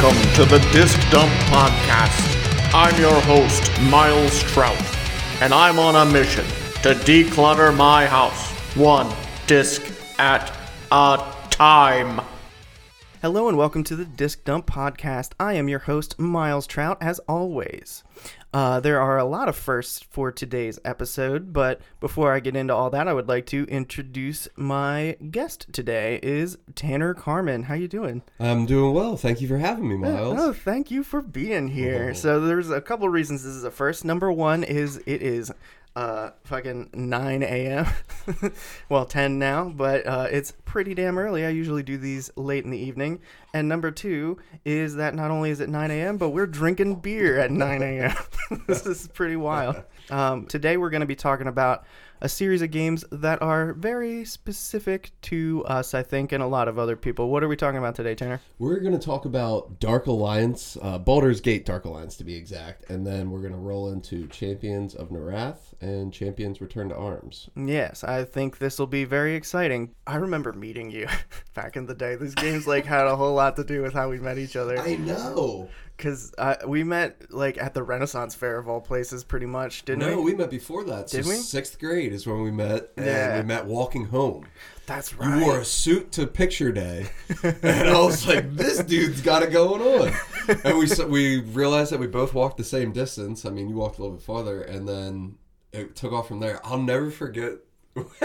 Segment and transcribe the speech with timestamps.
[0.00, 2.72] Welcome to the Disc Dump Podcast.
[2.72, 4.80] I'm your host, Miles Trout,
[5.40, 6.44] and I'm on a mission
[6.82, 9.12] to declutter my house, one
[9.48, 9.82] disc
[10.20, 10.56] at
[10.92, 12.20] a time.
[13.22, 15.32] Hello and welcome to the Disc Dump Podcast.
[15.40, 18.04] I am your host, Miles Trout, as always.
[18.52, 22.74] Uh, there are a lot of firsts for today's episode, but before I get into
[22.74, 27.64] all that, I would like to introduce my guest today is Tanner Carmen.
[27.64, 28.22] How you doing?
[28.40, 29.18] I'm doing well.
[29.18, 30.38] Thank you for having me, Miles.
[30.40, 32.08] Oh, thank you for being here.
[32.10, 32.14] Oh.
[32.14, 34.04] So there's a couple reasons this is a first.
[34.04, 35.52] Number one is it is
[35.98, 37.86] uh fucking 9 a.m.
[38.88, 41.44] well, 10 now, but uh, it's pretty damn early.
[41.44, 43.20] I usually do these late in the evening.
[43.52, 47.40] And number two is that not only is it 9 a.m., but we're drinking beer
[47.40, 48.14] at 9 a.m.
[48.68, 49.82] this is pretty wild.
[50.10, 51.84] Um, today we're going to be talking about
[52.20, 56.68] a series of games that are very specific to us, I think, and a lot
[56.68, 57.30] of other people.
[57.30, 58.40] What are we talking about today, Tanner?
[58.58, 62.90] We're going to talk about Dark Alliance, uh, Baldur's Gate Dark Alliance to be exact,
[62.90, 67.48] and then we're going to roll into Champions of Norrath and Champions Return to Arms.
[67.56, 69.94] Yes, I think this will be very exciting.
[70.06, 71.06] I remember meeting you
[71.54, 72.16] back in the day.
[72.16, 74.78] These games like had a whole lot to do with how we met each other.
[74.78, 75.68] I know.
[75.98, 79.98] Because uh, we met like at the Renaissance Fair of all places, pretty much, didn't
[80.08, 80.32] No, we?
[80.32, 81.08] we met before that.
[81.08, 81.34] Did we?
[81.34, 83.40] Sixth grade is when we met, and Yeah.
[83.40, 84.46] we met walking home.
[84.86, 85.38] That's right.
[85.40, 87.08] You wore a suit to picture day,
[87.42, 90.14] and I was like, "This dude's got it going on."
[90.64, 93.44] And we s- we realized that we both walked the same distance.
[93.44, 95.34] I mean, you walked a little bit farther, and then
[95.74, 96.58] it took off from there.
[96.64, 97.54] I'll never forget.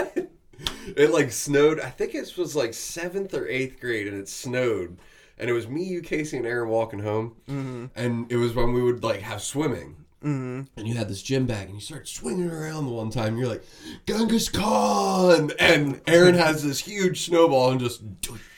[0.96, 1.80] it like snowed.
[1.80, 4.96] I think it was like seventh or eighth grade, and it snowed,
[5.38, 7.86] and it was me, you, Casey, and Aaron walking home, mm-hmm.
[7.94, 9.96] and it was when we would like have swimming.
[10.24, 10.62] Mm-hmm.
[10.78, 13.36] And you had this gym bag, and you started swinging around the one time.
[13.36, 13.64] You're like,
[14.06, 18.02] Genghis Khan, and Aaron has this huge snowball and just,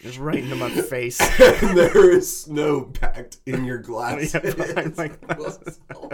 [0.01, 1.21] Just right into my face.
[1.41, 4.35] and there is snow packed in your glasses.
[4.35, 5.11] Yeah, my
[5.51, 6.11] so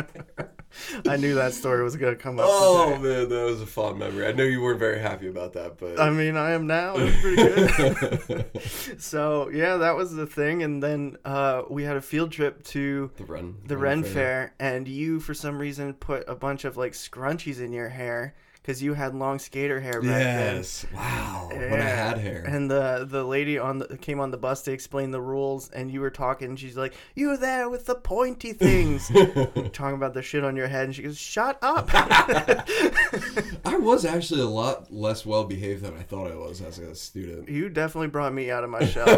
[1.09, 2.47] I knew that story was gonna come up.
[2.49, 3.03] oh today.
[3.03, 4.27] man, that was a fond memory.
[4.27, 6.94] I know you weren't very happy about that, but I mean, I am now.
[6.97, 8.50] It's pretty good.
[9.00, 13.10] so yeah, that was the thing, and then uh, we had a field trip to
[13.16, 16.93] the run, the Ren Fair, and you for some reason put a bunch of like
[16.93, 20.56] scrunchies in your hair because you had long skater hair back then.
[20.56, 22.44] Yes, wow, when I had hair.
[22.46, 25.90] And the the lady on the came on the bus to explain the rules, and
[25.90, 26.50] you were talking.
[26.50, 29.08] And She's like, "You there with the pointy things?"
[29.72, 34.42] talking about the shit on your head, and she goes, "Shut up." I was actually
[34.42, 37.48] a lot less well behaved than I thought I was as a student.
[37.48, 39.08] you definitely brought me out of my shell.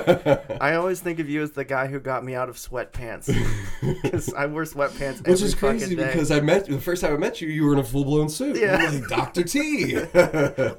[0.61, 3.26] I always think of you as the guy who got me out of sweatpants
[4.03, 7.16] because I wear sweatpants every Which is crazy because I met the first time I
[7.16, 8.56] met you, you were in a full blown suit.
[8.56, 9.00] Yeah.
[9.34, 9.97] Doctor T.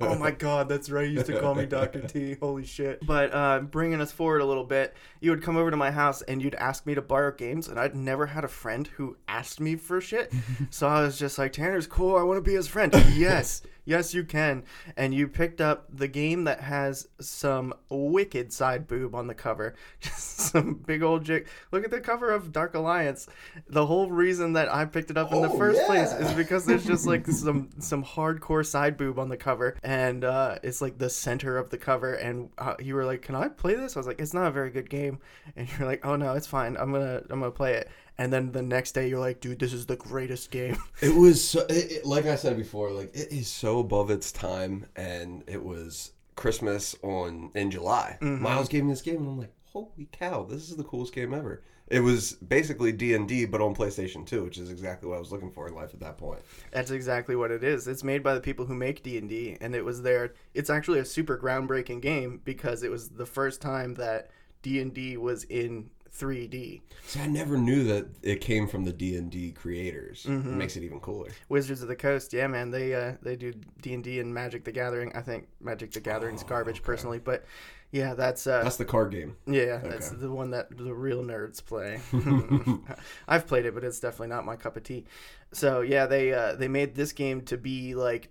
[0.01, 1.07] oh my god, that's right.
[1.07, 1.99] You used to call me Dr.
[2.01, 2.38] T.
[2.39, 3.05] Holy shit.
[3.05, 6.21] But uh, bringing us forward a little bit, you would come over to my house
[6.21, 9.59] and you'd ask me to borrow games, and I'd never had a friend who asked
[9.59, 10.31] me for shit.
[10.69, 12.15] so I was just like, Tanner's cool.
[12.15, 12.94] I want to be his friend.
[13.13, 13.61] yes.
[13.85, 14.63] Yes, you can.
[14.97, 19.75] And you picked up the game that has some wicked side boob on the cover.
[20.01, 21.47] Just some big old jig.
[21.72, 23.28] Look at the cover of Dark Alliance.
[23.69, 26.66] The whole reason that I picked it up in the Oh, first place is because
[26.66, 30.97] there's just like some some hardcore side boob on the cover, and uh, it's like
[30.97, 32.13] the center of the cover.
[32.16, 34.51] And uh, you were like, "Can I play this?" I was like, "It's not a
[34.51, 35.19] very good game,"
[35.56, 36.75] and you're like, "Oh no, it's fine.
[36.78, 39.73] I'm gonna I'm gonna play it." And then the next day, you're like, "Dude, this
[39.73, 43.31] is the greatest game." It was so, it, it- like I said before, like it
[43.31, 48.17] is so above its time, and it was Christmas on in July.
[48.21, 48.41] Mm-hmm.
[48.43, 51.33] Miles gave me this game, and I'm like, holy cow, this is the coolest game
[51.33, 51.61] ever.
[51.87, 55.19] It was basically D and D, but on PlayStation Two, which is exactly what I
[55.19, 56.39] was looking for in life at that point.
[56.71, 57.87] That's exactly what it is.
[57.87, 60.33] It's made by the people who make D and D, and it was there.
[60.55, 64.31] It's actually a super groundbreaking game because it was the first time that
[64.63, 66.81] D and D was in 3D.
[67.05, 70.23] See, I never knew that it came from the D and D creators.
[70.23, 70.53] Mm-hmm.
[70.53, 71.29] It makes it even cooler.
[71.50, 74.63] Wizards of the Coast, yeah, man, they uh, they do D and D and Magic
[74.63, 75.12] the Gathering.
[75.15, 77.45] I think Magic the Gathering's garbage personally, but
[77.91, 79.38] yeah, that's uh, That's the card game.
[79.45, 82.01] yeah, that's the one that the real nerds play.
[83.27, 85.06] I've played it, but it's definitely not my cup of tea.
[85.53, 88.29] So yeah, they uh, they made this game to be like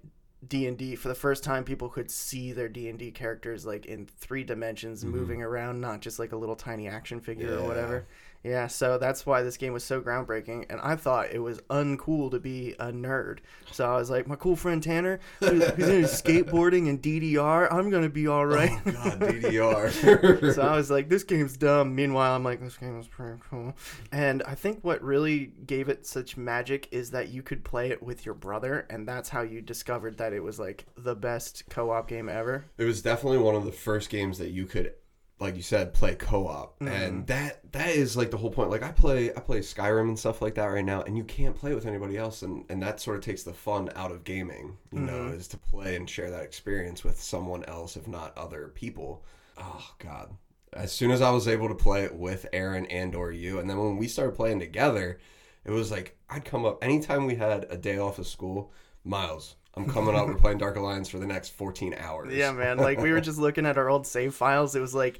[0.48, 1.64] D and D for the first time.
[1.64, 5.16] People could see their D and D characters like in three dimensions, mm-hmm.
[5.16, 8.06] moving around, not just like a little tiny action figure or whatever.
[8.44, 12.30] Yeah, so that's why this game was so groundbreaking, and I thought it was uncool
[12.30, 13.38] to be a nerd.
[13.72, 17.88] So I was like, my cool friend Tanner, who's who's into skateboarding and DDR, I'm
[17.88, 18.78] gonna be all right.
[18.84, 20.52] Oh God, DDR.
[20.54, 21.94] so I was like, this game's dumb.
[21.94, 23.74] Meanwhile, I'm like, this game is pretty cool.
[24.12, 28.02] And I think what really gave it such magic is that you could play it
[28.02, 32.08] with your brother, and that's how you discovered that it was like the best co-op
[32.08, 32.66] game ever.
[32.76, 34.92] It was definitely one of the first games that you could
[35.40, 37.24] like you said, play co-op, and mm-hmm.
[37.26, 38.70] that that is like the whole point.
[38.70, 41.56] Like I play I play Skyrim and stuff like that right now, and you can't
[41.56, 44.76] play with anybody else, and and that sort of takes the fun out of gaming.
[44.92, 45.34] You know, mm-hmm.
[45.34, 49.24] is to play and share that experience with someone else, if not other people.
[49.58, 50.36] Oh God.
[50.72, 53.70] As soon as I was able to play it with Aaron and or you, and
[53.70, 55.20] then when we started playing together,
[55.64, 58.72] it was like I'd come up anytime we had a day off of school.
[59.06, 60.26] Miles, I'm coming up.
[60.28, 62.32] We're playing Dark Alliance for the next 14 hours.
[62.32, 62.78] Yeah, man.
[62.78, 64.76] Like we were just looking at our old save files.
[64.76, 65.18] It was like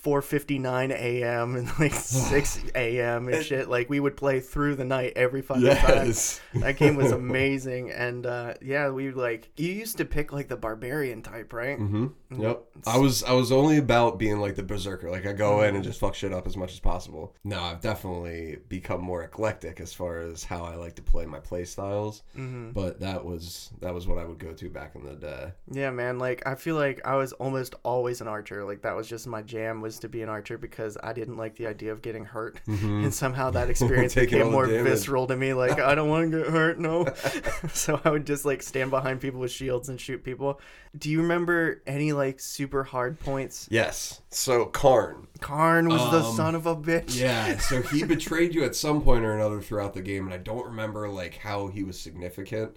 [0.00, 1.56] 4:59 a.m.
[1.56, 3.28] and like 6 a.m.
[3.28, 3.68] and shit.
[3.68, 6.40] Like we would play through the night every fucking Yes.
[6.52, 6.62] time.
[6.62, 7.90] That game was amazing.
[7.90, 11.78] And uh, yeah, we like you used to pick like the barbarian type, right?
[11.78, 12.42] Mm-hmm.
[12.42, 12.64] Yep.
[12.86, 15.10] I was I was only about being like the berserker.
[15.10, 17.34] Like I go in and just fuck shit up as much as possible.
[17.44, 21.38] No, I've definitely become more eclectic as far as how I like to play my
[21.38, 22.22] play styles.
[22.34, 25.52] But that was that was what I would go to back in the day.
[25.70, 26.18] Yeah, man.
[26.18, 28.64] Like I feel like I was almost always an archer.
[28.64, 31.56] Like that was just my jam was to be an archer because I didn't like
[31.56, 34.84] the idea of getting hurt, and somehow that experience became more damage.
[34.84, 35.52] visceral to me.
[35.52, 37.06] Like I don't want to get hurt, no.
[37.72, 40.60] so I would just like stand behind people with shields and shoot people.
[40.96, 43.66] Do you remember any like super hard points?
[43.70, 44.20] Yes.
[44.30, 45.26] So Karn.
[45.40, 47.18] Karn was the Um, son of a bitch.
[47.18, 50.36] Yeah, so he betrayed you at some point or another throughout the game, and I
[50.38, 52.76] don't remember like how he was significant.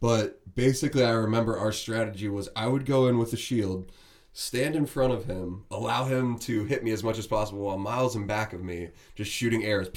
[0.00, 3.90] But basically, I remember our strategy was I would go in with a shield,
[4.38, 7.78] stand in front of him, allow him to hit me as much as possible while
[7.78, 9.88] Miles in back of me, just shooting arrows.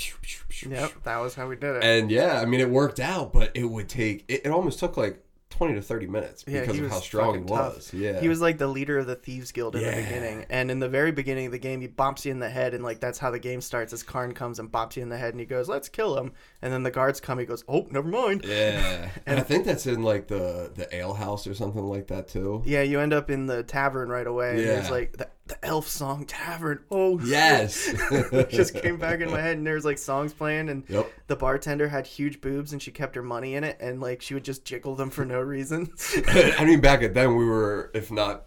[0.65, 1.83] Yep, that was how we did it.
[1.83, 4.23] And yeah, I mean, it worked out, but it would take.
[4.29, 7.31] It, it almost took like twenty to thirty minutes Yeah, because of how strong he
[7.41, 7.75] fucking tough.
[7.75, 7.93] was.
[7.93, 10.79] Yeah, He was like the leader of the thieves guild in the beginning, and in
[10.79, 13.17] the very beginning of the game, he bops you in the head, and like that's
[13.19, 13.91] how the game starts.
[13.93, 16.31] As Karn comes and bops you in the head, and he goes, "Let's kill him,"
[16.61, 17.39] and then the guards come.
[17.39, 21.13] He goes, "Oh, never mind." Yeah, and I think that's in like the the ale
[21.13, 22.61] house or something like that too.
[22.65, 24.51] Yeah, you end up in the tavern right away.
[24.51, 24.91] And there's Yeah.
[24.91, 26.79] like the, the Elfsong tavern.
[26.89, 27.19] Oh.
[27.19, 27.93] Yes.
[28.49, 31.11] Just came back in my head, and there's like songs playing, and Yep.
[31.27, 34.33] the bartender had huge boobs, and she kept her money in it, and like she
[34.33, 35.91] would just jiggle them for no reason.
[36.27, 38.45] I mean, back at then we were, if not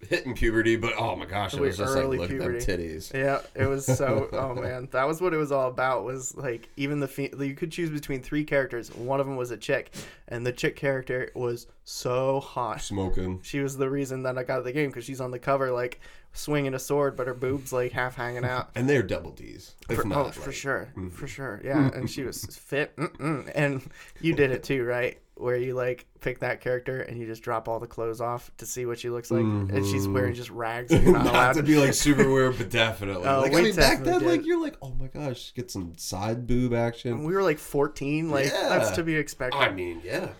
[0.00, 2.64] hitting puberty, but oh my gosh, it was just like early look at them puberty.
[2.88, 3.12] titties.
[3.12, 4.28] Yeah, it was so.
[4.32, 6.04] oh man, that was what it was all about.
[6.04, 8.94] Was like even the fe- you could choose between three characters.
[8.94, 9.92] One of them was a chick,
[10.28, 12.80] and the chick character was so hot.
[12.80, 13.40] Smoking.
[13.42, 16.00] She was the reason that I got the game because she's on the cover like
[16.32, 18.70] swinging a sword, but her boobs like half hanging out.
[18.74, 19.74] And they're double D's.
[19.88, 21.08] For, oh, not, oh, for like- sure, mm-hmm.
[21.08, 21.90] for sure, yeah.
[21.92, 23.50] And she was fit, Mm-mm.
[23.54, 23.82] and
[24.20, 25.18] you did it too, right?
[25.34, 28.66] Where you like pick that character and you just drop all the clothes off to
[28.66, 30.14] see what she looks like, and she's mm-hmm.
[30.14, 30.90] wearing just rags.
[30.90, 33.28] And you're not allowed to be like super weird, but definitely.
[33.28, 36.46] Oh, like I mean, back then, like you're like, oh my gosh, get some side
[36.48, 37.22] boob action.
[37.22, 39.58] We were like 14, like that's to be expected.
[39.58, 40.30] I mean, yeah.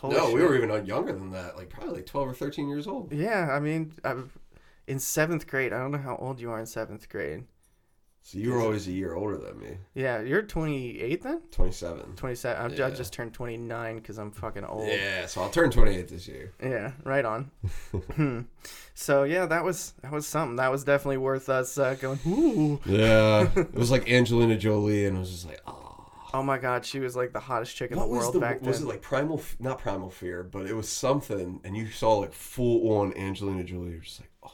[0.00, 2.70] Holy no, we were even uh, younger than that, like probably like twelve or thirteen
[2.70, 3.12] years old.
[3.12, 4.14] Yeah, I mean, I,
[4.90, 5.72] in seventh grade.
[5.72, 7.44] I don't know how old you are in seventh grade.
[8.22, 9.78] So you were always a year older than me.
[9.94, 11.40] Yeah, you're 28 then.
[11.52, 12.16] Twenty-seven.
[12.16, 12.62] 27.
[12.62, 14.88] I'm, I just turned 29 because I'm fucking old.
[14.88, 16.52] Yeah, so I'll turn twenty-eight this year.
[16.62, 17.50] Yeah, right on.
[18.14, 18.40] Hmm.
[18.94, 20.56] so yeah, that was that was something.
[20.56, 22.18] That was definitely worth us uh, going.
[22.26, 22.80] Ooh.
[22.84, 26.06] Yeah, it was like Angelina Jolie, and it was just like, oh.
[26.34, 28.58] Oh my god, she was like the hottest chick in What the world the back
[28.60, 28.68] then.
[28.68, 29.40] was it like primal?
[29.58, 33.92] Not primal fear, but it was something, and you saw like full on Angelina Jolie.
[33.92, 34.52] You're just like, oh.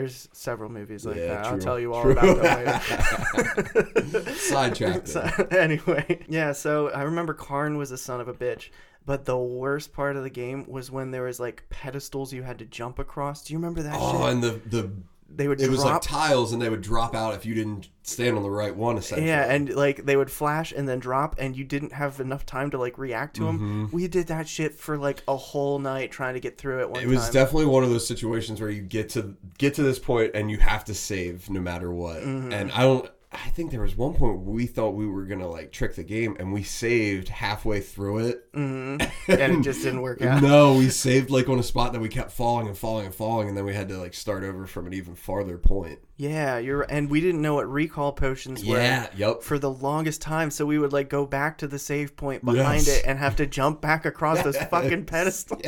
[0.00, 1.46] There's several movies like Yeah, that.
[1.46, 2.12] I'll tell you all True.
[2.12, 4.32] about them later.
[4.34, 5.08] Sidetracked.
[5.08, 6.52] So, anyway, yeah.
[6.52, 8.70] So I remember Karn was a son of a bitch,
[9.04, 12.58] but the worst part of the game was when there was like pedestals you had
[12.60, 13.44] to jump across.
[13.44, 14.32] Do you remember that Oh, shit?
[14.32, 14.90] and the the
[15.32, 15.70] They would it drop.
[15.76, 18.74] was like tiles, and they would drop out if you didn't stand on the right
[18.74, 18.98] one.
[18.98, 22.44] Essentially, yeah, and like they would flash and then drop, and you didn't have enough
[22.44, 23.88] time to like react to them.
[23.92, 27.00] We did that shit for like a whole night trying to get through it one
[27.02, 27.10] Mm-hmm.
[27.10, 27.32] it was time.
[27.32, 30.58] definitely one of those situations where you get to get to this point and you
[30.58, 32.18] have to save no matter what.
[32.22, 32.52] Mm-hmm.
[32.52, 33.08] And I don't.
[33.32, 36.36] I think there was one point we thought we were gonna like trick the game,
[36.40, 38.52] and we saved halfway through it.
[38.52, 39.30] Mm-hmm.
[39.30, 40.42] and it just didn't work out.
[40.42, 43.48] No, we saved like on a spot that we kept falling and falling and falling,
[43.48, 46.00] and then we had to like start over from an even farther point.
[46.16, 48.76] Yeah, you're and we didn't know what recall potions were.
[48.78, 49.42] Yeah, yep.
[49.42, 52.86] For the longest time, so we would like go back to the save point behind
[52.86, 52.98] Yes.
[52.98, 55.62] it and have to jump back across those fucking pedestals.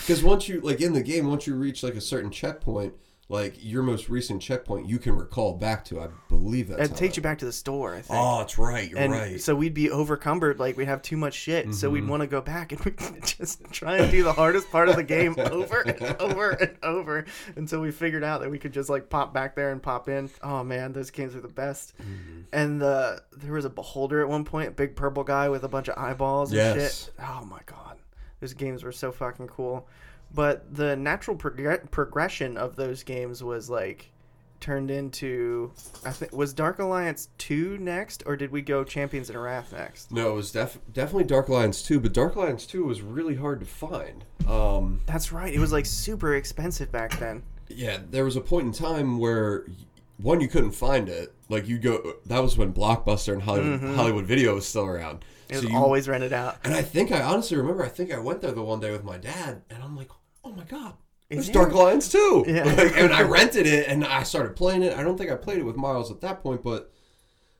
[0.00, 2.94] Because once you like in the game, once you reach like a certain checkpoint,
[3.30, 6.00] like your most recent checkpoint, you can recall back to.
[6.00, 6.80] I believe that.
[6.80, 8.18] It takes you back to the store, I think.
[8.18, 8.88] Oh, that's right.
[8.88, 9.38] You're and right.
[9.40, 11.92] so we'd be overcumbered, like we'd have too much shit, so Mm-hmm.
[11.94, 14.96] we'd want to go back and we'd just try and do the hardest part of
[14.96, 18.88] the game over and over and over until we figured out that we could just
[18.88, 20.30] like pop back there and pop in.
[20.42, 21.92] Oh man, those games are the best.
[22.00, 22.40] Mm-hmm.
[22.54, 25.68] And uh, there was a beholder at one point, a big purple guy with a
[25.68, 27.04] bunch of eyeballs and Yes.
[27.04, 27.14] shit.
[27.20, 27.98] Oh my god,
[28.40, 29.86] those games were so fucking cool.
[30.34, 34.10] But the natural prog- progression of those games was like
[34.60, 35.70] turned into
[36.04, 40.10] I think was Dark Alliance 2 next or did we go Champions of Norrath next?
[40.10, 43.60] No, it was def- definitely Dark Alliance 2, but Dark Alliance 2 was really hard
[43.60, 44.24] to find.
[44.48, 45.52] Um, That's right.
[45.54, 47.42] It was like super expensive back then.
[47.68, 49.64] yeah, there was a point in time where
[50.16, 51.32] one you couldn't find it.
[51.48, 55.24] Like you go, that was when Blockbuster and Hollywood, Hollywood Video was still around.
[55.48, 56.56] It was So you- always rented out.
[56.64, 57.84] and I think I honestly remember.
[57.84, 60.08] I think I went there the one day with my dad, and I'm like,
[60.48, 60.94] "Oh my god,
[61.30, 62.64] Is there's Dark there- Alliance too!" Yeah.
[62.64, 64.96] Like, and I rented it, and I started playing it.
[64.96, 66.92] I don't think I played it with Miles at that point, but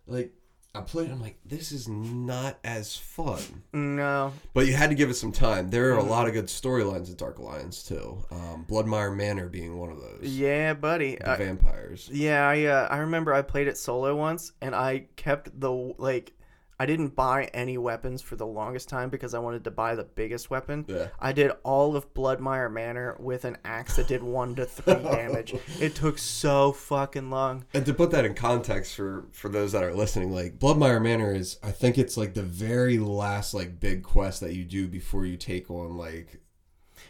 [0.06, 0.32] like
[0.74, 1.08] I played.
[1.08, 3.40] it, I'm like, this is not as fun.
[3.72, 4.32] No.
[4.54, 5.70] But you had to give it some time.
[5.70, 8.22] There are a lot of good storylines in Dark Alliance too.
[8.30, 10.20] Um, Bloodmire Manor being one of those.
[10.22, 11.16] Yeah, buddy.
[11.16, 12.08] The I- vampires.
[12.12, 16.32] Yeah, I uh, I remember I played it solo once, and I kept the like.
[16.80, 20.04] I didn't buy any weapons for the longest time because I wanted to buy the
[20.04, 20.84] biggest weapon.
[20.86, 21.08] Yeah.
[21.18, 25.56] I did all of Bloodmire Manor with an axe that did one to three damage.
[25.80, 27.64] It took so fucking long.
[27.74, 31.34] And to put that in context for for those that are listening, like Bloodmire Manor
[31.34, 35.26] is, I think it's like the very last like big quest that you do before
[35.26, 36.40] you take on like.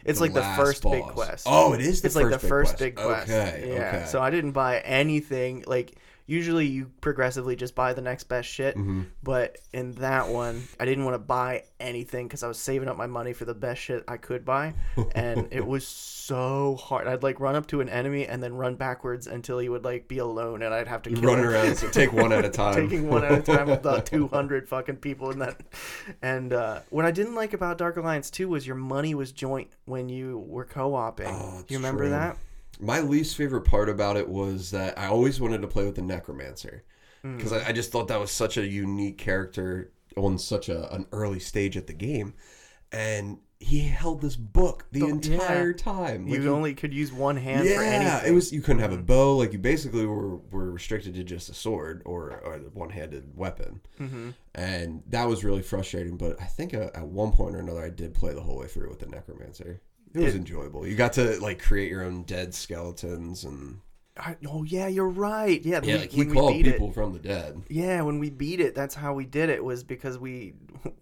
[0.03, 1.45] It's the like the first big quest.
[1.47, 2.79] Oh, it is the it's first like the big first quest.
[2.79, 3.29] big quest.
[3.29, 3.73] Okay, yeah.
[3.73, 4.05] okay.
[4.07, 5.63] So I didn't buy anything.
[5.67, 5.95] Like
[6.29, 8.75] usually you progressively just buy the next best shit.
[8.77, 9.01] Mm-hmm.
[9.23, 12.95] But in that one, I didn't want to buy anything because I was saving up
[12.97, 14.75] my money for the best shit I could buy,
[15.15, 17.07] and it was so hard.
[17.07, 20.07] I'd like run up to an enemy and then run backwards until he would like
[20.07, 21.45] be alone, and I'd have to kill Run him.
[21.49, 22.75] around, so take one at a time.
[22.75, 25.59] Taking one at a time with the 200 fucking people in that.
[26.21, 29.69] And uh, what I didn't like about Dark Alliance 2 was your money was joint
[29.85, 31.27] when you were co oping.
[31.27, 32.11] Oh, you remember true.
[32.11, 32.37] that?
[32.79, 36.01] My least favorite part about it was that I always wanted to play with the
[36.01, 36.83] Necromancer
[37.23, 37.35] Mm.
[37.35, 41.05] because I, I just thought that was such a unique character on such a, an
[41.11, 42.33] early stage at the game,
[42.93, 45.75] and he held this book the Oh, entire yeah.
[45.75, 46.27] time.
[46.29, 48.31] Like, You only could use one hand for yeah, anything.
[48.31, 48.53] it was.
[48.53, 49.35] You couldn't have a bow.
[49.35, 53.35] Like you basically were were restricted to just a sword or or the one handed
[53.35, 54.33] weapon, Mhm.
[54.55, 56.15] and that was really frustrating.
[56.15, 58.87] But I think at one point or another, I did play the whole way through
[58.89, 59.81] with the Necromancer.
[60.13, 60.87] It was It- enjoyable.
[60.87, 63.79] You got to like create your own dead skeletons and
[64.17, 65.63] I, oh yeah, you're right.
[65.63, 67.61] Yeah, yeah, we- like he we called beat it- people from the dead.
[67.69, 69.63] Yeah, when we beat it, that's how we did it.
[69.63, 70.55] Was because we,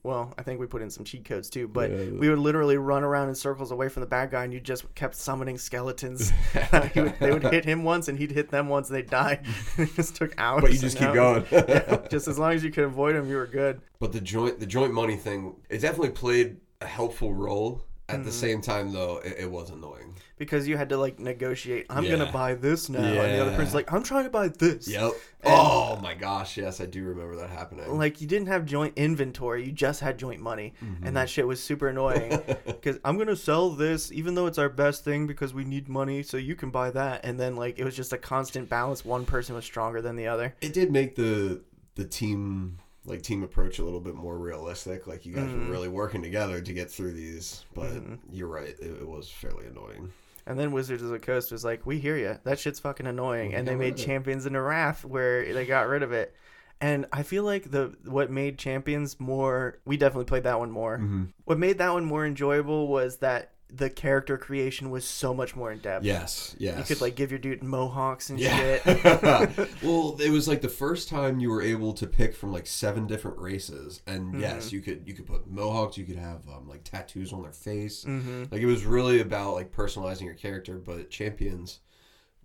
[0.04, 1.68] well, I think we put in some cheat codes too.
[1.68, 1.98] But Yeah.
[2.20, 4.94] we would literally run around in circles away from the bad guy, and you just
[4.94, 6.32] kept summoning skeletons.
[6.96, 9.42] Would- they would hit him once, and he'd hit them once, and they'd die.
[9.80, 10.62] it just took hours.
[10.62, 11.44] But you just keep hours.
[11.50, 11.66] going.
[11.70, 13.82] Yeah, just as long as you could avoid him, you were good.
[14.00, 17.84] But the joint the joint money thing, it definitely played a helpful role.
[18.10, 18.26] At Mm-hmm.
[18.26, 20.16] the same time, though, it, it was annoying.
[20.38, 21.88] Because you had to like negotiate.
[21.90, 23.58] I'm gonna buy this now, and the other Yeah.
[23.58, 24.88] person's like, I'm trying to buy this.
[24.88, 25.12] Yep.
[25.44, 27.98] oh my gosh, yes, I do remember that happening.
[27.98, 31.06] like you didn't have joint inventory you just had joint money Mm-hmm.
[31.08, 34.70] and that shit was super annoying because i'm gonna sell this even though it's our
[34.70, 37.84] best thing because we need money so you can buy that and then like it
[37.86, 41.16] was just a constant balance one person was stronger than the other it did make
[41.16, 41.62] the
[41.96, 45.08] the team like team approach a little bit more realistic.
[45.08, 45.66] Like you guys Mm-hmm.
[45.66, 47.66] were really working together to get through these.
[47.74, 47.92] But
[48.32, 50.12] you're right, it, it was fairly annoying.
[50.46, 53.54] and then wizards of the coast was like we hear you that shit's fucking annoying
[53.56, 54.06] and they made rid of it.
[54.06, 56.34] champions in the wrath where they got rid of it
[56.80, 61.00] and i feel like the what made champions more we definitely played that one more
[61.00, 61.24] Mm-hmm.
[61.44, 65.72] what made that one more enjoyable was that the character creation was so much more
[65.74, 66.78] in depth Yes, yes.
[66.78, 68.78] You could like give your dude mohawks and Yeah.
[68.82, 69.04] shit.
[69.84, 73.08] well, it was like the first time you were able to pick from like seven
[73.08, 74.40] different races, and Mm-hmm.
[74.42, 77.52] yes, you could you could put mohawks, you could have um, like tattoos on their
[77.52, 78.06] face.
[78.06, 78.44] Mm-hmm.
[78.52, 80.78] Like it was really about like personalizing your character.
[80.78, 81.80] But Champions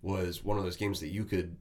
[0.01, 1.55] was one of those games that you could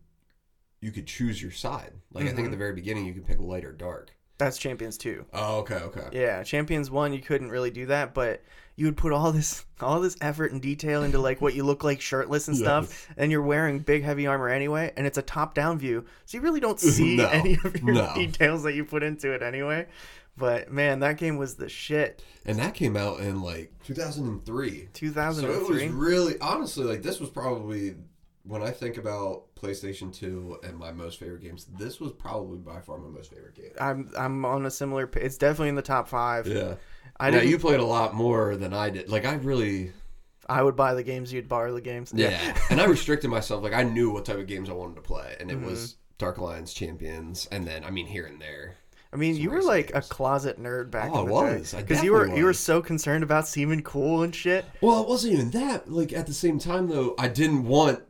[0.81, 1.93] you could choose your side.
[2.13, 2.51] Like I think at Mm-hmm.
[2.51, 4.11] the very beginning you could pick light or dark.
[4.39, 5.27] That's Champions 2.
[5.35, 6.09] Oh, okay, okay.
[6.13, 8.43] Yeah, Champions 1 you couldn't really do that, but
[8.83, 11.85] you would put all this all this effort and detail into like what you look
[11.85, 15.79] like shirtless and stuff, and you're wearing big heavy armor anyway, and it's a top-down
[15.79, 16.05] view.
[16.27, 18.13] So you really don't see No, any of your no.
[18.17, 19.87] details that you put into it anyway.
[20.37, 22.25] But man, that game was the shit.
[22.45, 24.89] And that came out in like 2003.
[24.93, 25.55] 2003.
[25.55, 27.95] So it was really honestly like this was probably
[28.43, 32.81] when I think about PlayStation 2 and my most favorite games, this was probably by
[32.81, 33.71] far my most favorite game.
[33.81, 36.49] I'm I'm on a similar it's definitely in the top 5.
[36.49, 36.75] Yeah.
[37.19, 39.09] I now you played a lot more than I did.
[39.09, 39.93] Like I really
[40.49, 42.13] I would buy the games, you'd borrow the games.
[42.15, 42.57] Yeah.
[42.71, 43.63] and I restricted myself.
[43.63, 45.67] Like I knew what type of games I wanted to play, and it Mm-hmm.
[45.67, 48.77] was Dark Alliance Champions, and then I mean here and there.
[49.15, 50.07] I mean, you were like games.
[50.07, 51.71] a closet nerd back Oh, in the I was.
[51.73, 54.65] day because you were definitely you were so concerned about seeming cool and shit.
[54.81, 55.91] Well, it wasn't even that.
[55.93, 58.01] Like at the same time though, I didn't want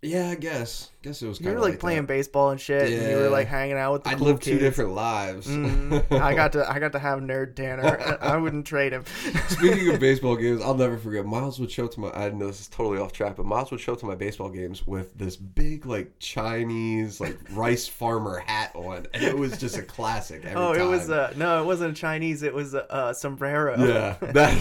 [0.00, 0.90] Yeah, I guess.
[1.02, 1.40] Guess it was.
[1.40, 3.94] You Kind were of like, playing baseball and shit, and you were like hanging out
[3.94, 5.48] with the I cool lived two different lives.
[5.48, 6.12] Mhm.
[6.20, 8.18] I got to I got to have nerd Tanner.
[8.20, 9.04] I wouldn't trade him.
[9.48, 11.26] Speaking of baseball games, I'll never forget.
[11.26, 12.10] Miles would show to my.
[12.10, 14.86] I know this is totally off track, but Miles would show to my baseball games
[14.86, 19.82] with this big, like Chinese, like rice farmer hat on, and it was just a
[19.82, 20.44] classic.
[20.44, 21.18] Every oh, it was time.
[21.18, 22.44] uh no, it wasn't Chinese.
[22.44, 23.76] It was a, a sombrero.
[23.84, 24.16] yeah.
[24.32, 24.56] That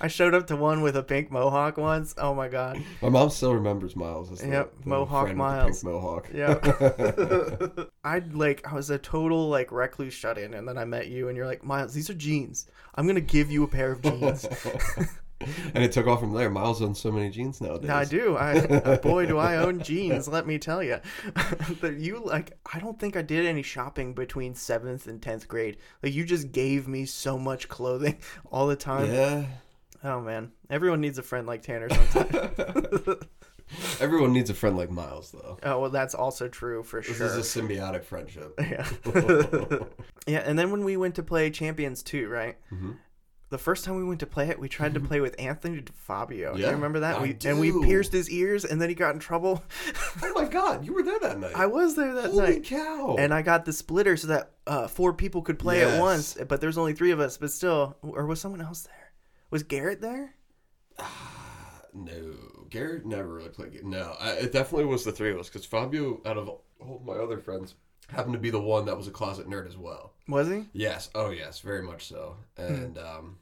[0.00, 2.14] I showed up to one with a pink mohawk once.
[2.18, 2.82] Oh my god.
[3.02, 4.30] my mom still remembers Miles.
[4.30, 5.82] As Yep, the Mohawk friend with the Miles.
[5.82, 6.28] pink mohawk.
[6.32, 7.84] Yeah.
[8.04, 11.28] I'd like I was a total like recluse shut in, and then I met you,
[11.28, 12.66] and you're like, Miles, these are jeans.
[12.94, 14.46] I'm gonna give you a pair of jeans.
[15.74, 16.50] and it took off from there.
[16.50, 17.90] Miles owns so many jeans nowadays.
[17.90, 18.36] I do.
[18.36, 20.28] I boy, do I own jeans.
[20.28, 21.00] Let me tell you.
[21.80, 25.78] but you like, I don't think I did any shopping between seventh and tenth grade.
[26.02, 28.18] Like you just gave me so much clothing
[28.50, 29.12] all the time.
[29.12, 29.44] Yeah.
[30.04, 33.16] Oh man, everyone needs a friend like Tanner sometimes.
[34.00, 35.58] Everyone needs a friend like Miles, though.
[35.62, 37.28] oh well, that's also true for This sure.
[37.28, 38.54] This is a symbiotic friendship.
[38.60, 38.88] Yeah.
[40.26, 42.56] yeah, and then when we went to play Champions 2, right?
[42.72, 42.92] Mm-hmm.
[43.50, 46.54] The first time we went to play it, we tried to play with Anthony Fabio.
[46.54, 47.16] Do Yeah, you remember that?
[47.16, 49.62] I we and we pierced his ears and then he got in trouble.
[50.22, 51.52] oh my God, you were there that night.
[51.54, 52.46] I was there that Holy night.
[52.48, 53.16] Holy cow!
[53.18, 55.94] And I got the splitter so that uh, four people could play Yes.
[55.94, 57.36] at once, but there's only three of us.
[57.38, 58.94] But still, or was someone else there?
[59.50, 60.34] Was Garrett there?
[61.94, 63.82] No, Garrett never really played.
[63.82, 67.14] No, I, it definitely was the three of us because Fabio, out of all my
[67.14, 67.74] other friends,
[68.10, 70.12] happened to be the one that was a closet nerd as well.
[70.28, 70.66] Was he?
[70.74, 72.36] Yes, oh yes, very much so.
[72.58, 72.62] Hmm.
[72.74, 73.38] And um,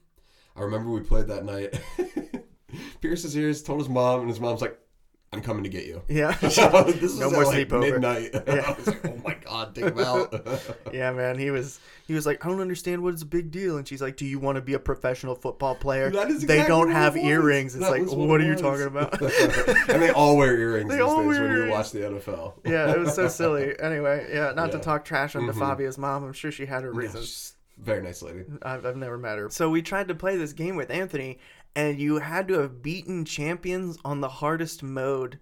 [0.57, 1.79] I remember we played that night.
[3.01, 4.79] Pierced his ears, told his mom, and his mom's like,
[5.33, 6.33] "I'm coming to get you." Yeah.
[6.41, 6.57] This
[7.03, 7.81] was No at more like sleepover.
[7.81, 8.31] midnight.
[8.47, 8.65] Yeah.
[8.69, 9.35] I was like, "Oh my
[9.65, 10.33] god, take him out!"
[10.93, 11.39] yeah, man.
[11.39, 13.79] He was he was like, I don't understand what is a big deal.
[13.79, 16.11] And she's like, Do you want to be a professional football player?
[16.11, 17.29] That is they don't what have it was.
[17.31, 17.75] earrings.
[17.75, 18.61] It's That like, was what, it are you was.
[18.61, 19.21] talking about?
[19.91, 22.55] and they all wear earrings They these all days wear when you watch the NFL.
[22.65, 23.75] yeah, it was so silly.
[23.81, 25.53] Anyway, yeah, not to talk trash on Mhm.
[25.55, 26.25] DeFabio's mom.
[26.25, 27.25] I'm sure she had her reasons.
[27.27, 28.45] she's a very nice lady.
[28.63, 29.51] I've, I've never met her.
[29.51, 31.39] So we tried to play this game with Anthony,
[31.75, 35.39] and you had to have beaten champions on the hardest mode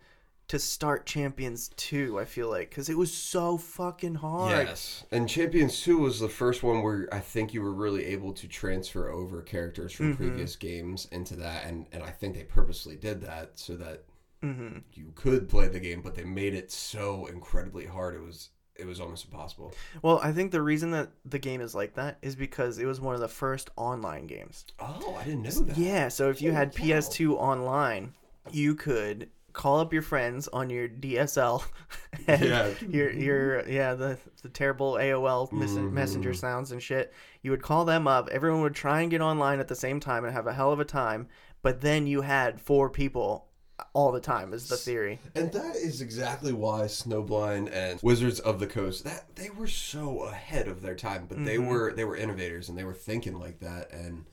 [0.48, 4.68] to start Champions 2, I feel like, because it was so fucking hard.
[4.68, 8.32] Yes, and Champions Two was the first one where I think you were really able
[8.34, 10.10] to transfer over characters from Mm-hmm.
[10.10, 14.04] previous games into that, and and I think they purposely did that so that
[14.42, 18.14] hmm you could play the game, but they made it so incredibly hard.
[18.16, 19.78] It was it was almost impossible.
[20.02, 23.00] Well, I think the reason that the game is like that is because it was
[23.00, 24.66] one of the first online games.
[24.78, 25.76] Oh, I didn't know that.
[25.76, 26.74] Yeah, so if you had cow.
[26.74, 28.14] PS2 online,
[28.50, 31.64] you could call up your friends on your DSL.
[32.26, 32.70] And Yeah.
[32.88, 35.92] Your your yeah the the terrible AOL mes- Mhm.
[35.92, 37.12] messenger sounds and shit.
[37.42, 38.28] You would call them up.
[38.30, 40.80] Everyone would try and get online at the same time and have a hell of
[40.80, 41.26] a time.
[41.62, 43.48] But then you had four people
[43.92, 44.52] all the time.
[44.54, 45.18] Is the theory?
[45.34, 50.20] And that is exactly why Snowblind and Wizards of the Coast that they were so
[50.24, 51.68] ahead of their time, but they Mhm.
[51.68, 53.92] were they were innovators and they were thinking like that.
[53.92, 54.24] And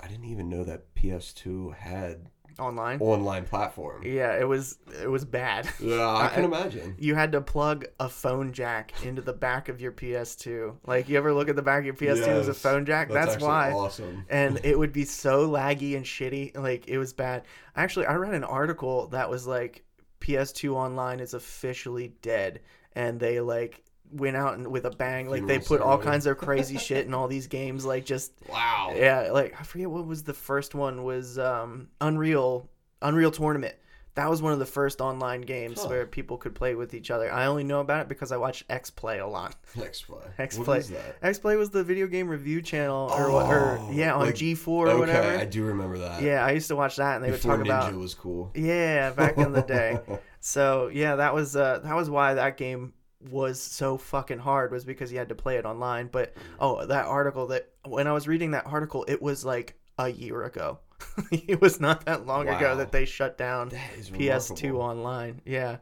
[0.00, 3.00] I didn't even know that PS2 had Online.
[3.00, 4.02] online platform.
[4.04, 5.68] Yeah, it was it was bad.
[5.80, 6.94] Yeah, I can imagine.
[6.98, 10.76] you had to plug a phone jack into the back of your PS2.
[10.86, 13.10] Like you ever look at the back of your PS2 as a phone jack?
[13.10, 13.72] That's, actually why.
[13.72, 14.24] awesome.
[14.28, 16.56] And it would be so laggy and shitty.
[16.56, 17.44] Like it was bad.
[17.76, 19.84] Actually, I read an article that was like
[20.20, 22.60] PS2 online is officially dead
[22.94, 26.36] and they like went out and with a bang like they put all kinds of
[26.38, 28.92] crazy shit in all these games like just Wow.
[28.94, 32.68] yeah, like I forget what was the first one was um Unreal
[33.02, 33.74] Unreal Tournament.
[34.16, 35.88] That was one of the first online games Huh.
[35.88, 37.32] where people could play with each other.
[37.32, 39.56] I only know about it because I watched X Play a lot.
[39.82, 40.22] X Play.
[40.38, 40.84] X Play.
[41.20, 44.36] X Play was the video game review channel or what or Oh, yeah, on like-
[44.36, 45.36] G4 or okay, whatever.
[45.38, 46.22] I do remember that.
[46.22, 48.14] Yeah, I used to watch that and they Before would Ninja talk about It was
[48.14, 48.52] cool.
[48.54, 49.98] Yeah, back in the day.
[50.46, 52.92] So, yeah, that was uh that was why that game
[53.30, 56.08] was so fucking hard was because he had to play it online.
[56.10, 60.08] But oh, that article that when I was reading that article, it was like a
[60.08, 60.78] year ago.
[61.30, 64.80] it was not that long ago that they shut down PS2 remarkable.
[64.80, 65.40] online.
[65.44, 65.78] Yeah.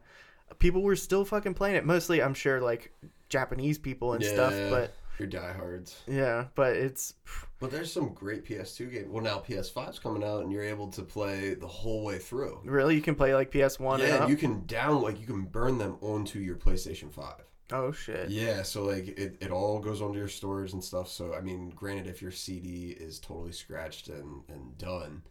[0.59, 1.85] People were still fucking playing it.
[1.85, 2.93] Mostly, I'm sure, like
[3.29, 4.53] Japanese people and stuff.
[4.69, 6.01] But Your diehards.
[6.05, 7.13] yeah, but it's
[7.59, 9.07] But there's some great PS2 games.
[9.09, 12.59] Well, now PS5's coming out, and you're able to play the whole way through.
[12.65, 15.77] really you can play like PS1 and yeah, you can down like you can burn
[15.77, 17.35] them onto your PlayStation 5.
[17.71, 18.29] oh shit.
[18.29, 21.07] Yeah, so like it, it all goes onto your storage and stuff.
[21.07, 25.21] So I mean, granted, if your CD is totally scratched and and done,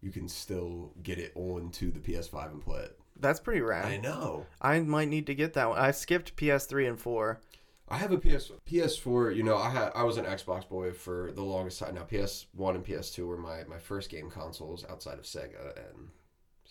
[0.00, 2.96] you can still get it onto the PS5 and play it.
[3.18, 3.86] That's pretty rad.
[3.86, 4.46] I know.
[4.62, 5.78] I might need to get that one.
[5.78, 7.40] I skipped PS3 and 4.
[7.88, 9.36] I have a PS PS4.
[9.36, 11.94] You know, I had I was an Xbox boy for the longest time.
[11.94, 16.08] Now PS1 and PS2 were my my first game consoles outside of Sega, and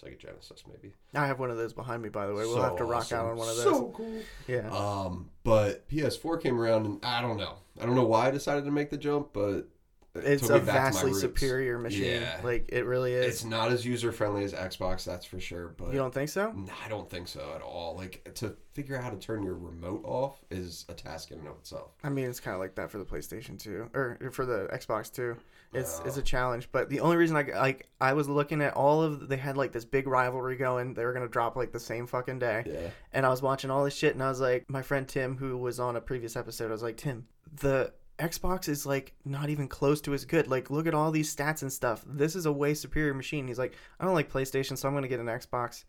[0.02, 0.94] Sega Genesis, maybe.
[1.14, 2.46] I have one of those behind me, by the way.
[2.46, 3.20] We'll So have to rock awesome.
[3.20, 3.64] out on one of those.
[3.64, 4.22] So cool.
[4.48, 4.70] yeah.
[4.72, 7.58] Um, but PS4 came around, and I don't know.
[7.80, 9.68] I don't know why I decided to make the jump, but
[10.16, 12.22] it's a me back to my vastly superior machine.
[12.22, 12.40] Yeah.
[12.44, 13.26] Like it really is.
[13.26, 15.70] It's not as user friendly as Xbox, that's for sure.
[15.78, 16.52] But you don't think so?
[16.52, 17.96] Nah, I don't think so at all.
[17.96, 21.48] Like to figure out how to turn your remote off is a task in and
[21.48, 21.92] of itself.
[22.04, 25.12] I mean, it's kind of like that for the PlayStation 2 or for the Xbox
[25.14, 25.36] 2.
[25.76, 29.02] It's it's a challenge, but the only reason I like I was looking at all
[29.02, 30.94] of they had like this big rivalry going.
[30.94, 32.90] They were gonna drop like the same fucking day, Yeah.
[33.12, 35.58] and I was watching all this shit, and I was like, my friend Tim, who
[35.58, 37.26] was on a previous episode, I was like, Tim,
[37.60, 40.48] the Xbox is like not even close to as good.
[40.48, 42.04] Like, look at all these stats and stuff.
[42.08, 43.48] This is a way superior machine.
[43.48, 45.84] He's like, I don't like PlayStation, so I'm gonna get an Xbox,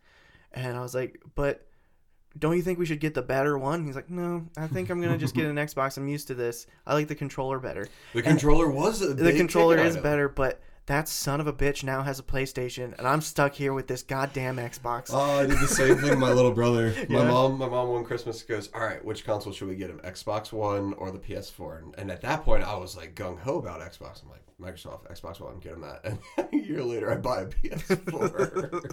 [0.52, 1.66] and I was like, but
[2.38, 3.84] don't you think we should get the better one?
[3.86, 5.96] He's like, no, I think I'm gonna just get an Xbox.
[5.98, 6.66] I'm used to this.
[6.86, 7.86] I like the controller better.
[8.14, 10.02] The controller was a The controller is item.
[10.02, 13.72] better, but that son of a bitch now has a PlayStation, and I'm stuck here
[13.72, 15.10] with this goddamn Xbox.
[15.12, 16.18] Oh, I did the same thing.
[16.18, 17.28] My little brother, my Yeah.
[17.30, 20.00] mom, my mom one Christmas goes, "All right, which console should we get him?
[20.04, 23.58] Xbox One or the PS4?" And, and at that point, I was like gung ho
[23.58, 24.22] about Xbox.
[24.22, 26.04] I'm like, Microsoft, Xbox One, get him that.
[26.36, 28.92] And a year later, I buy a PS4.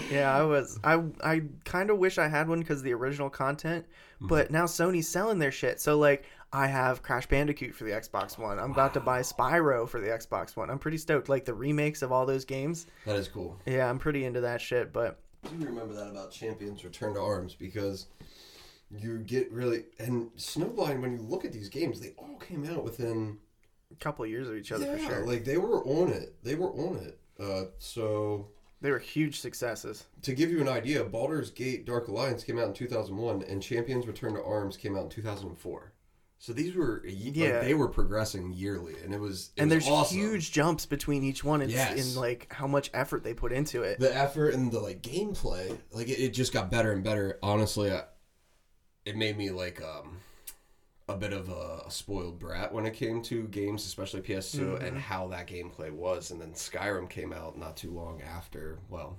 [0.10, 0.78] yeah, I was.
[0.84, 4.26] I I kind of wish I had one because the original content, Mm-hmm.
[4.28, 5.80] but now Sony's selling their shit.
[5.80, 8.58] So like, I have Crash Bandicoot for the Xbox One.
[8.58, 10.68] I'm about to buy Spyro for the Xbox One.
[10.68, 11.28] I'm pretty stoked.
[11.28, 12.86] Like the remakes of all those games.
[13.06, 13.58] that is cool.
[13.66, 14.92] Yeah, I'm pretty into that shit.
[14.92, 18.06] But I do remember that about Champions Return to Arms because
[18.90, 21.00] you get really and Snowblind.
[21.00, 23.38] When you look at these games, they all came out within
[23.92, 25.26] a couple of years of each other yeah, for sure.
[25.26, 26.34] like they were on it.
[26.42, 27.18] They were on it.
[27.38, 28.48] Uh, so
[28.80, 30.06] they were huge successes.
[30.22, 34.06] to give you an idea, Baldur's Gate Dark Alliance came out in 2001, and Champions
[34.06, 35.92] Return to Arms came out in 2004.
[36.42, 37.60] So these were yeah, Yeah.
[37.60, 40.16] they were progressing yearly, and it was it and was there's awesome.
[40.16, 42.14] huge jumps between each one in, Yes.
[42.14, 44.00] in like how much effort they put into it.
[44.00, 47.92] the effort and the like gameplay like it, it just got better and better honestly
[47.92, 48.04] I,
[49.04, 50.16] it made me like um
[51.10, 54.84] a bit of a, a spoiled brat when it came to games especially ps2 Mm-hmm.
[54.84, 59.18] and how that gameplay was and then skyrim came out not too long after well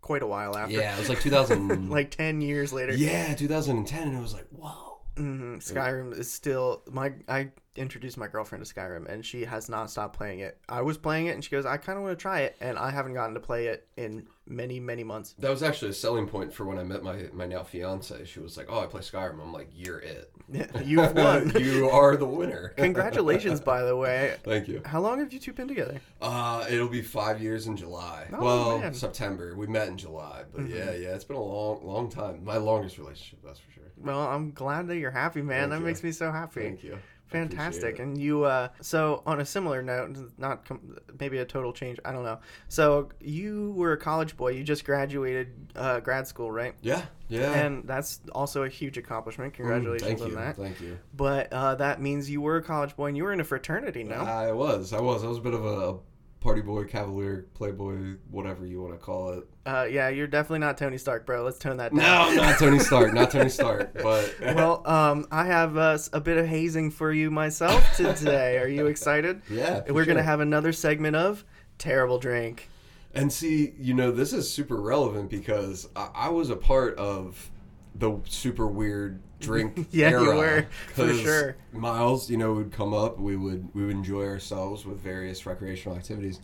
[0.00, 0.74] Quite a while after.
[0.74, 2.94] yeah it was like 2000 Like ten years later.
[2.94, 7.12] yeah 2010 and it was like whoa hmm Skyrim is still my.
[7.28, 10.58] I introduced my girlfriend to Skyrim, and she has not stopped playing it.
[10.68, 12.78] I was playing it, and she goes, "I kind of want to try it," and
[12.78, 15.34] I haven't gotten to play it in many, many months.
[15.38, 18.40] that was actually a selling point for when i met my my now fiance she
[18.40, 20.32] was like oh i play skyrim i'm like you're it
[20.84, 21.52] You've won.
[21.60, 24.34] you are the winner Congratulations, by the way.
[24.42, 26.00] thank you How long have you two been together?
[26.20, 28.26] Uh, it'll be five years in July.
[28.32, 28.92] Oh, well, man.
[28.94, 29.54] September.
[29.56, 30.76] We met in July, but Mm-hmm.
[30.76, 32.44] yeah, yeah, it's been a long, long time.
[32.44, 33.84] My longest relationship, that's for sure.
[33.96, 35.60] Well, I'm glad that you're happy, man.
[35.60, 35.84] Thank that you.
[35.86, 36.60] makes me so happy.
[36.62, 36.98] Thank you.
[37.32, 37.98] Fantastic.
[37.98, 41.98] And you, uh, so on a similar note, not com- maybe a total change.
[42.04, 42.38] I don't know.
[42.68, 44.50] So you were a college boy.
[44.52, 46.74] You just graduated uh, grad school, right?
[46.82, 47.52] Yeah, yeah.
[47.52, 49.52] And that's also a huge accomplishment.
[49.54, 50.34] Mm, Congratulations thank on you.
[50.36, 50.56] that.
[50.56, 50.98] Thank you.
[51.14, 54.04] But uh, that means you were a college boy and you were in a fraternity,
[54.04, 54.16] no?
[54.16, 54.92] I was.
[54.92, 55.24] I was.
[55.24, 55.98] I was a bit of a
[56.42, 59.44] party boy, cavalier, playboy, whatever you want to call it.
[59.64, 61.44] Uh, yeah, you're definitely not Tony Stark, bro.
[61.44, 62.34] Let's tone that down.
[62.36, 63.14] No, not Tony Stark.
[63.14, 63.94] Not Tony Stark.
[64.02, 68.58] But Well, um, I have uh, a bit of hazing for you myself today.
[68.58, 69.42] Are you excited?
[69.48, 71.44] yeah, We're gonna have another segment of
[71.78, 72.68] terrible drink.
[73.14, 77.50] And see, you know, this is super relevant because I, I was a part of
[77.94, 80.36] the super weird drink Yeah, you era.
[80.36, 81.56] were, for sure.
[81.72, 83.18] Miles, you know, would come up.
[83.18, 86.40] We would we would enjoy ourselves with various recreational activities,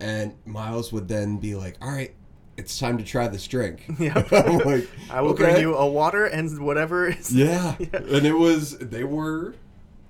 [0.00, 2.12] and Miles would then be like, "All right,
[2.56, 6.26] it's time to try this drink." I'm like, I will "Okay." bring you a water
[6.26, 7.34] and whatever is.
[7.34, 7.76] Yeah.
[7.78, 9.54] and it was they were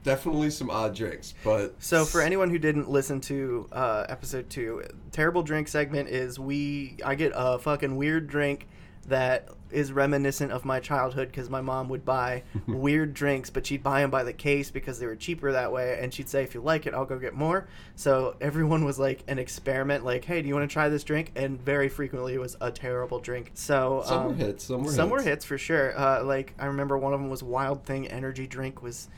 [0.03, 4.83] definitely some odd drinks, but So for anyone who didn't listen to uh, episode two,
[5.13, 8.67] terrible drink segment is we I get a fucking weird drink
[9.09, 13.83] that is reminiscent of my childhood because my mom would buy weird drinks, but she'd
[13.83, 16.55] buy them by the case because they were cheaper that way, and she'd say if
[16.55, 17.69] you like it, I'll go get more.
[17.97, 21.33] So everyone was like an experiment, like, hey, do you want to try this drink?
[21.37, 23.51] And very frequently it was a terrible drink.
[23.55, 25.25] So some um, were hits, some were some hits.
[25.25, 25.99] were hits for sure.
[25.99, 29.09] Uh, like I remember one of them was Wild Thing energy drink was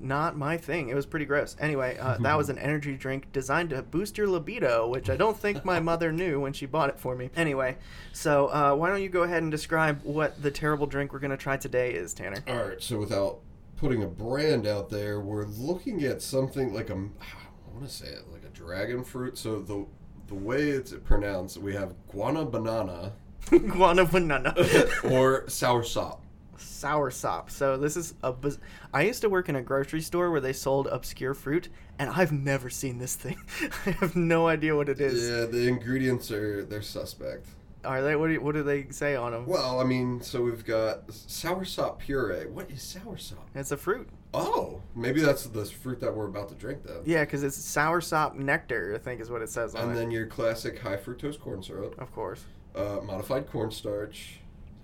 [0.00, 0.88] not my thing.
[0.88, 1.56] It was pretty gross.
[1.60, 5.38] Anyway, uh, that was an energy drink designed to boost your libido, which I don't
[5.38, 7.30] think my mother knew when she bought it for me.
[7.36, 7.76] Anyway,
[8.12, 11.36] so uh, why don't you go ahead and describe what the terrible drink we're gonna
[11.36, 12.42] try today is, Tanner?
[12.48, 13.40] All right, so without
[13.76, 18.06] putting a brand out there, we're looking at something like a I want to say
[18.06, 19.36] it like a dragon fruit.
[19.38, 19.86] So the
[20.28, 23.12] the way it's pronounced, we have guana banana
[23.50, 24.54] Guana banana.
[25.04, 26.22] or sour sop.
[26.58, 27.50] Sour sop.
[27.50, 28.32] So this is a.
[28.32, 28.58] Biz-
[28.94, 32.32] I used to work in a grocery store where they sold obscure fruit, and I've
[32.32, 33.36] never seen this thing.
[33.86, 35.28] I have no idea what it is.
[35.28, 37.46] Yeah, the ingredients are they're suspect.
[37.84, 38.16] Are they?
[38.16, 39.46] What do, what do they say on them?
[39.46, 42.46] Well, I mean, so we've got soursop puree.
[42.46, 43.34] What is soursop?
[43.54, 44.08] It's a fruit.
[44.34, 46.96] Oh, maybe that's the fruit that we're about to drink then.
[47.04, 48.92] Yeah, because it's soursop nectar.
[48.94, 49.94] I think is what it says on And it.
[49.94, 52.44] then your classic high fructose corn syrup, of course.
[52.74, 54.40] uh, modified cornstarch,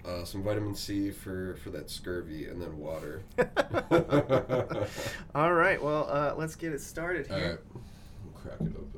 [0.06, 3.22] uh, some vitamin C for for that scurvy, and then water.
[5.34, 5.82] All right.
[5.82, 7.50] Well, uh, let's get it started All here.
[7.50, 7.58] right,
[8.24, 8.88] we'll crack it open.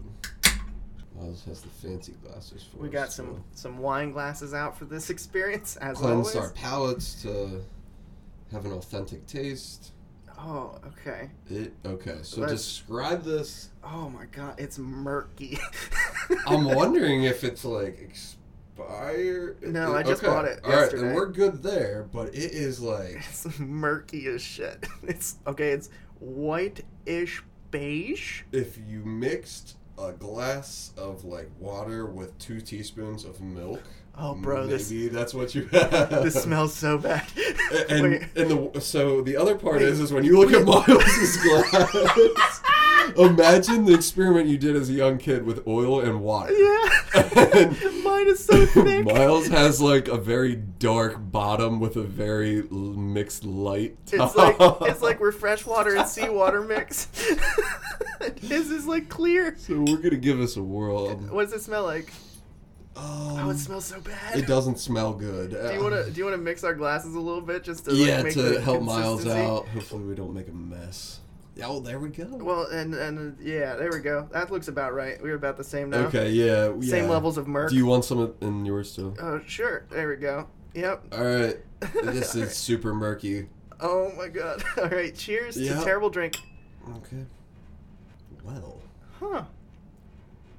[1.17, 4.77] Miles has the fancy glasses for We us, got so some some wine glasses out
[4.79, 6.37] for this experience, as cleanse always.
[6.37, 7.63] our palates to
[8.53, 9.93] have an authentic taste.
[10.37, 11.31] Oh, okay.
[11.49, 12.19] It okay.
[12.23, 13.71] So Let's- describe this.
[13.85, 15.59] Oh my god, it's murky.
[16.47, 18.17] I'm wondering if it's like
[18.79, 19.63] expired.
[19.63, 21.03] No, I just bought it All right, yesterday.
[21.05, 22.07] then we're good there.
[22.13, 24.87] But it is like it's murky as shit.
[25.03, 25.71] It's okay.
[25.71, 28.43] It's white-ish beige.
[28.53, 33.83] if you mixed a glass of like water with two teaspoons of milk.
[34.17, 35.91] Oh, bro, this- maybe that's what you have.
[36.23, 37.27] This smells so bad.
[37.89, 38.23] And Wait.
[38.37, 39.83] and the so the other part Wait.
[39.89, 42.63] is is when you look at Miles's glass.
[43.17, 46.53] Imagine the experiment you did as a young kid with oil and water.
[46.53, 46.91] yeah,
[48.05, 49.05] mine is so thick.
[49.05, 53.97] Miles has like a very dark bottom with a very l- mixed light.
[54.13, 57.09] It's like it's like we're freshwater and seawater mix.
[58.41, 59.55] His is like clear.
[59.59, 61.15] so we're gonna give us a whirl.
[61.17, 62.13] What does it smell like?
[62.97, 63.05] Um,
[63.37, 64.39] Oh, it smells so bad.
[64.39, 65.51] it doesn't smell good.
[65.51, 67.85] Do you want to do you want to mix our glasses a little bit just
[67.87, 69.67] to Yeah, to help Miles out.
[69.69, 71.19] Hopefully, we don't make a mess.
[71.63, 72.27] Oh, there we go.
[72.31, 74.29] Well, and and yeah, there we go.
[74.33, 75.23] That looks about right.
[75.23, 76.07] We're about the same now.
[76.07, 76.91] okay, yeah, yeah.
[76.91, 77.71] Same levels of murk.
[77.71, 79.15] Do you want some in yours too?
[79.21, 79.85] Oh, sure.
[79.91, 80.49] There we go.
[80.75, 81.05] Yep.
[81.13, 81.57] All right.
[82.03, 83.47] This is super murky.
[83.81, 84.65] Oh my god.
[84.79, 85.15] All right.
[85.15, 85.79] Cheers Yeah.
[85.79, 86.37] to terrible drink.
[86.97, 87.25] Okay.
[88.43, 88.81] Well,
[89.21, 89.45] Huh.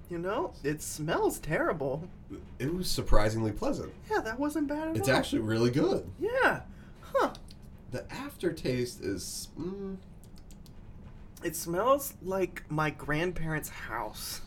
[0.10, 2.08] You know, it smells terrible.
[2.60, 3.92] it was surprisingly pleasant.
[4.10, 5.16] Yeah, that wasn't bad at It's all.
[5.16, 6.08] actually really good.
[6.20, 6.62] Yeah.
[7.02, 7.34] Huh.
[7.92, 9.48] The aftertaste is.
[9.60, 9.98] Mm,
[11.46, 14.42] It smells like my grandparents' house.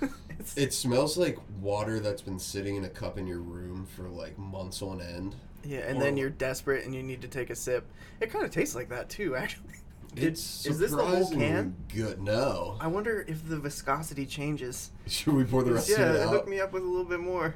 [0.56, 4.38] it smells like water that's been sitting in a cup in your room for like
[4.38, 5.36] months on end.
[5.64, 7.86] yeah, and then you're desperate and you need to take a sip.
[8.22, 9.74] It kind of tastes like that too, actually.
[10.14, 11.76] Did- It's is this the whole can?
[11.94, 12.22] Good.
[12.22, 12.78] No.
[12.80, 14.92] I wonder if the viscosity changes.
[15.06, 17.20] Should we pour the rest yeah, of it hook me up with a little bit
[17.20, 17.54] more.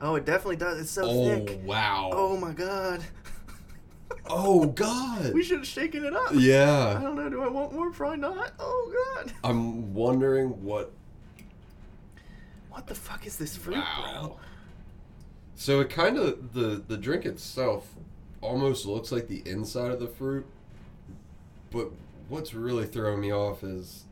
[0.00, 0.80] Oh, it definitely does.
[0.80, 1.58] It's so oh thick.
[1.64, 2.10] Oh wow.
[2.12, 3.02] Oh my god.
[4.26, 5.32] Oh god.
[5.32, 6.30] we should have shaken it up.
[6.34, 6.96] Yeah.
[6.98, 7.28] I don't know.
[7.28, 7.90] Do I want more?
[7.90, 8.52] Probably not.
[8.58, 9.32] Oh god.
[9.44, 10.92] I'm wondering what.
[12.70, 14.38] What the fuck is this fruit, bro?
[15.54, 17.86] So it kind of the the drink itself
[18.40, 20.46] almost looks like the inside of the fruit,
[21.70, 21.90] but
[22.28, 24.04] what's really throwing me off is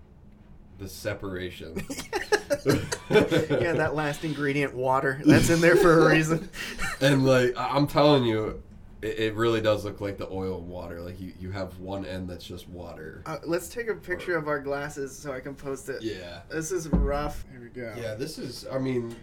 [0.78, 1.84] the separation.
[3.10, 6.48] yeah, that last ingredient, water, that's in there for a reason.
[7.00, 8.62] and like I'm telling you,
[9.02, 11.00] it, it really does look like the oil and water.
[11.00, 13.22] Like you you have one end that's just water.
[13.26, 16.02] Uh, let's take a picture of our glasses so I can post it.
[16.02, 16.40] Yeah.
[16.50, 17.44] This is rough.
[17.50, 17.94] Here we go.
[18.00, 18.66] Yeah, this is.
[18.70, 19.14] I mean,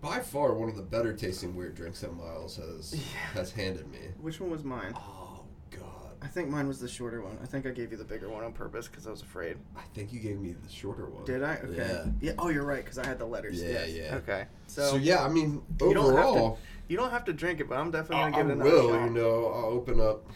[0.00, 2.92] by far one of the better tasting weird drinks that Miles has
[3.34, 3.98] has handed me.
[4.20, 4.94] Which one was mine?
[4.96, 7.38] Oh God, I think mine was the shorter one.
[7.42, 9.56] I think I gave you the bigger one on purpose because I was afraid.
[9.76, 11.24] I think you gave me the shorter one.
[11.24, 11.56] Did I?
[11.56, 11.76] Okay.
[11.76, 12.04] Yeah.
[12.20, 12.32] Yeah.
[12.38, 13.62] Oh, you're right because I had the letters.
[13.62, 13.90] Yeah, Yes.
[13.90, 14.14] yeah.
[14.16, 14.44] Okay.
[14.66, 17.60] So, So, yeah, I mean, You don't have to- overall, you don't have to drink
[17.60, 18.88] it, but I'm definitely I, gonna I give it another will.
[18.90, 19.04] shot.
[19.04, 20.26] You know, I'll open up,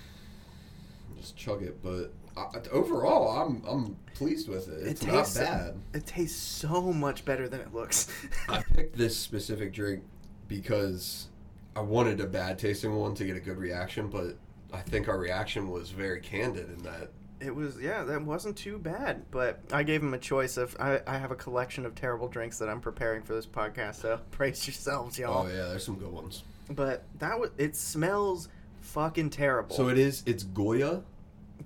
[1.19, 1.83] just chug it.
[1.83, 4.83] But I, overall, I'm I'm pleased with it.
[4.87, 5.75] It It's not tastes- bad.
[5.95, 8.09] It tastes so much better than it looks.
[8.49, 10.03] I picked this specific drink
[10.49, 11.29] because
[11.75, 14.37] I wanted a bad tasting one to get a good reaction, but
[14.73, 18.79] I think our reaction was very candid in that It was yeah, that wasn't too
[18.79, 19.25] bad.
[19.31, 22.59] But I gave him a choice of I, I have a collection of terrible drinks
[22.59, 25.47] that I'm preparing for this podcast, so brace yourselves, y'all.
[25.47, 26.43] Oh yeah, there's some good ones.
[26.71, 28.49] But that was it smells
[28.81, 29.77] fucking terrible.
[29.77, 30.23] So it is.
[30.27, 31.03] It's Goya.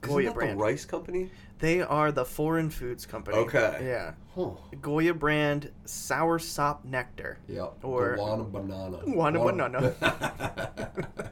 [0.01, 0.61] Goya Isn't brand.
[0.61, 1.31] rice company.
[1.59, 3.37] they are the foreign foods company.
[3.39, 3.79] Okay.
[3.83, 4.13] Yeah.
[4.35, 4.51] Huh.
[4.81, 7.39] Goya brand sour sop nectar.
[7.49, 7.79] Yep.
[7.83, 8.99] Or- Guana banana.
[9.05, 9.93] Guana banana.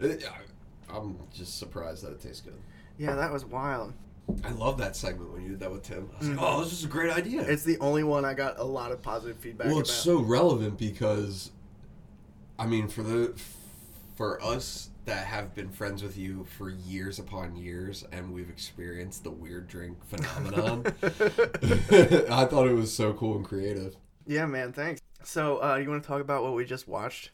[0.00, 0.28] It-
[0.92, 2.54] I'm just surprised that it tastes good.
[2.98, 3.92] Yeah, that was wild.
[4.42, 6.08] I love that segment when you did that with Tim.
[6.14, 7.42] I was like, oh, this is a great idea.
[7.42, 9.88] It's the only one I got a lot of positive feedback well, about.
[9.88, 11.50] it's so relevant because,
[12.58, 13.34] I mean, for the
[14.16, 19.24] for us that have been friends with you for years upon years, and we've experienced
[19.24, 20.86] the weird drink phenomenon.
[21.02, 23.96] I thought it was so cool and creative.
[24.26, 25.02] yeah, man, thanks.
[25.22, 27.30] So, uh, you want to talk about what we just watched?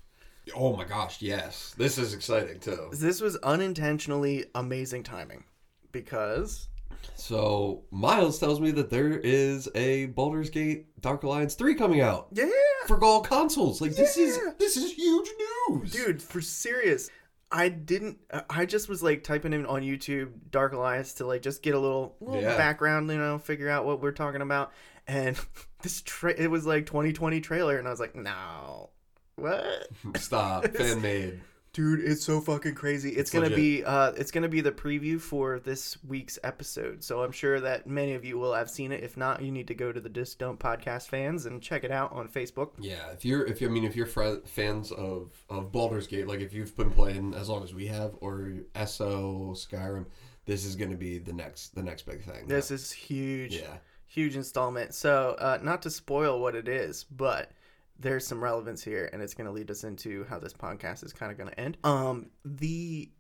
[0.56, 2.88] Oh my gosh, yes, this is exciting too.
[2.92, 5.44] This was unintentionally amazing timing
[5.92, 6.68] because
[7.14, 12.28] So Miles tells me that there is a Baldur's Gate Dark Alliance 3 coming out
[12.32, 12.48] Yeah.
[12.86, 13.80] for all consoles.
[13.80, 15.28] Like this is this is huge
[15.68, 15.92] news.
[15.92, 17.10] Dude, for serious.
[17.52, 18.18] I didn't.
[18.48, 21.78] I just was like typing in on YouTube Dark Alliance to like just get a
[21.80, 22.56] little little Yeah.
[22.56, 24.72] background, you know, figure out what we're talking about.
[25.08, 25.36] And
[25.82, 28.90] this tra- it was like 2020 trailer, and I was like, no,
[29.36, 29.88] what?
[30.16, 30.66] Stop.
[30.76, 31.40] Fan made.
[31.80, 33.08] Dude, it's so fucking crazy.
[33.10, 33.56] It's, It's gonna legit.
[33.56, 37.02] be uh it's gonna be the preview for this week's episode.
[37.02, 39.02] So I'm sure that many of you will have seen it.
[39.02, 41.90] If not, you need to go to the Disc Dump podcast fans and check it
[41.90, 42.72] out on Facebook.
[42.78, 46.26] Yeah, if you're if you I mean if you're fr- fans of of Baldur's Gate,
[46.28, 48.52] like if you've been playing as long as we have, or
[48.84, 50.04] SO Skyrim,
[50.44, 52.46] this is going to be the next the next big thing.
[52.46, 53.56] This is huge.
[53.56, 53.78] yeah.
[54.06, 54.92] huge installment.
[54.92, 57.52] So, uh, not to spoil what it is, but
[58.00, 61.12] there's some relevance here, and it's going to lead us into how this podcast is
[61.12, 61.76] kind of going to end.
[61.84, 63.10] Um, the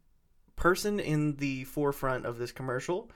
[0.56, 3.10] person in the forefront of this commercial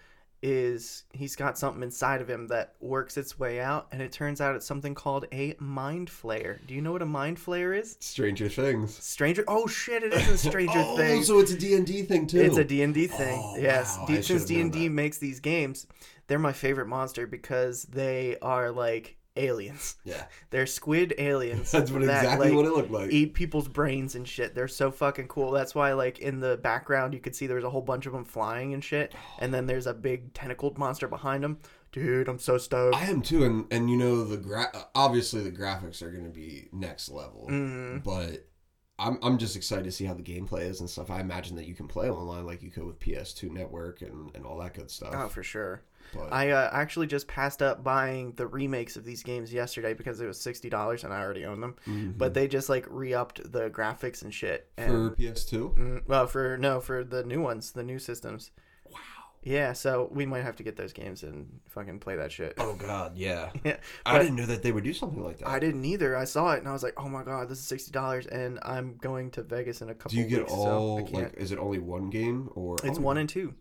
[0.46, 4.42] is he's got something inside of him that works its way out, and it turns
[4.42, 6.59] out it's something called a mind flayer.
[6.66, 7.96] Do you know what a mind flayer is?
[8.00, 8.94] Stranger Things.
[9.03, 9.42] Stranger.
[9.48, 10.03] Oh shit!
[10.03, 11.29] It is a Stranger oh, Things.
[11.29, 12.42] so it's a D and D thing too.
[12.42, 13.40] It's a D&D thing.
[13.42, 13.96] Oh, yes.
[13.98, 15.87] wow, D- since D&D makes these games,
[16.27, 19.97] they're my favorite monster because they are like aliens.
[20.05, 21.70] Yeah, They're squid aliens.
[21.73, 23.11] that's what that, exactly like, what it looked like.
[23.11, 24.55] Eat people's brains and shit.
[24.55, 25.51] They're so fucking cool.
[25.51, 28.25] That's why, like, in the background, you could see there's a whole bunch of them
[28.25, 29.14] flying and shit.
[29.38, 31.59] And then there's a big tentacled monster behind them.
[31.92, 32.97] Dude, I'm so stoked.
[32.97, 36.31] I am too, and and you know the gra- obviously the graphics are going to
[36.31, 38.03] be next level, Mhm.
[38.03, 38.47] but.
[38.97, 41.11] I'm, I'm just excited to see how the gameplay is and stuff.
[41.11, 44.47] I imagine that you can play online like you could with PS2 Network and, and
[44.47, 45.12] all that good stuff.
[45.16, 45.83] Oh, for sure.
[46.14, 50.20] But I uh, actually just passed up buying the remakes of these games yesterday because
[50.20, 51.77] it was sixty dollars and I already own them.
[51.87, 52.16] Mhm.
[52.18, 54.70] But they just like re-upped the graphics and shit.
[54.77, 58.50] And, for PS2, Mm, well, for no, for the new ones, the new systems.
[58.90, 59.00] wow.
[59.46, 62.55] Yeah, so we might have to get those games and fucking play that shit.
[62.57, 63.50] Oh God, yeah.
[63.64, 65.48] Yeah, I didn't know that they would do something like that.
[65.48, 66.16] I didn't either.
[66.16, 68.59] I saw it and I was like, "Oh my god, this is sixty dollars!" And
[68.62, 70.12] I'm going to Vegas in a couple.
[70.12, 71.35] do you get weeks, all So like?
[71.35, 72.77] Is it only one game or?
[72.85, 73.55] it's oh, one and two.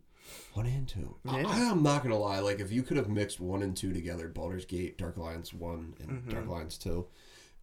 [0.53, 1.15] One and two.
[1.25, 1.43] Yeah.
[1.47, 2.39] I am not gonna lie.
[2.39, 5.95] Like if you could have mixed one and two together, Baldur's Gate, Dark Alliance one,
[5.99, 6.29] and Mm-hmm.
[6.29, 7.07] Dark Alliance two,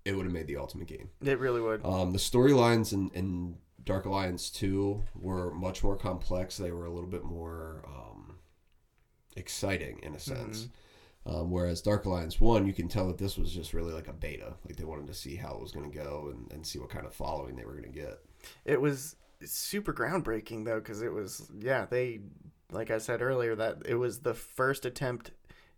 [0.04, 1.10] it would have made the ultimate game.
[1.22, 1.84] It really would.
[1.84, 6.56] Um, the storylines in, in Dark Alliance 2 were much more complex.
[6.58, 8.36] They were a little bit more um,
[9.36, 10.68] exciting in a sense.
[11.26, 14.12] Um, whereas Dark Alliance 1, you can tell that this was just really like a
[14.12, 14.54] beta.
[14.66, 16.88] Like they wanted to see how it was going to go and, and see what
[16.90, 18.18] kind of following they were going to get.
[18.64, 22.20] It was super groundbreaking though, because it was yeah they,
[22.72, 25.32] like I said earlier, that it was the first attempt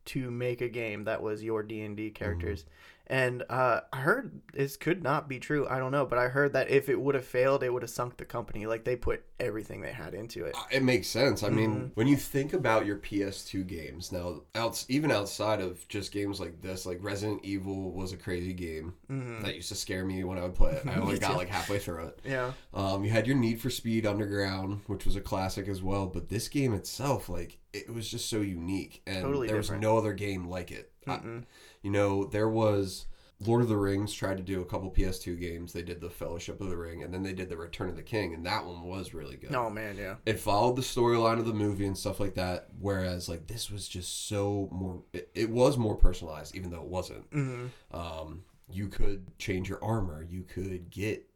[0.05, 2.63] to make a game that was your D and D characters.
[2.63, 2.71] Mm-hmm.
[3.13, 5.69] And uh, I heard this could not be true.
[5.69, 7.91] I don't know, but I heard that if it would have failed, it would have
[7.91, 8.65] sunk the company.
[8.65, 10.55] Like they put everything they had into it.
[10.57, 11.43] Uh, It makes sense.
[11.43, 16.11] I mean, when you think about your PS2 games now, outs even outside of just
[16.11, 18.95] games like this, like Resident Evil was a crazy game
[19.43, 20.87] that used to scare me when I would play it.
[20.87, 22.21] I only got like halfway through it.
[22.25, 22.53] Yeah.
[22.73, 26.07] Um, you had your Need for Speed Underground, which was a classic as well.
[26.07, 29.81] But this game itself, like, it was just so unique, and Totally there different.
[29.83, 30.93] was no other game like it.
[31.07, 31.43] I-
[31.83, 33.07] you know, there was
[33.41, 35.73] Lord of the Rings tried to do a couple PS2 games.
[35.73, 38.03] They did the Fellowship of the Ring, and then they did the Return of the
[38.03, 39.53] King, and that one was really good.
[39.55, 40.15] Oh man, yeah.
[40.27, 42.69] It followed the storyline of the movie and stuff like that.
[42.79, 45.03] Whereas, like, this was just so more.
[45.13, 47.25] It, it was more personalized, even though it wasn't.
[47.33, 50.23] hmm Um, you could change your armor.
[50.31, 51.29] You could get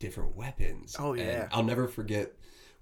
[0.00, 0.96] different weapons.
[0.98, 1.48] Oh, And yeah.
[1.52, 2.32] I'll never forget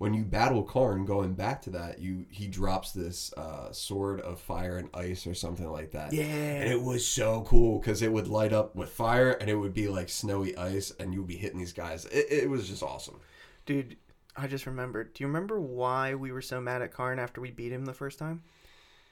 [0.02, 1.04] when you battle Karn.
[1.04, 5.34] Going back to that, you he drops this uh, sword of fire and ice or
[5.34, 6.12] something like that.
[6.12, 6.24] Yeah.
[6.24, 9.72] And it was so cool because it would light up with fire and it would
[9.72, 12.04] be like snowy ice, and you would be hitting these guys.
[12.06, 13.20] It, it was just awesome.
[13.64, 13.96] Dude,
[14.36, 15.14] I just remembered.
[15.14, 17.94] Do you remember why we were so mad at Karn after we beat him the
[17.94, 18.42] first time?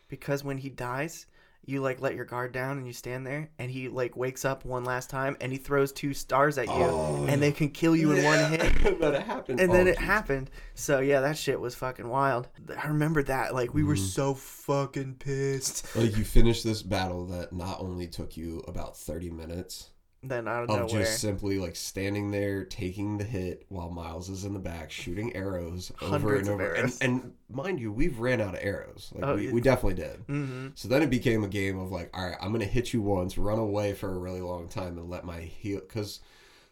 [0.09, 1.27] Because when he dies,
[1.65, 4.65] you like let your guard down and you stand there, and he like wakes up
[4.65, 7.95] one last time and he throws two stars at you, Oh, and they can kill
[7.95, 8.99] you in one hit.
[9.01, 9.61] that it happened.
[9.61, 10.51] And then Oh, it happened.
[10.75, 12.49] So yeah, that shit was fucking wild.
[12.83, 13.55] I remember that.
[13.55, 14.05] Like we were Mm-hmm.
[14.05, 15.95] so fucking pissed.
[15.95, 19.91] Like you finished this battle that not only took you about thirty minutes,
[20.23, 21.01] Then out of of nowhere.
[21.05, 25.35] just simply like standing there taking the hit while Miles is in the back shooting
[25.35, 26.75] arrows over Hundreds and over.
[26.75, 29.11] And, and mind you, we've ran out of arrows.
[29.15, 30.17] Like Oh, we, we definitely did.
[30.27, 33.01] hmm So then it became a game of like, all right, I'm gonna hit you
[33.01, 36.21] once, run away for a really long time, and let my heal because.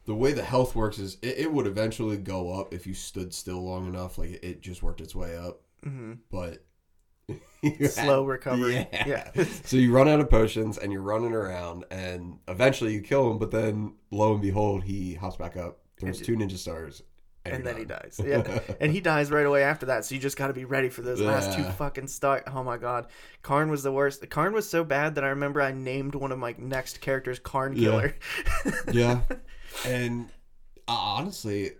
[0.05, 3.35] The way the health works is it, it would eventually go up if you stood
[3.35, 4.17] still long enough.
[4.17, 6.65] Like it, it just worked its way up, hmm but
[7.89, 8.87] Slow recovery.
[8.93, 9.31] Yeah.
[9.37, 9.45] Yeah.
[9.65, 13.39] so you run out of potions and you're running around, and eventually you kill him.
[13.39, 17.03] But then, lo and behold, he hops back up, throws two ninja stars,
[17.45, 18.21] and, you're then he dies.
[18.25, 20.05] Yeah, and he dies right away after that.
[20.05, 22.45] So you just got to be ready for those last two fucking start.
[22.47, 23.09] Oh my god,
[23.43, 24.29] Karn was the worst.
[24.31, 27.75] Karn was so bad that I remember I named one of my next characters Karn
[27.77, 27.91] Yeah.
[27.91, 28.17] Killer.
[28.93, 29.21] yeah,
[29.85, 30.29] and
[30.87, 31.73] uh, honestly,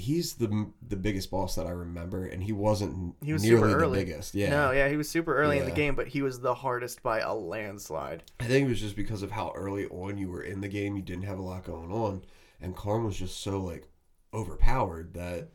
[0.00, 3.68] he's the the biggest boss that I remember, and he wasn't He was nearly super
[3.68, 4.04] the early.
[4.04, 4.34] biggest.
[4.34, 7.02] Yeah, No, yeah, he was super early in the game, but he was the hardest
[7.02, 8.22] by a landslide.
[8.40, 10.96] I think it was just because of how early on you were in the game.
[10.96, 12.22] You didn't have a lot going on,
[12.60, 13.86] and Karn was just so like
[14.32, 15.48] overpowered that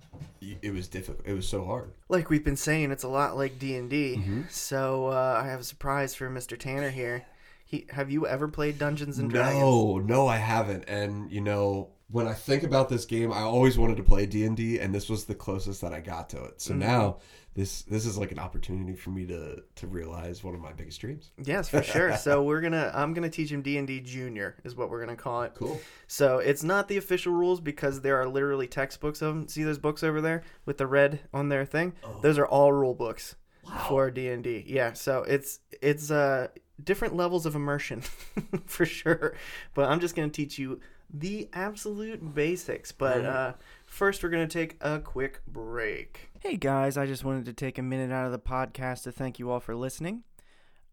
[0.62, 1.26] it was difficult.
[1.26, 1.92] It was so hard.
[2.10, 4.16] Like we've been saying, it's a lot like D and D.
[4.18, 4.42] Mm-hmm.
[4.50, 6.58] So uh, I have a surprise for Mr.
[6.58, 7.26] Tanner here.
[7.66, 9.60] He, have you ever played Dungeons and Dragons?
[9.60, 10.84] No, no, I haven't.
[10.88, 14.46] And you know, when I think about this game, I always wanted to play D
[14.46, 16.62] and D, and this was the closest that I got to it.
[16.62, 16.80] So Mm-hmm.
[16.80, 17.18] now
[17.56, 21.00] this this is like an opportunity for me to to realize one of my biggest
[21.02, 21.32] dreams.
[21.44, 22.16] Yes, for sure.
[22.18, 25.16] so we're gonna, I'm gonna teach him D and D Junior is what we're gonna
[25.16, 25.54] call it.
[25.56, 25.80] Cool.
[26.08, 29.48] So it's not the official rules because there are literally textbooks of them.
[29.48, 31.94] See those books over there with the red on their thing?
[32.22, 33.36] Those are all rule books
[33.88, 34.64] for D and D.
[34.68, 34.94] Yeah.
[34.94, 36.50] So it's it's uh
[36.84, 38.02] different levels of immersion
[38.66, 39.34] for sure.
[39.74, 40.82] But I'm just gonna teach you
[41.14, 42.92] the absolute basics.
[42.92, 43.54] But uh,
[43.86, 46.30] first, we're gonna take a quick break.
[46.40, 49.40] Hey guys, I just wanted to take a minute out of the podcast to thank
[49.40, 50.24] you all for listening.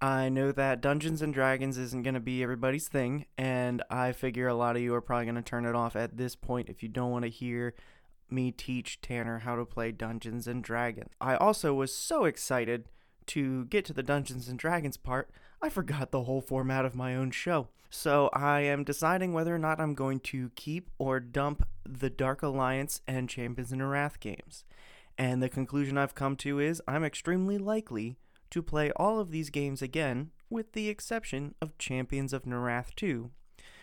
[0.00, 4.48] I know that Dungeons and Dragons isn't going to be everybody's thing, and I figure
[4.48, 6.82] a lot of you are probably going to turn it off at this point if
[6.82, 7.74] you don't want to hear
[8.28, 11.12] me teach Tanner how to play Dungeons and Dragons.
[11.20, 12.88] I also was so excited
[13.28, 17.14] to get to the Dungeons and Dragons part, I forgot the whole format of my
[17.14, 17.68] own show.
[17.90, 22.42] So I am deciding whether or not I'm going to keep or dump the Dark
[22.42, 24.64] Alliance and Champions of Norrath games.
[25.18, 28.16] And the conclusion I've come to is I'm extremely likely
[28.50, 33.30] to play all of these games again, with the exception of Champions of Norrath 2.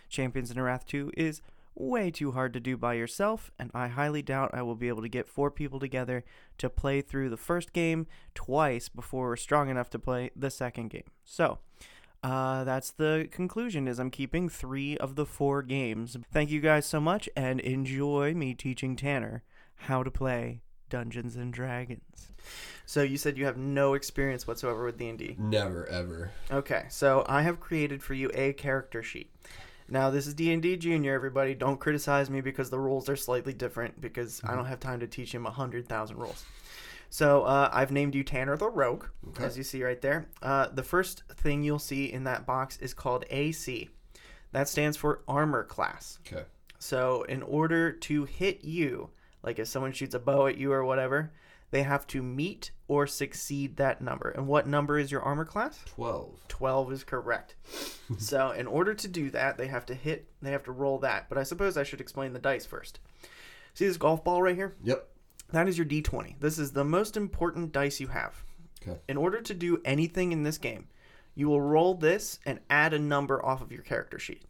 [0.10, 1.42] Champions of Norrath 2 is
[1.80, 5.02] way too hard to do by yourself, and I highly doubt I will be able
[5.02, 6.24] to get four people together
[6.58, 10.90] to play through the first game twice before we're strong enough to play the second
[10.90, 11.12] game.
[11.24, 11.60] So,
[12.24, 16.18] uh, that's the conclusion is I'm keeping three of the four games.
[16.32, 19.44] Thank you guys so much, and enjoy me teaching Tanner
[19.76, 22.32] how to play Dungeons and Dragons.
[22.86, 25.36] So you said you have no experience whatsoever with D&D.
[25.38, 26.32] Never ever.
[26.52, 29.32] Okay, so I have created for you a character sheet.
[29.90, 31.54] Now this is D&D Junior, everybody.
[31.56, 35.08] Don't criticize me because the rules are slightly different because I don't have time to
[35.08, 36.46] teach him a 100,000 rules.
[37.10, 39.44] So uh, I've named you Tanner the Rogue, Okay.
[39.44, 40.28] as you see right there.
[40.44, 43.90] Uh, the first thing you'll see in that box is called AC.
[44.52, 46.20] That stands for Armor Class.
[46.28, 46.44] Okay.
[46.78, 49.10] So, in order to hit you,
[49.44, 51.32] like if someone shoots a bow at you or whatever,
[51.72, 54.30] they have to meet or succeed that number.
[54.30, 55.80] And what number is your armor class?
[55.86, 56.40] Twelve.
[56.48, 57.56] 12 is correct.
[58.18, 61.30] so, in order to do that, they have to hit, they have to roll that.
[61.30, 63.00] But I suppose I should explain the dice first.
[63.74, 64.76] See this golf ball right here?
[64.84, 65.08] Yep.
[65.52, 66.40] That is your d20.
[66.40, 68.44] This is the most important dice you have.
[68.82, 69.00] Okay.
[69.08, 70.88] In order to do anything in this game,
[71.36, 74.44] you will roll this and add a number off of your character sheet.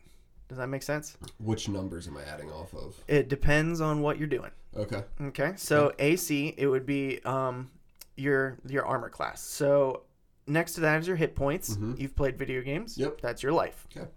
[0.48, 1.16] Does that make sense?
[1.40, 2.96] Which numbers am I adding off of?
[3.08, 4.50] It depends on what you're doing.
[4.76, 5.04] Okay.
[5.22, 7.72] Okay, so AC it would be um
[8.16, 9.42] your your armor class.
[9.42, 10.04] So
[10.48, 11.78] next to that is your hit points.
[11.98, 12.98] You've played video games.
[12.98, 13.22] Yep.
[13.22, 13.88] That's your life.
[13.96, 14.08] Okay.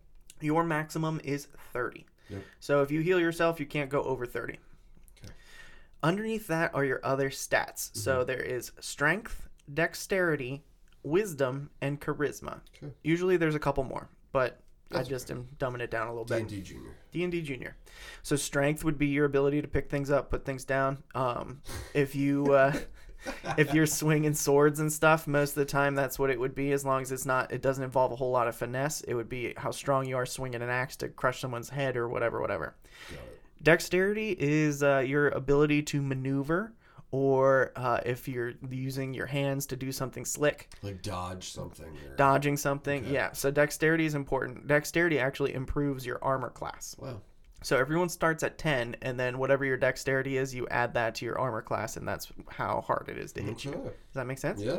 [0.40, 2.06] Your maximum is 30.
[2.28, 2.42] Yep.
[2.60, 4.54] So if you heal yourself, you can't go over 30.
[5.22, 5.32] Okay.
[6.02, 7.96] Underneath that are your other stats.
[7.96, 10.64] So there is strength, dexterity,
[11.04, 12.60] wisdom, and charisma.
[12.76, 12.92] Okay.
[13.04, 14.61] Usually there's a couple more, but
[14.92, 16.46] I That's just am dumbing it down a little bit.
[16.48, 16.96] D&D Junior.
[17.12, 17.76] D&D Junior.
[18.22, 21.02] So strength would be your ability to pick things up, put things down.
[21.14, 21.62] Um,
[21.94, 22.72] if you uh,
[23.58, 26.72] if you're swinging swords and stuff, most of the time that's what it would be.
[26.72, 29.00] As long as it's not, it doesn't involve a whole lot of finesse.
[29.02, 32.08] It would be how strong you are swinging an axe to crush someone's head or
[32.08, 32.74] whatever, whatever.
[33.62, 36.72] Dexterity is uh, your ability to maneuver,
[37.12, 41.86] or uh, if you're using your hands to do something slick, Like dodge something.
[41.86, 42.16] Or...
[42.16, 43.04] dodging something.
[43.04, 43.12] Okay.
[43.12, 43.32] Yeah.
[43.32, 44.66] So dexterity is important.
[44.66, 46.96] Dexterity actually improves your armor class.
[46.98, 47.20] Wow.
[47.62, 51.24] So everyone starts at 10, and then whatever your dexterity is, you add that to
[51.24, 53.70] your armor class, and that's how hard it is to hit you.
[53.70, 53.82] Okay.
[53.82, 54.60] Does that make sense?
[54.60, 54.78] Yeah.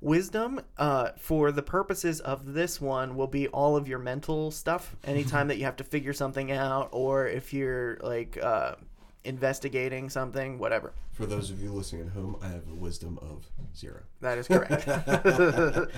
[0.00, 4.96] Wisdom, uh, for the purposes of this one, will be all of your mental stuff.
[5.04, 8.76] Anytime that you have to figure something out, or if you're like uh,
[9.26, 10.92] investigating something, whatever.
[11.12, 13.46] For those of you listening at home, I have a wisdom of
[13.76, 14.02] zero.
[14.20, 14.86] That is correct.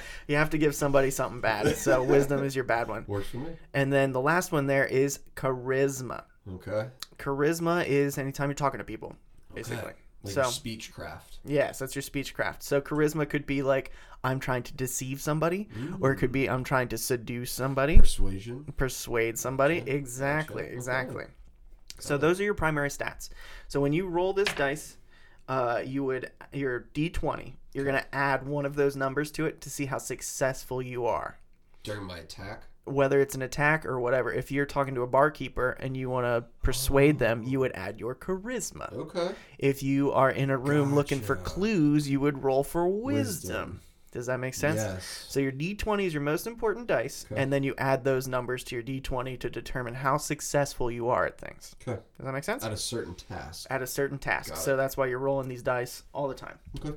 [0.29, 1.77] you have to give somebody something bad.
[1.77, 3.05] So wisdom is your bad one.
[3.07, 3.51] Works for me.
[3.75, 6.25] And then the last one there is charisma.
[6.55, 6.89] Okay.
[7.19, 9.15] Charisma is anytime you're talking to people,
[9.55, 9.79] basically.
[9.79, 9.93] Okay.
[10.25, 11.39] Like so your speechcraft.
[11.45, 12.63] Yes, that's your speechcraft.
[12.63, 13.93] So charisma could be like
[14.25, 15.69] I'm trying to deceive somebody,
[16.01, 18.65] or it could be I'm trying to seduce somebody, Persuasion.
[18.77, 19.81] persuade somebody.
[19.81, 21.09] Okay, Exactly, gotcha.
[21.11, 21.27] Okay.
[21.99, 23.29] So those are your primary stats.
[23.69, 24.97] So when you roll this dice,
[25.49, 27.55] uh, you would your d20.
[27.75, 31.39] You're gonna add one of those numbers to it to see how successful you are,
[31.83, 32.65] During my attack.
[32.85, 34.33] whether it's an attack or whatever.
[34.33, 37.99] If you're talking to a barkeeper and you want to persuade them, you would add
[38.01, 38.93] your charisma.
[38.93, 39.35] Okay.
[39.59, 41.51] If you are in a room looking for Gotcha.
[41.51, 43.03] clues, you would roll for wisdom.
[43.15, 43.81] Wisdom.
[44.11, 44.77] Does that make sense?
[44.77, 45.27] Yes.
[45.29, 47.41] So your d20 is your most important dice, Okay.
[47.43, 51.27] and then you add those numbers to your d20 to determine how successful you are
[51.27, 51.77] at things.
[51.83, 52.01] Okay.
[52.17, 52.65] Does that make sense?
[52.65, 53.67] At a certain task.
[53.71, 54.51] At a certain task.
[54.51, 54.77] Got So it.
[54.79, 56.59] that's why you're rolling these dice all the time.
[56.85, 56.97] Okay.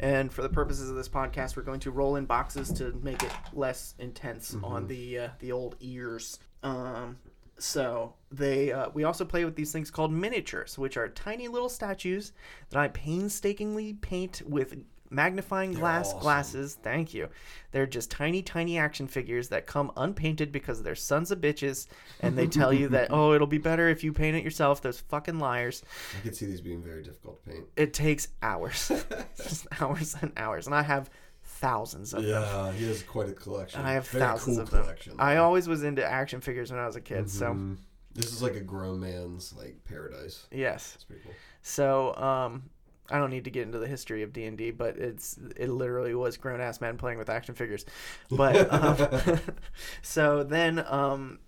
[0.00, 3.22] And for the purposes of this podcast, we're going to roll in boxes to make
[3.22, 4.64] it less intense Mm-hmm.
[4.64, 6.38] on the uh, the old ears.
[6.62, 7.18] Um,
[7.58, 11.68] so they uh, we also play with these things called miniatures, which are tiny little
[11.68, 12.32] statues
[12.70, 14.74] that I painstakingly paint with
[15.10, 16.20] magnifying glass awesome.
[16.20, 16.78] glasses.
[16.82, 17.28] Thank you.
[17.72, 21.86] They're just tiny, tiny action figures that come unpainted because they're sons of bitches,
[22.20, 24.80] and they tell you that oh, it'll be better if you paint it yourself.
[24.82, 25.82] Those fucking liars
[26.18, 27.64] I can see these being very difficult to paint.
[27.76, 28.90] it takes hours
[29.36, 31.10] just hours and hours and i have
[31.44, 33.80] thousands of them Yeah, he has quite a collection.
[33.80, 35.14] i have Very thousands cool of them collection.
[35.18, 37.76] i always was into action figures when i was a kid so Mhm.
[38.12, 40.46] This is like a grown man's like paradise.
[40.50, 41.32] yes It's pretty cool.
[41.62, 42.62] so um
[43.10, 46.36] i don't need to get into the history of d&d but it's it literally was
[46.36, 47.84] grown-ass men playing with action figures
[48.30, 49.38] but um,
[50.02, 51.38] so then um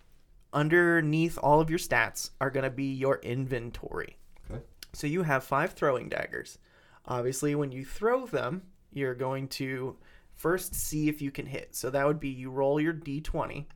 [0.53, 4.17] underneath all of your stats are going to be your inventory
[4.51, 4.63] Okay.
[4.93, 6.59] So you have five throwing daggers.
[7.07, 9.97] Obviously, when you throw them, you're going to
[10.35, 11.75] first see if you can hit.
[11.75, 13.67] So that would be you roll your d20,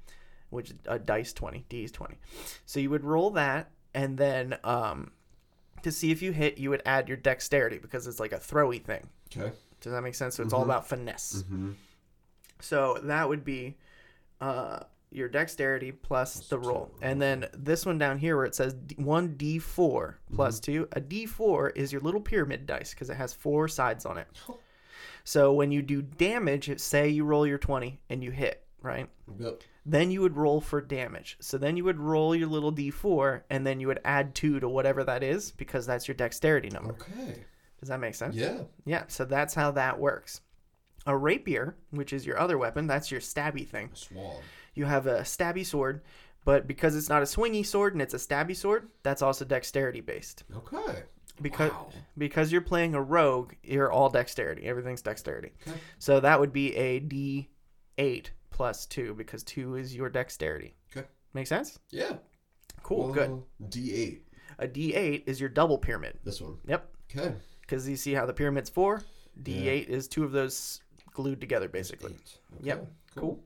[0.51, 2.17] which a dice 20, d is 20.
[2.65, 5.13] So you would roll that, and then um,
[5.83, 8.83] to see if you hit, you would add your dexterity because it's like a throwy
[8.83, 9.09] thing.
[9.37, 9.53] Okay.
[9.81, 10.37] Does that make sense?
[10.37, 11.45] So it's all about finesse.
[11.45, 11.73] Mm-hmm.
[12.61, 13.77] So that would be
[14.41, 16.91] uh, your dexterity plus the roll.
[17.03, 21.93] And then this one down here where it says 1d4 plus 2, a d4 is
[21.93, 24.27] your little pyramid dice because it has four sides on it.
[25.25, 29.09] So when you do damage, say you roll your 20 and you hit, right?
[29.39, 29.63] Yep.
[29.85, 31.37] Then you would roll for damage.
[31.41, 34.69] So then you would roll your little d4 and then you would add 2 to
[34.69, 36.93] whatever that is because that's your dexterity number.
[36.95, 37.45] Okay.
[37.81, 38.35] Does that make sense?
[38.35, 38.63] Yeah.
[38.85, 40.41] Yeah, so that's how that works.
[41.07, 43.91] A rapier, which is your other weapon, that's your stabby thing.
[43.95, 44.41] Swan.
[44.75, 46.03] You have a stabby sword,
[46.45, 50.01] but because it's not a swingy sword and it's a stabby sword, that's also dexterity
[50.01, 50.45] based.
[50.55, 51.03] Okay.
[51.41, 51.91] Because Wow.
[52.17, 54.65] because you're playing a rogue, you're all dexterity.
[54.65, 55.53] Everything's dexterity.
[55.69, 55.79] Okay.
[55.99, 60.75] So that would be a D8 plus 2 because 2 is your dexterity.
[60.91, 61.07] Okay.
[61.35, 61.79] Make sense?
[61.91, 62.15] Yeah.
[62.83, 63.43] Cool, good.
[63.69, 64.21] D8.
[64.59, 66.19] A D8 is your double pyramid.
[66.25, 66.57] This one.
[66.67, 66.89] Yep.
[67.15, 67.35] Okay.
[67.61, 69.03] Because you see how the pyramid's 4,
[69.43, 70.81] D8 is two of those
[71.13, 72.13] glued together basically.
[72.13, 72.39] Eight.
[72.63, 72.79] Yep.
[72.79, 73.45] Okay, Cool.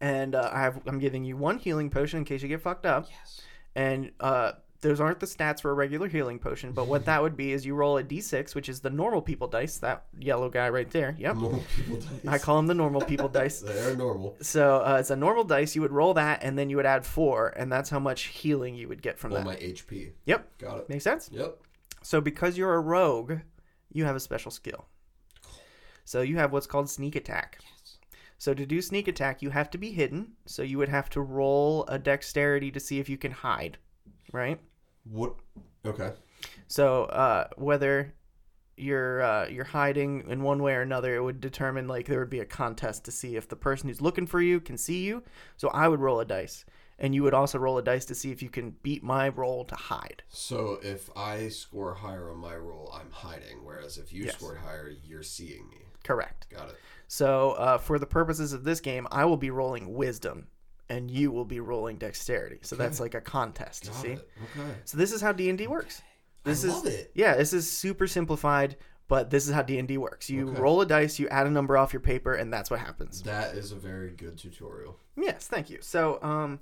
[0.00, 2.86] And uh, I have I'm giving you one healing potion in case you get fucked
[2.86, 3.08] up.
[3.10, 3.42] Yes.
[3.74, 7.36] And uh, those aren't the stats for a regular healing potion, but what that would
[7.36, 9.78] be is you roll a d6, which is the normal people dice.
[9.78, 11.16] That yellow guy right there.
[11.18, 11.36] Yep.
[11.36, 12.26] Normal people dice.
[12.26, 13.60] I call him the normal people dice.
[13.66, 14.36] They're normal.
[14.40, 15.74] So uh, it's a normal dice.
[15.74, 18.74] You would roll that, and then you would add four, and that's how much healing
[18.74, 19.44] you would get from that.
[19.44, 20.12] my HP.
[20.26, 20.58] Yep.
[20.58, 20.88] Got it.
[20.88, 21.30] Make sense?
[21.32, 21.58] Yep.
[22.02, 23.38] So because you're a rogue,
[23.92, 24.86] you have a special skill.
[26.04, 27.58] So you have what's called sneak attack.
[28.38, 30.32] So to do sneak attack, you have to be hidden.
[30.44, 33.78] So you would have to roll a dexterity to see if you can hide,
[34.32, 34.58] right?
[35.04, 35.34] What?
[35.84, 36.12] Okay.
[36.68, 38.14] So uh, whether
[38.76, 42.30] you're uh, you're hiding in one way or another, it would determine like there would
[42.30, 45.22] be a contest to see if the person who's looking for you can see you.
[45.56, 46.64] So I would roll a dice,
[46.98, 49.64] and you would also roll a dice to see if you can beat my roll
[49.66, 50.22] to hide.
[50.28, 53.64] So if I score higher on my roll, I'm hiding.
[53.64, 54.34] Whereas if you Yes.
[54.34, 55.78] scored higher, you're seeing me.
[56.04, 56.48] Correct.
[56.50, 56.76] Got it.
[57.08, 60.48] So uh, for the purposes of this game, I will be rolling wisdom,
[60.88, 62.58] and you will be rolling dexterity.
[62.62, 63.84] So that's like a contest.
[63.86, 64.08] You Got see.
[64.12, 64.28] it.
[64.56, 64.70] Okay.
[64.84, 66.02] So this is how D and D works.
[66.44, 67.10] This I is love it.
[67.14, 68.76] yeah, this is super simplified,
[69.08, 70.30] but this is how D and D works.
[70.30, 70.60] You Okay.
[70.60, 73.22] roll a dice, you add a number off your paper, and that's what happens.
[73.22, 74.96] That is a very good tutorial.
[75.16, 75.78] Yes, thank you.
[75.80, 76.60] So um,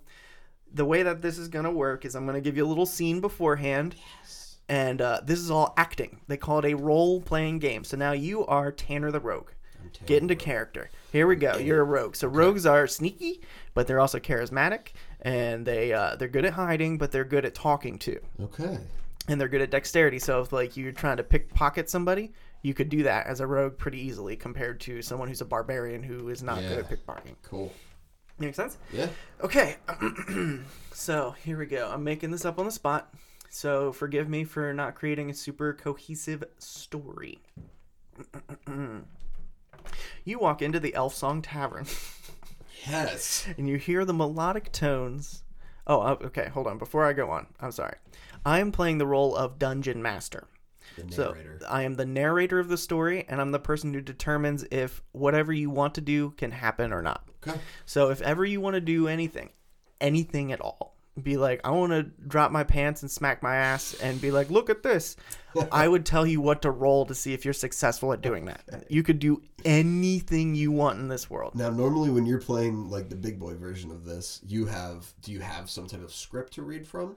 [0.72, 3.20] the way that this is gonna work is I'm gonna give you a little scene
[3.20, 3.94] beforehand.
[4.20, 4.56] Yes.
[4.70, 6.20] And uh, this is all acting.
[6.26, 7.84] They call it a role playing game.
[7.84, 9.50] So now you are Tanner the Rogue.
[10.06, 10.90] Get into character.
[11.12, 11.56] Here we go.
[11.56, 12.16] You're a rogue.
[12.16, 13.40] So rogues are sneaky,
[13.74, 14.88] but they're also charismatic,
[15.20, 18.78] and they uh, they're good at hiding, but they're good at talking too, Okay.
[19.28, 20.18] and they're good at dexterity.
[20.18, 22.32] So if like you're trying to pickpocket somebody,
[22.62, 26.02] you could do that as a rogue pretty easily compared to someone who's a barbarian
[26.02, 27.34] who is not good at pickpocketing.
[27.42, 27.72] Cool.
[28.38, 28.78] Make sense?
[28.92, 29.08] Yeah.
[29.42, 29.76] Okay.
[30.92, 31.88] so here we go.
[31.92, 33.14] I'm making this up on the spot.
[33.48, 37.38] So forgive me for not creating a super cohesive story.
[40.24, 41.86] you walk into the Elfsong Tavern
[42.86, 43.46] Yes.
[43.58, 45.44] and you hear the melodic tones
[45.86, 46.48] Oh, uh, okay.
[46.48, 46.78] Hold on.
[46.78, 47.96] Before I go on, I'm sorry.
[48.44, 50.48] I am playing the role of dungeon master.
[51.10, 51.34] So.
[51.68, 55.52] I am the narrator of the story, and I'm the person who determines if whatever
[55.52, 57.28] you want to do can happen or not.
[57.46, 57.58] okay.
[57.84, 59.50] So if ever you want to do anything,
[60.00, 63.94] anything at all, be like, I want to drop my pants and smack my ass
[63.94, 65.16] and be like, look at this.
[65.70, 68.86] I would tell you what to roll to see if you're successful at doing that.
[68.88, 71.54] You could do anything you want in this world.
[71.54, 75.30] Now, normally when you're playing like the big boy version of this, you have do
[75.30, 77.16] you have some type of script to read from?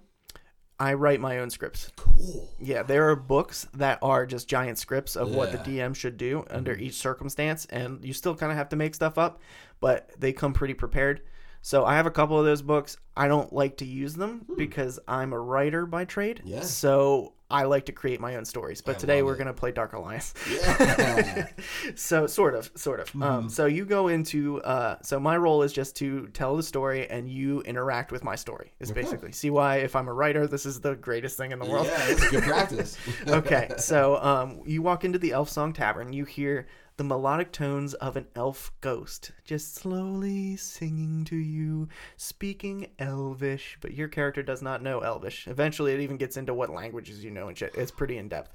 [0.80, 1.92] I write my own scripts.
[1.96, 2.54] Cool.
[2.60, 6.46] Yeah, there are books that are just giant scripts of what the DM should do
[6.52, 6.84] under mm-hmm.
[6.84, 9.42] each circumstance, and you still kind of have to make stuff up,
[9.80, 11.22] but they come pretty prepared.
[11.62, 12.98] So I have a couple of those books.
[13.16, 16.42] I don't like to use them because I'm a writer by trade.
[16.46, 16.62] Yeah.
[16.62, 18.82] So I like to create my own stories.
[18.82, 19.38] But I today we're it.
[19.38, 20.34] gonna play Dark Alliance.
[20.52, 21.48] Yeah.
[21.96, 23.22] so sort of, sort of.
[23.22, 24.62] Um, so you go into.
[24.62, 28.36] Uh, so my role is just to tell the story, and you interact with my
[28.36, 28.74] story.
[28.80, 31.66] Is basically see why if I'm a writer, this is the greatest thing in the
[31.66, 32.98] world yeah, it's good practice.
[33.28, 36.12] okay, so um, you walk into the Elfsong Tavern.
[36.12, 41.88] You hear the melodic tones of an elf ghost just slowly singing to you,
[42.18, 45.48] speaking Elvish, but your character does not know Elvish.
[45.48, 47.76] Eventually, it even gets into what languages you know and shit.
[47.76, 48.52] It's pretty in depth.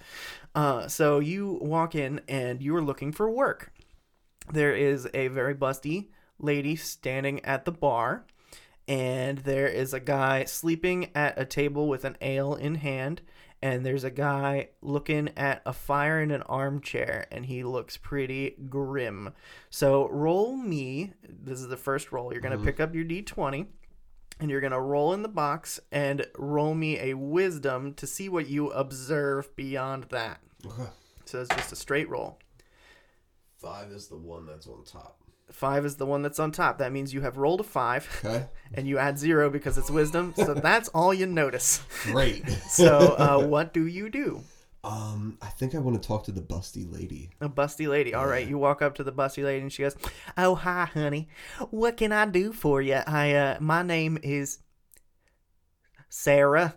[0.55, 3.73] Uh, so you walk in and you are looking for work.
[4.53, 6.09] There is a very busty
[6.41, 8.27] lady standing at the bar
[8.89, 13.23] and there is a guy sleeping at a table with an ale in hand
[13.63, 18.57] and there's a guy looking at a fire in an armchair and he looks pretty
[18.69, 19.33] grim
[19.71, 22.67] so roll me this is the first roll you're going to mm-hmm.
[22.67, 23.67] pick up your d20
[24.41, 28.29] and you're going to roll in the box and roll me a wisdom to see
[28.29, 30.89] what you observe beyond that Okay.
[31.25, 32.39] so it's just a straight roll
[33.63, 35.22] Five is the one that's on top.
[35.53, 38.47] Five is the one that's on top that means you have rolled a five Okay.
[38.75, 42.49] and you add zero because it's wisdom so that's all you notice Great.
[42.69, 44.43] So, uh, what do you do?
[44.85, 47.31] um, I think I want to talk to the busty lady.
[47.41, 48.15] A busty lady.
[48.15, 49.95] All right, you walk up to the busty lady and she goes,
[50.37, 51.29] "Oh, hi, honey.
[51.71, 53.01] What can I do for you?
[53.07, 54.59] I uh, my name is
[56.09, 56.75] Sarah,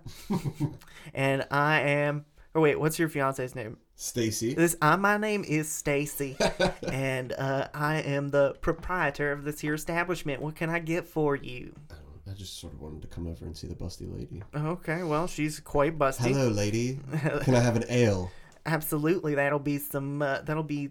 [1.14, 2.26] and I am.
[2.54, 3.78] Or wait, what's your fiance's name?
[3.96, 4.54] Stacy.
[4.54, 4.76] This.
[4.82, 6.38] Uh, my name is Stacy,
[6.92, 10.42] and uh, I am the proprietor of this here establishment.
[10.42, 11.74] What can I get for you?
[11.90, 14.44] I, I just sort of wanted to come over and see the busty lady.
[14.54, 16.34] Okay, well, she's quite busty.
[16.34, 17.00] Hello, lady.
[17.42, 18.32] Can I have an ale?
[18.66, 20.22] Absolutely, that'll be some.
[20.22, 20.90] Uh, that'll be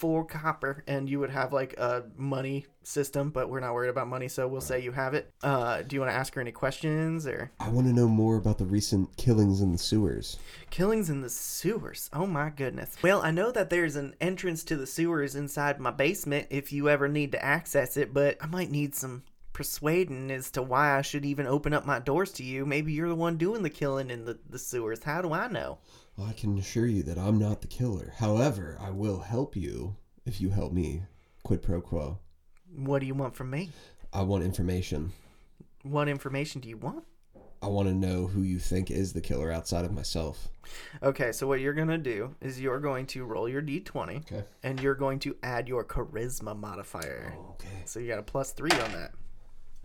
[0.00, 4.08] four copper, and you would have like a money system, but we're not worried about
[4.08, 5.30] money, so we'll say you have it.
[5.42, 8.36] Uh, do you want to ask her any questions or I want to know more
[8.36, 10.38] about the recent killings in the sewers.
[10.70, 12.08] killings in the sewers?
[12.14, 12.96] Oh my goodness.
[13.02, 16.88] Well, I know that there's an entrance to the sewers inside my basement if you
[16.88, 19.22] ever need to access it, but I might need some
[19.52, 22.64] persuading as to why I should even open up my doors to you.
[22.64, 25.02] Maybe you're the one doing the killing in the, the sewers.
[25.02, 25.78] How do I know?
[26.16, 28.12] Well, I can assure you that I'm not the killer.
[28.18, 29.96] However, I will help you
[30.26, 31.02] if you help me.
[31.44, 32.18] Quid pro quo.
[32.76, 33.70] What do you want from me?
[34.12, 35.12] I want information.
[35.82, 37.04] What information do you want?
[37.62, 40.48] I want to know who you think is the killer outside of myself.
[41.02, 44.44] Okay, so what you're gonna do is you're going to roll your d20, Okay.
[44.62, 47.34] and you're going to add your charisma modifier.
[47.36, 47.82] Oh, okay.
[47.84, 49.12] So you got a plus three on that.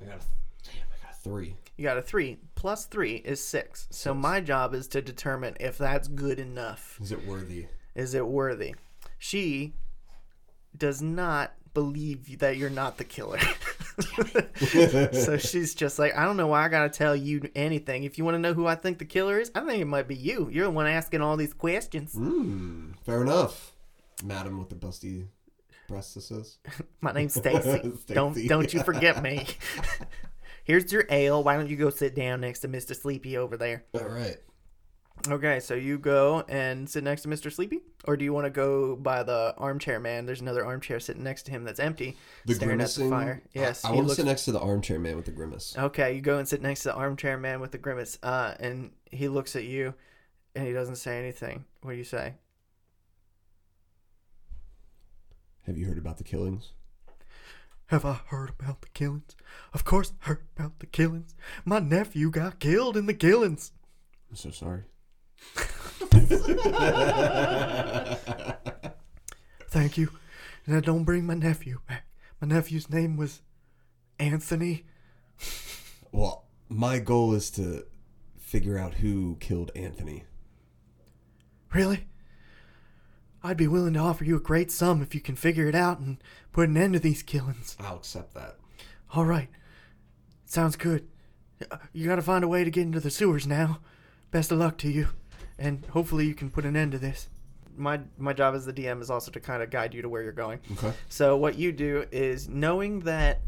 [0.01, 0.26] I got a,
[0.63, 1.55] damn, I got a three.
[1.76, 2.38] You got a three.
[2.53, 3.88] Plus three is six.
[3.89, 6.99] So my job is to determine if that's good enough.
[7.01, 7.65] Is it worthy?
[7.95, 8.76] Is it worthy?
[9.17, 9.73] She
[10.78, 13.39] does not believe that you're not the killer.
[15.13, 18.03] so she's just like, I don't know why I gotta tell you anything.
[18.03, 20.07] If you want to know who I think the killer is, I think it might
[20.07, 20.47] be you.
[20.51, 22.13] You're the one asking all these questions.
[22.13, 22.91] Hmm.
[23.03, 23.73] Fair enough.
[24.23, 25.26] Madam with the busty
[25.89, 26.57] breastises.
[27.01, 27.93] My name's Stacy.
[28.07, 28.47] don't Stacy.
[28.47, 29.47] don't you forget me.
[30.66, 31.43] Here's your ale.
[31.43, 32.95] Why don't you go sit down next to Mr.
[32.95, 33.86] Sleepy over there?
[33.93, 34.38] All right.
[35.30, 37.51] Okay, so you go and sit next to Mr.
[37.51, 40.26] Sleepy, or do you want to go by the armchair man?
[40.26, 43.41] There's another armchair sitting next to him that's empty, The staring at the fire.
[43.53, 44.18] Yes, I, I want to looks.
[44.18, 45.76] sit next to the armchair man with the grimace.
[45.78, 48.91] Okay, you go and sit next to the armchair man with the grimace, uh, and
[49.09, 49.93] he looks at you,
[50.53, 51.63] and he doesn't say anything.
[51.82, 52.34] What do you say?
[55.66, 56.72] Have you heard about the killings?
[57.88, 59.36] Have I heard about the killings?
[59.74, 61.36] Of course, I heard about the killings.
[61.66, 63.72] My nephew got killed in the killings.
[64.30, 64.84] I'm so sorry.
[69.70, 70.10] Thank you.
[70.66, 72.08] Now don't bring my nephew back.
[72.42, 73.42] My nephew's name was
[74.20, 74.86] Anthony.
[76.12, 77.86] Well, my goal is to
[78.40, 80.24] figure out who killed Anthony.
[81.74, 82.08] Really?
[83.46, 86.00] I'd be willing to offer you a great sum if you can figure it out
[86.00, 86.18] and
[86.52, 87.78] put an end to these killings.
[87.80, 88.56] I'll accept that.
[89.14, 89.50] All right.
[90.46, 91.08] Sounds good.
[91.93, 93.80] You gotta find a way to get into the sewers now.
[94.32, 95.10] Best of luck to you,
[95.60, 97.30] and hopefully you can put an end to this.
[97.78, 100.24] My my job as the DM is also to kind of guide you to where
[100.24, 100.60] you're going.
[100.74, 100.93] Okay.
[101.08, 103.41] So what you do is knowing that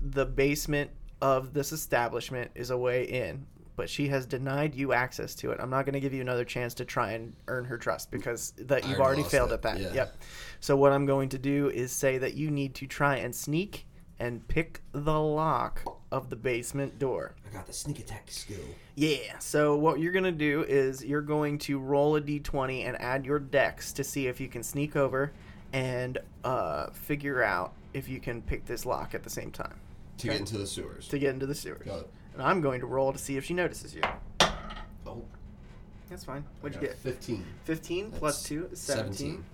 [0.00, 0.90] the basement
[1.20, 3.46] of this establishment is a way in,
[3.76, 5.58] but she has denied you access to it.
[5.60, 8.52] I'm not going to give you another chance to try and earn her trust because
[8.58, 9.80] that you've already already failed it, at that.
[9.80, 9.92] yeah.
[9.94, 10.16] Yep.
[10.60, 13.86] So what I'm going to do is say that you need to try and sneak
[14.18, 17.34] and pick the lock of the basement door.
[17.50, 18.58] I got the sneak attack skill.
[18.94, 19.38] Yeah.
[19.40, 23.38] So what you're gonna do is you're going to roll a d20 and add your
[23.40, 25.32] dex to see if you can sneak over
[25.72, 29.74] and uh, figure out if you can pick this lock at the same time
[30.18, 31.08] To get into the sewers.
[31.08, 31.82] to get into the sewers.
[31.84, 32.10] Got it.
[32.34, 34.02] And I'm going to roll to see if she notices you.
[35.06, 35.22] Oh,
[36.08, 36.44] That's fine.
[36.60, 36.98] What'd you get?
[36.98, 37.44] 15.
[37.64, 39.12] 15 That's 2 is 17.
[39.14, 39.44] 17.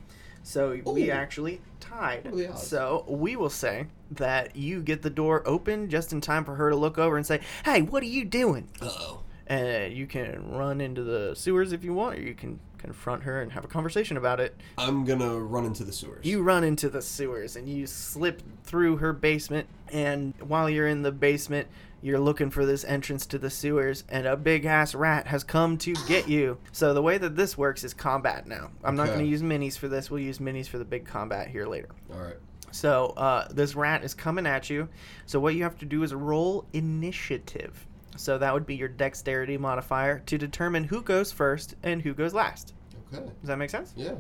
[0.44, 1.12] So we Ooh.
[1.12, 2.24] actually tied.
[2.24, 2.66] What are the odds?
[2.66, 6.70] So we will say that you get the door open just in time for her
[6.70, 9.22] to look over and say, "Hey, what are you doing?" Uh oh.
[9.46, 13.42] and you can run into the sewers if you want, or you can confront her
[13.42, 14.56] and have a conversation about it.
[14.78, 16.24] I'm gonna run into the sewers.
[16.24, 21.02] You run into the sewers and you slip through her basement, and while you're in
[21.02, 21.68] the basement,
[22.02, 25.76] you're looking for this entrance to the sewers, and a big ass rat has come
[25.78, 26.58] to get you.
[26.72, 28.70] So the way that this works is combat now.
[28.84, 29.14] I'm not Okay.
[29.14, 30.10] going to use minis for this.
[30.10, 31.88] We'll use minis for the big combat here later.
[32.12, 32.36] All right.
[32.70, 34.88] So uh, this rat is coming at you.
[35.26, 37.86] So what you have to do is roll initiative.
[38.16, 42.34] So that would be your dexterity modifier to determine who goes first and who goes
[42.34, 42.74] last.
[43.14, 43.24] Okay.
[43.24, 43.94] Does that make sense?
[43.96, 44.10] Yeah.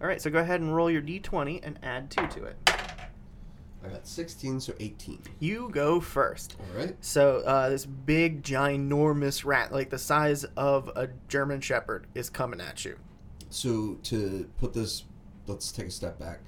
[0.00, 0.22] All right.
[0.22, 2.56] So go ahead and roll your d20 and add two to it.
[3.84, 5.22] I got 16, so 18.
[5.38, 6.56] You go first.
[6.58, 6.96] All right.
[7.00, 12.60] So uh, this big, ginormous rat, like the size of a German Shepherd, is coming
[12.60, 12.98] at you.
[13.50, 15.04] So to put this,
[15.46, 16.40] let's take a step back.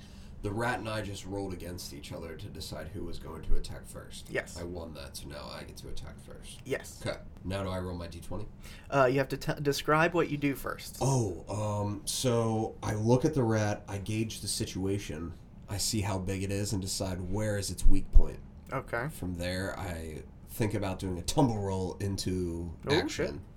[0.43, 3.57] The rat and I just rolled against each other to decide who was going to
[3.57, 4.26] attack first.
[4.31, 4.59] Yes.
[4.59, 6.61] I won that, so now I get to attack first.
[6.64, 7.03] Yes.
[7.05, 7.18] Okay.
[7.45, 8.47] Now do I roll my d20?
[8.91, 10.97] Uh, you have to t- describe what you do first.
[11.03, 15.35] Oh, um, so I look at the rat, I gauge the situation,
[15.70, 18.38] I see how big it is, and decide where is its weak point.
[18.72, 19.08] Okay.
[19.18, 23.08] From there, I think about doing a tumble roll into Oh, action.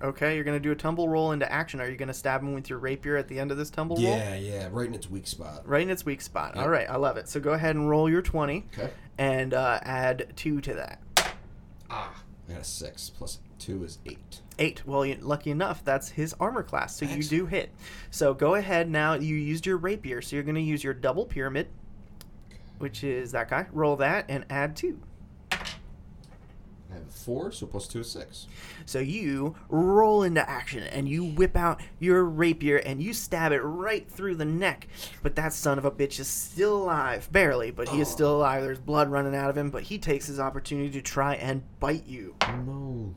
[0.02, 0.08] shit.
[0.08, 1.82] Okay, you're gonna do a tumble roll into action.
[1.82, 4.06] Are you gonna stab him with your rapier at the end of this tumble roll?
[4.06, 5.68] Yeah, yeah, right in its weak spot.
[5.68, 6.54] Right in its weak spot.
[6.56, 6.64] Yep.
[6.64, 7.28] All right, I love it.
[7.28, 8.92] So go ahead and roll your 20 Okay.
[9.18, 11.00] and uh, add two to that.
[11.90, 14.42] Ah, I got a six plus two is eight.
[14.60, 14.86] Eight.
[14.86, 17.72] Well, you, lucky enough, that's his armor class, so you do hit.
[18.12, 19.16] So go ahead now.
[19.16, 21.70] You used your rapier, so you're going to use your double pyramid,
[22.80, 23.68] which is that guy.
[23.72, 25.00] Roll that and add two.
[26.94, 28.48] I have a four, so plus two is six.
[28.86, 33.62] So you roll into action and you whip out your rapier and you stab it
[33.62, 34.88] right through the neck.
[35.24, 37.32] But that son of a bitch is still alive.
[37.32, 38.38] Barely, but he is still oh.
[38.38, 38.64] alive.
[38.64, 42.06] There's blood running out of him, but he takes his opportunity to try and bite
[42.06, 42.36] you.
[42.66, 43.16] No.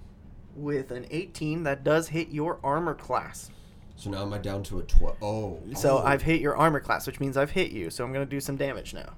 [0.54, 3.50] With an 18, that does hit your armor class.
[3.96, 5.16] So now am I down to a twelve?
[5.22, 5.58] Oh.
[5.74, 6.02] So oh.
[6.04, 7.90] I've hit your armor class, which means I've hit you.
[7.90, 9.14] So I'm going to do some damage now.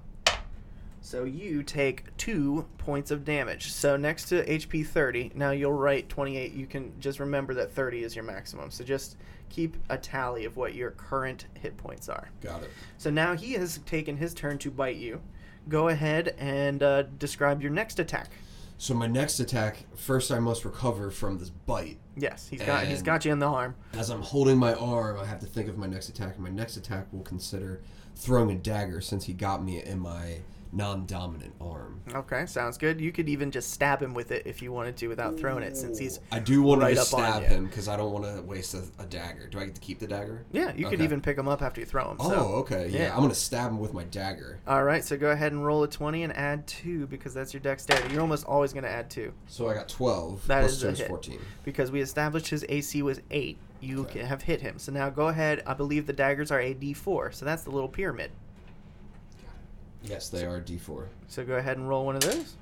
[1.08, 3.72] So you take two points of damage.
[3.72, 6.52] So next to HP 30, now you'll write 28.
[6.52, 8.70] You can just remember that 30 is your maximum.
[8.70, 9.16] So just
[9.48, 12.28] keep a tally of what your current hit points are.
[12.42, 12.70] Got it.
[12.98, 15.22] So now he has taken his turn to bite you.
[15.70, 18.28] Go ahead and uh, describe your next attack.
[18.76, 21.96] So my next attack, first I must recover from this bite.
[22.18, 23.76] Yes, he's got he's got you in the arm.
[23.94, 26.34] As I'm holding my arm, I have to think of my next attack.
[26.34, 27.80] And my next attack will consider
[28.14, 30.40] throwing a dagger since he got me in my
[30.72, 32.02] non-dominant arm.
[32.14, 33.00] Okay, sounds good.
[33.00, 35.76] You could even just stab him with it if you wanted to without throwing it,
[35.76, 38.74] since he's I do want right to stab him because I don't want to waste
[38.74, 39.48] a, a dagger.
[39.48, 40.44] Do I get to keep the dagger?
[40.52, 42.16] Yeah, you could even pick him up after you throw him.
[42.20, 42.36] Oh, so.
[42.60, 42.88] okay.
[42.88, 43.04] Yeah.
[43.04, 43.14] yeah.
[43.14, 44.58] I'm gonna stab him with my dagger.
[44.66, 47.60] All right, so go ahead and roll a 20 and add 2 because that's your
[47.60, 48.12] dexterity.
[48.12, 50.46] You're almost always going to add 2 So I got 12.
[50.46, 51.08] That plus is a hit.
[51.08, 51.38] 14.
[51.64, 53.58] because we established his AC was 8.
[53.80, 54.20] You Okay.
[54.20, 54.78] have hit him.
[54.78, 55.62] So now go ahead.
[55.66, 58.30] I believe the daggers are a D4, so that's the little pyramid.
[60.02, 61.06] Yes, they are D4.
[61.28, 62.54] So go ahead and roll one of those.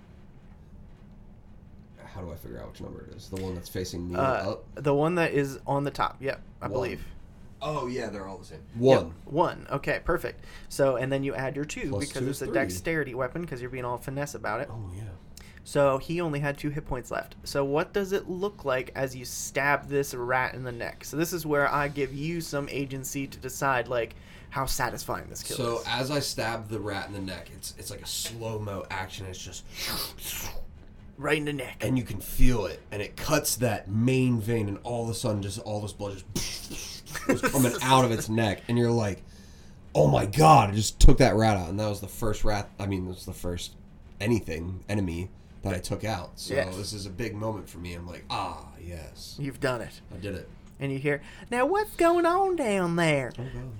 [2.05, 3.29] How do I figure out which number it is?
[3.29, 4.23] The one that's facing me Uh,
[4.53, 4.65] up.
[4.75, 6.17] the one that is on the top.
[6.21, 6.73] Yep, I One.
[6.73, 7.05] believe.
[7.61, 8.61] Oh yeah, they're all the same.
[8.81, 9.15] Yep, One.
[9.27, 9.67] one.
[9.71, 10.45] Okay, perfect.
[10.69, 12.55] So and then you add your 2 Plus because two it's is a three.
[12.55, 14.69] dexterity weapon because you're being all finesse about it.
[14.71, 15.03] Oh yeah.
[15.65, 17.35] So he only had two hit points left.
[17.45, 21.05] So what does it look like as you stab this rat in the neck?
[21.05, 24.15] So this is where I give you some agency to decide like
[24.51, 25.85] how satisfying this kill So is.
[25.85, 28.85] So as I stab the rat in the neck, it's it's like a slow mo
[28.91, 29.27] action.
[29.27, 29.65] It's just,
[31.19, 31.79] Right in the neck.
[31.81, 35.15] and you can feel it, and it cuts that main vein, and all of a
[35.15, 39.23] sudden, just all this blood just was coming out of its neck, and you're like,
[39.95, 40.71] oh my god!
[40.71, 42.69] I just took that rat out, and that was the first rat.
[42.79, 43.73] I mean, it was the first
[44.21, 45.31] anything enemy
[45.63, 46.33] that I took out.
[46.39, 46.77] So Yes.
[46.77, 47.95] this is a big moment for me.
[47.95, 50.01] I'm like, ah, yes, You've done it.
[50.15, 50.49] I did it.
[50.79, 53.33] And you hear now what's going on down there?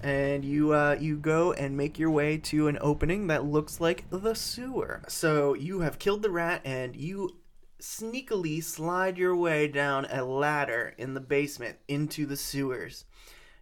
[0.03, 4.05] And you uh, you go and make your way to an opening that looks like
[4.11, 5.03] the sewer.
[5.09, 7.37] So you have killed the rat and you
[7.81, 13.05] sneakily slide your way down a ladder in the basement into the sewers.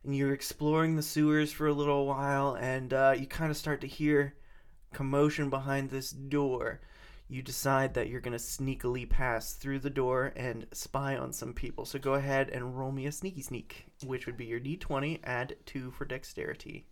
[0.05, 3.81] And you're exploring the sewers for a little while and uh, you kind of start
[3.81, 4.35] to hear
[4.93, 6.81] commotion behind this door
[7.35, 11.53] you decide that you're going to sneakily pass through the door and spy on some
[11.53, 11.85] people.
[11.85, 15.57] So go ahead and roll me a sneaky sneak, which would be your d20, add
[15.67, 16.87] 2 for dexterity.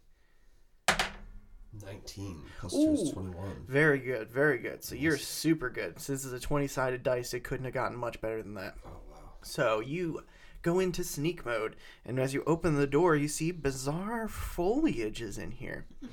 [1.81, 3.13] 19 plus two is Ooh.
[3.13, 3.67] 21.
[3.69, 4.83] Very good, very good.
[4.83, 6.01] So you're super good.
[6.01, 8.75] Since it's a 20 sided dice, it couldn't have gotten much better than that.
[8.85, 9.17] Oh wow.
[9.43, 10.25] So you
[10.63, 15.39] go into sneak mode, and as you open the door, you see bizarre foliage is
[15.39, 15.87] in here.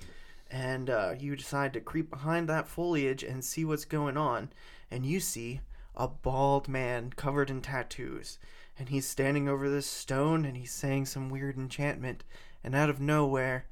[0.52, 4.50] And uh, you decide to creep behind that foliage and see what's going on.
[4.90, 5.62] And you see
[5.96, 8.40] a bald man covered in tattoos.
[8.78, 12.24] And he's standing over this stone and he's saying some weird enchantment.
[12.64, 13.66] And out of nowhere,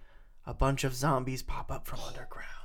[0.46, 2.57] a bunch of zombies pop up from underground.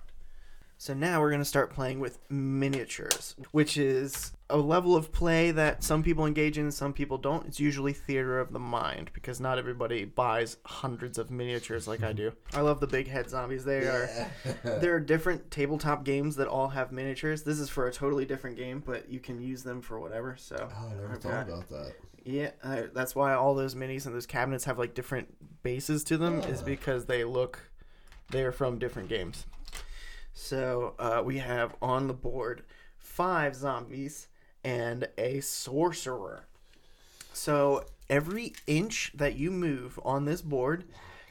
[0.82, 5.52] So now we're going to start playing with miniatures, which is a level of play
[5.52, 7.46] that some people engage in, some people don't.
[7.46, 12.12] It's usually theater of the mind because not everybody buys hundreds of miniatures like I
[12.12, 12.32] do.
[12.52, 13.64] I love the big head zombies.
[13.64, 14.10] They are
[14.64, 17.44] there are different tabletop games that all have miniatures.
[17.44, 20.34] This is for a totally different game, but you can use them for whatever.
[20.36, 21.92] So Oh, I never I've thought got- about that.
[22.24, 26.18] yeah, I, that's why all those minis and those cabinets have like different bases to
[26.18, 26.64] them, is ah.
[26.64, 27.70] because they look,
[28.32, 29.46] they're from different games.
[30.32, 32.62] So uh, we have on the board
[32.98, 34.28] five zombies
[34.64, 36.46] and a sorcerer.
[37.32, 40.84] So every inch that you move on this board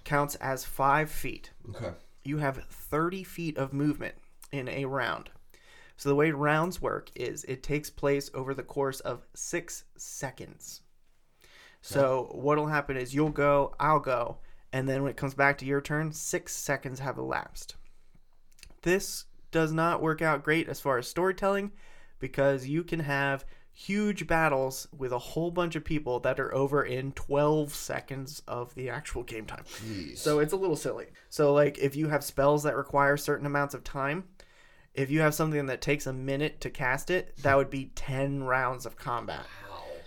[0.03, 1.91] counts as five feet Okay.
[2.23, 4.15] you have 30 feet of movement
[4.51, 5.29] in a round.
[5.97, 10.81] So the way rounds work is it takes place over the course of six seconds.
[11.81, 14.37] So what'll happen is you'll go, I'll go,
[14.73, 17.75] and then when it comes back to your turn, six seconds have elapsed.
[18.81, 21.71] This does not work out great as far as storytelling
[22.19, 26.83] because you can have huge battles with a whole bunch of people that are over
[26.83, 29.63] in 12 seconds of the actual game time.
[29.85, 30.17] Jeez.
[30.17, 31.07] So it's a little silly.
[31.29, 34.25] So like if you have spells that require certain amounts of time,
[34.93, 38.43] if you have something that takes a minute to cast it, that would be 10
[38.43, 39.45] rounds of combat.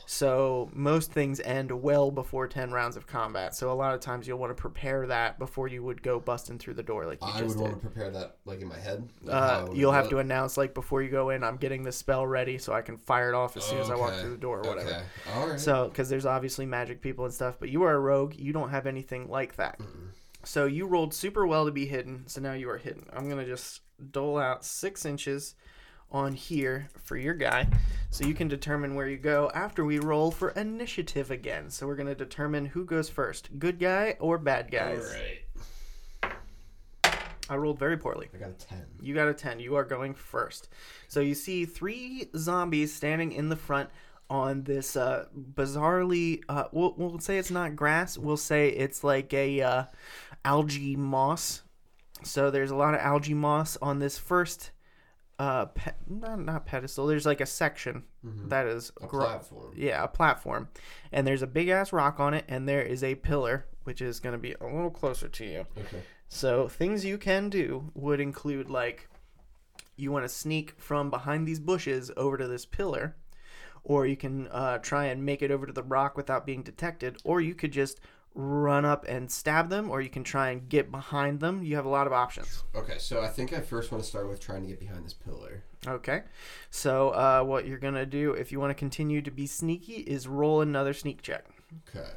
[0.06, 3.54] So most things end well before 10 rounds of combat.
[3.54, 6.58] So a lot of times you'll want to prepare that before you would go busting
[6.58, 7.70] through the door like you I just would did.
[7.70, 9.08] want to prepare that like in my head.
[9.22, 10.10] like Uh, you'll have it.
[10.10, 12.98] to announce like before you go in, I'm getting this spell ready so I can
[12.98, 14.90] fire it off as soon as I walk through the door or whatever.
[14.90, 15.02] Okay.
[15.34, 15.58] All right.
[15.60, 18.34] So, because there's obviously magic people and stuff, but you are a rogue.
[18.36, 19.80] You don't have anything like that.
[20.44, 22.24] So you rolled super well to be hidden.
[22.26, 23.06] So now you are hidden.
[23.14, 23.80] I'm gonna just
[24.10, 25.54] dole out six inches
[26.14, 27.68] on here for your guy,
[28.08, 31.68] so you can determine where you go after we roll for initiative again.
[31.68, 35.14] So we're gonna determine who goes first, good guy or bad All guys.
[35.14, 35.40] right.
[37.50, 38.28] I rolled very poorly.
[38.34, 38.78] I got a 10.
[39.02, 39.60] You got a 10.
[39.60, 40.70] You are going first.
[41.08, 43.90] So you see three zombies standing in the front
[44.30, 48.16] on this uh, bizarrely, uh, we'll, we'll say it's not grass.
[48.16, 49.84] We'll say it's like a uh,
[50.44, 51.62] algae moss.
[52.22, 54.70] So there's a lot of algae moss on this first,
[55.38, 57.06] uh, pe- not, not pedestal.
[57.06, 58.04] There's like a section
[58.48, 59.04] that is Mm-hmm.
[59.04, 59.72] A gro- platform.
[59.76, 60.68] yeah, a platform.
[61.12, 64.20] And there's a big ass rock on it, and there is a pillar, which is
[64.20, 65.66] going to be a little closer to you.
[65.78, 66.02] Okay.
[66.28, 69.08] So things you can do would include like
[69.96, 73.14] you want to sneak from behind these bushes over to this pillar,
[73.84, 77.18] or you can uh, try and make it over to the rock without being detected,
[77.24, 78.00] or you could just
[78.34, 81.62] run up and stab them, or you can try and get behind them.
[81.62, 82.64] You have a lot of options.
[82.74, 85.14] Okay, so I think I first want to start with trying to get behind this
[85.14, 85.64] pillar.
[85.86, 86.22] Okay,
[86.70, 90.26] so uh, what you're gonna do if you want to continue to be sneaky is
[90.26, 91.46] roll another sneak check.
[91.88, 92.08] Okay.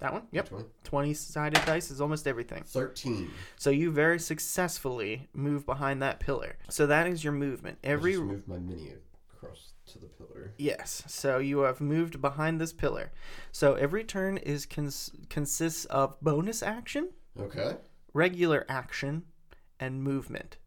[0.00, 0.50] That one, yep.
[0.50, 0.64] One?
[0.82, 2.64] Twenty sided dice is almost everything.
[2.66, 3.30] 13.
[3.56, 6.56] So you very successfully move behind that pillar.
[6.68, 7.78] So that is your movement.
[7.84, 9.11] Every I just moved my mini across
[9.92, 10.52] to the pillar.
[10.58, 11.02] yes.
[11.06, 13.12] So you have moved behind this pillar.
[13.52, 17.76] So every turn is cons- consists of bonus action, Okay.
[18.12, 19.24] regular action,
[19.80, 20.58] and movement.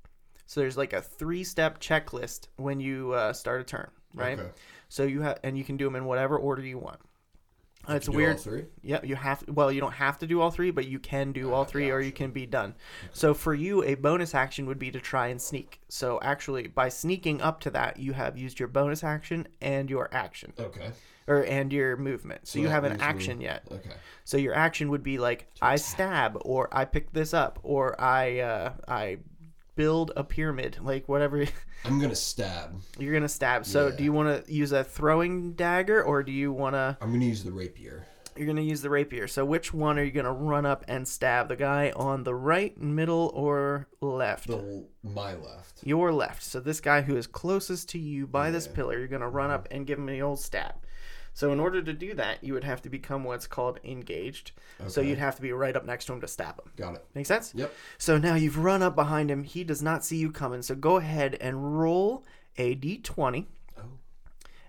[0.46, 4.40] So there's like a three-step checklist when you uh, start a turn, right?
[4.40, 4.50] Okay.
[4.90, 7.00] So you have and you can do them in whatever order you want.
[7.88, 8.40] It's Do all weird.
[8.40, 8.66] three?
[8.84, 9.44] Yep, you have.
[9.48, 11.92] Well, you don't have to do all three, but you can do all Ah, three,
[11.92, 12.76] or you can be done.
[13.14, 15.82] So for you, a bonus action would be to try and sneak.
[15.90, 20.10] So actually, by sneaking up to that, you have used your bonus action and your
[20.14, 20.92] action, Okay.
[21.28, 22.48] or and your movement.
[22.48, 23.68] So, So you that haven't leaves me- action yet.
[23.72, 23.96] Okay.
[24.24, 28.40] So your action would be like I stab, or I pick this up, or I
[28.40, 29.18] uh, I
[29.76, 31.46] build a pyramid, like whatever
[31.86, 32.82] I'm gonna stab.
[33.00, 33.66] you're gonna stab.
[33.66, 33.96] So, Yeah.
[33.98, 36.98] do you want to use a throwing dagger, or do you want to?
[37.02, 38.06] I'm gonna use the rapier.
[38.38, 39.28] You're gonna use the rapier.
[39.28, 41.48] So, which one are you gonna run up and stab?
[41.48, 44.48] The guy on the right, middle, or left?
[44.48, 45.80] The my left.
[45.84, 46.44] Your left.
[46.44, 49.68] So this guy who is closest to you by this pillar, you're gonna run up
[49.72, 50.74] and give him the old stab.
[51.36, 54.54] So in order to do that, you would have to become what's called engaged.
[54.88, 56.72] So you'd have to be right up next to him to stab him.
[56.78, 57.06] Got it.
[57.14, 57.52] Make sense?
[57.54, 57.74] Yep.
[57.98, 59.44] So now you've run up behind him.
[59.44, 60.62] He does not see you coming.
[60.62, 62.24] So go ahead and roll
[62.58, 63.48] a d20.
[63.78, 63.82] Oh.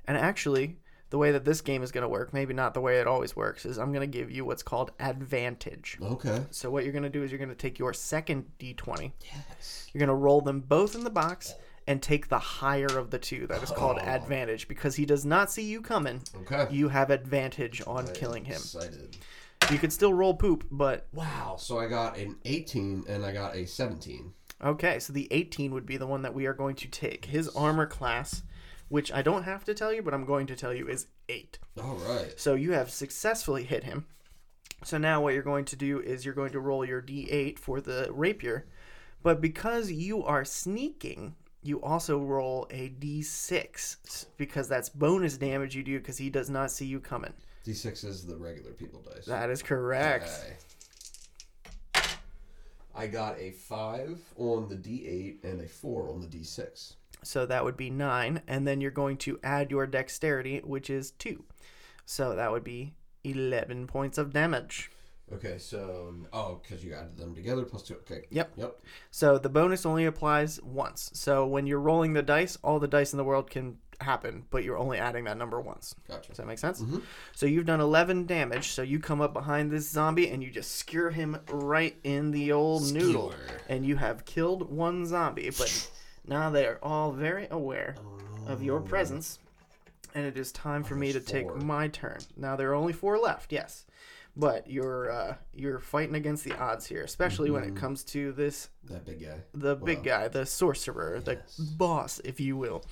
[0.08, 0.78] And actually,
[1.10, 3.36] the way that this game is going to work, maybe not the way it always
[3.36, 5.98] works, is I'm going to give you what's called advantage.
[6.02, 6.42] Okay.
[6.50, 9.12] So what you're going to do is you're going to take your second d20.
[9.24, 9.88] Yes.
[9.92, 11.60] You're going to roll them both in the box oh.
[11.86, 13.46] And take the higher of the two.
[13.46, 14.06] That is called Oh.
[14.06, 16.20] advantage because he does not see you coming.
[16.42, 16.66] Okay.
[16.74, 18.56] You have advantage on I killing him.
[18.56, 19.16] Excited.
[19.70, 21.56] You could still roll poop, but Wow.
[21.58, 24.32] So I got an 18 and I got a 17.
[24.64, 24.98] okay.
[24.98, 27.26] So the 18 would be the one that we are going to take.
[27.26, 28.42] His armor class,
[28.88, 31.58] which I don't have to tell you, but I'm going to tell you, is 8.
[31.82, 32.32] All right.
[32.38, 34.06] So you have successfully hit him.
[34.84, 37.80] So now what you're going to do is you're going to roll your d8 for
[37.80, 38.66] the rapier.
[39.22, 41.34] But because you are sneaking,
[41.66, 46.70] you also roll a d6 because that's bonus damage you do because he does not
[46.70, 47.32] see you coming.
[47.66, 49.26] D6 is the regular people dice.
[49.26, 50.30] That is correct.
[51.94, 52.02] Okay.
[52.94, 56.94] I got a 5 on the D8 and a 4 on the D6.
[57.22, 61.10] So that would be 9 and then you're going to add your dexterity which is
[61.12, 61.44] 2.
[62.06, 62.94] So that would be
[63.24, 64.90] 11 points of damage.
[65.32, 67.94] Okay, so oh, because you added them together plus two.
[67.94, 68.22] Okay.
[68.30, 68.52] Yep.
[68.56, 68.80] Yep.
[69.10, 71.10] So the bonus only applies once.
[71.14, 74.62] So when you're rolling the dice, all the dice in the world can happen, but
[74.62, 75.96] you're only adding that number once.
[76.06, 76.28] Gotcha.
[76.28, 76.80] Does that make sense?
[76.80, 77.02] Mhm.
[77.34, 78.68] So you've done 11 damage.
[78.68, 82.52] So you come up behind this zombie and you just skewer him right in the
[82.52, 83.34] old noodle.
[83.68, 85.50] And you have killed one zombie.
[85.50, 85.90] But
[86.26, 87.96] now they are all very aware
[88.46, 89.40] of your presence.
[90.14, 92.18] And it is time for me to take my turn.
[92.36, 93.84] Now there are only four left, yes.
[94.38, 97.76] But you're uh, you're fighting against the odds here, especially when it Mm-hmm.
[97.78, 99.40] comes to this That big guy.
[99.54, 101.56] the big guy, the sorcerer, Yes.
[101.56, 102.84] the boss, if you will.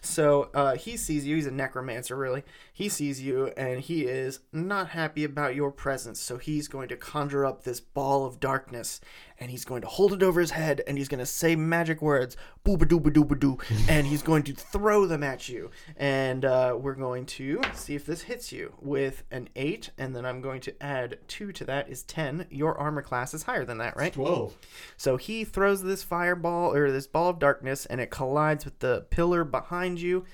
[0.00, 1.34] So uh, he sees you.
[1.34, 2.44] He's a necromancer, really.
[2.82, 6.18] He sees you, and he is not happy about your presence.
[6.18, 9.00] So he's going to conjure up this ball of darkness,
[9.38, 12.02] and he's going to hold it over his head, and he's going to say magic
[12.02, 13.56] words, booba dooba dooba doo,
[13.88, 15.70] and he's going to throw them at you.
[15.96, 20.26] And uh, we're going to see if this hits you with an eight, and then
[20.26, 22.48] I'm going to add two to that is ten.
[22.50, 24.12] Your armor class is higher than that, right?
[24.12, 24.58] 12.
[24.96, 29.06] So he throws this fireball or this ball of darkness and it collides with the
[29.10, 30.24] pillar behind you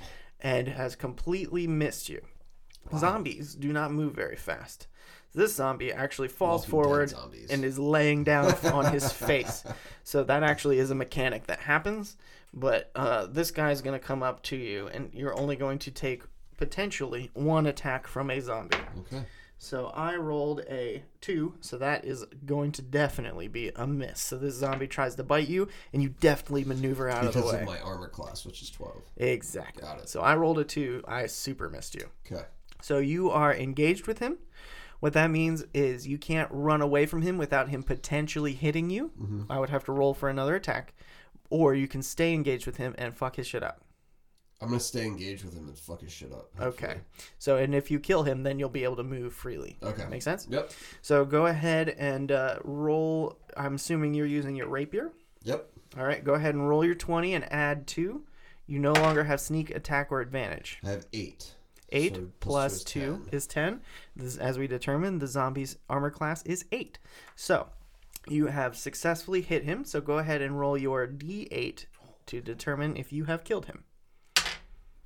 [0.40, 2.22] and has completely missed you.
[2.97, 4.86] Zombies do not move very fast.
[5.34, 7.14] This zombie actually falls Walking forward
[7.51, 9.62] and is laying down on his face.
[10.03, 12.16] So that actually is a mechanic that happens.
[12.55, 15.91] But uh, this guy's going to come up to you and you're only going to
[15.91, 16.22] take
[16.57, 18.78] potentially one attack from a zombie.
[19.01, 19.24] Okay.
[19.59, 24.20] So I rolled a two, so that is going to definitely be a miss.
[24.20, 27.47] So this zombie tries to bite you, and you definitely maneuver out of the way.
[27.47, 29.03] Because of my armor class, which is 12.
[29.16, 29.82] Exactly.
[29.82, 30.09] Got it.
[30.09, 31.03] So I rolled a two.
[31.09, 32.07] I super missed you.
[32.30, 32.45] Okay.
[32.81, 34.39] So you are engaged with him.
[35.01, 39.12] What that means is you can't run away from him without him potentially hitting you.
[39.20, 39.43] Mm-hmm.
[39.51, 40.95] I would have to roll for another attack,
[41.51, 43.83] or you can stay engaged with him and fuck his shit up.
[44.61, 46.51] I'm going to stay engaged with him and fuck his shit up.
[46.59, 46.91] hopefully.
[46.91, 47.01] Okay.
[47.39, 49.79] So and if you kill him, then you'll be able to move freely.
[49.83, 50.05] Okay.
[50.11, 50.49] Make sense?
[50.51, 50.72] Yep.
[51.01, 53.39] So go ahead and uh, roll.
[53.57, 55.12] I'm assuming you're using your rapier.
[55.45, 55.70] Yep.
[55.97, 58.24] All right, go ahead and roll your 20 and add two.
[58.66, 60.79] You no longer have sneak attack or advantage.
[60.85, 61.55] I have 8.
[61.91, 63.72] 8 So plus two is 10.
[63.72, 63.80] is 10.
[64.16, 66.99] This, as we determined, the zombie's armor class is 8.
[67.36, 67.68] So
[68.28, 69.84] you have successfully hit him.
[69.84, 71.86] So go ahead and roll your d8
[72.26, 73.84] to determine if you have killed him.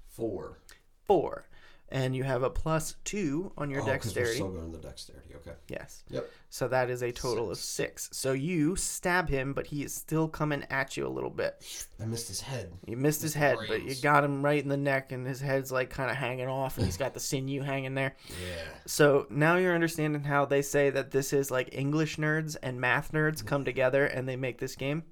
[0.09, 0.59] 4.
[1.05, 1.47] 4.
[1.93, 4.31] And you have a plus 2 on your oh, dexterity.
[4.31, 5.35] We're still going to the dexterity.
[5.37, 5.53] Okay.
[5.69, 6.05] Yes.
[6.09, 6.29] Yep.
[6.49, 8.09] So that is a total of Six.
[8.13, 11.63] So you stab him, but he is still coming at you a little bit.
[12.01, 12.73] I missed his head.
[12.87, 15.71] You missed his head, but you got him right in the neck, and his head's
[15.71, 18.17] like kind of hanging off, and he's got the sinew hanging there.
[18.29, 18.63] Yeah.
[18.87, 23.13] So now you're understanding how they say that this is like English nerds and math
[23.13, 25.03] nerds come together and they make this game.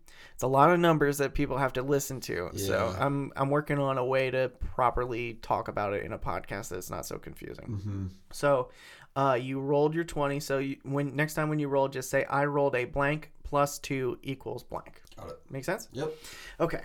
[0.41, 2.49] It's a lot of numbers that people have to listen to.
[2.57, 6.70] So I'm I'm working on a way to properly talk about it in a podcast
[6.70, 7.66] that's not so confusing.
[7.66, 8.07] Mm-hmm.
[8.32, 8.70] So
[9.14, 10.41] uh, you rolled your 20.
[10.41, 13.78] So you, when next time when you roll, just say I rolled a blank plus
[13.78, 15.03] two equals blank.
[15.14, 15.41] Got it.
[15.51, 15.91] Make sense?
[15.93, 16.11] Yep.
[16.59, 16.84] Okay.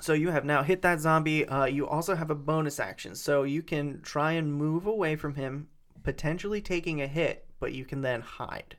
[0.00, 1.44] So you have now hit that zombie.
[1.44, 3.16] Uh, you also have a bonus action.
[3.16, 5.66] So you can try and move away from him,
[6.04, 8.76] potentially taking a hit, but you can then hide.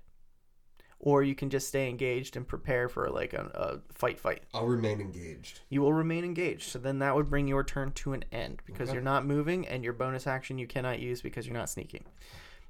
[0.99, 4.19] Or you can just stay engaged and prepare for like a, a fight.
[4.19, 4.43] Fight.
[4.53, 5.59] I'll remain engaged.
[5.69, 6.69] You will remain engaged.
[6.71, 8.95] So then that would bring your turn to an end because Okay.
[8.95, 12.03] you're not moving, and your bonus action you cannot use because you're not sneaking.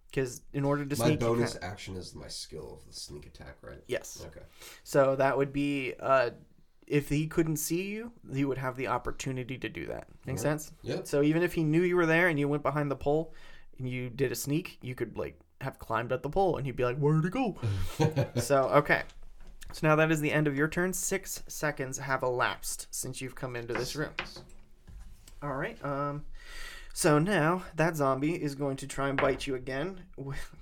[0.10, 2.94] Because in order to My sneak, you bonus can't- action is my skill of the
[2.94, 3.84] sneak attack, right?
[3.88, 4.24] yes.
[4.28, 4.46] Okay.
[4.84, 6.32] So that would be uh,
[6.86, 10.08] if he couldn't see you, he would have the opportunity to do that.
[10.26, 10.72] Make sense?
[10.82, 11.02] Yeah.
[11.04, 13.34] So even if he knew you were there and you went behind the pole
[13.78, 16.76] and you did a sneak, you could like have climbed up the pole and he'd
[16.76, 17.56] be like, "Where'd it go?"
[18.36, 19.04] so okay.
[19.74, 20.94] So now that is the end of your turn.
[20.94, 24.12] Six seconds have elapsed since you've come into this room.
[25.42, 25.84] All right.
[25.84, 26.26] Um.
[26.94, 30.02] So now that zombie is going to try and bite you again.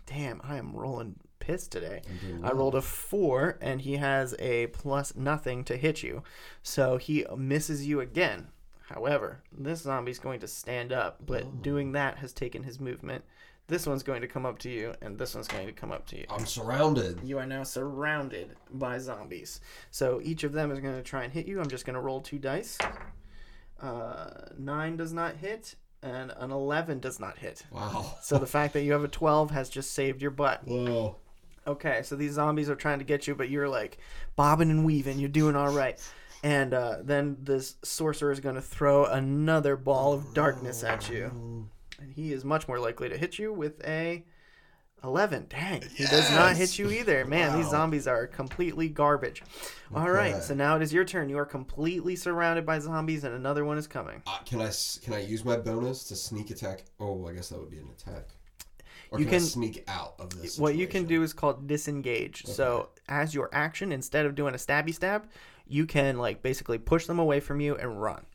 [0.05, 2.01] Damn, I am rolling piss today.
[2.43, 6.23] I rolled a four, and he has a plus nothing to hit you,
[6.63, 8.47] so he misses you again.
[8.89, 13.23] However, this zombie's going to stand up, but doing that has taken his movement.
[13.67, 16.05] This one's going to come up to you, and this one's going to come up
[16.07, 16.25] to you.
[16.29, 17.19] I'm surrounded.
[17.23, 19.59] You are now surrounded by zombies.
[19.89, 21.59] So each of them is going to try and hit you.
[21.59, 22.77] I'm just going to roll two dice.
[23.81, 27.63] Uh, nine does not hit, and an 11 does not hit.
[27.71, 28.17] Wow.
[28.21, 30.61] So the fact that you have a 12 has just saved your butt.
[30.67, 31.15] Whoa.
[31.67, 33.97] Okay, so these zombies are trying to get you, but you're like
[34.35, 35.17] bobbing and weaving.
[35.17, 35.99] You're doing all right.
[36.43, 41.67] And uh, then this sorcerer is going to throw another ball of darkness at you.
[41.99, 44.23] And he is much more likely to hit you with a
[45.03, 45.47] 11.
[45.49, 47.25] Dang, he does not hit you either.
[47.25, 49.43] Man, these zombies are completely garbage.
[49.93, 50.41] All right, Okay.
[50.43, 51.29] so now it is your turn.
[51.29, 54.23] You are completely surrounded by zombies, and another one is coming.
[54.25, 54.71] Uh, can I
[55.03, 56.85] can I use my bonus to sneak attack?
[56.99, 58.29] Oh, I guess that would be an attack.
[59.11, 60.57] Or You can, I can- sneak out of this?
[60.57, 62.45] What you can do is called disengage.
[62.45, 65.27] So as your action, instead of doing a stabby stab,
[65.67, 68.25] you can like basically push them away from you and run.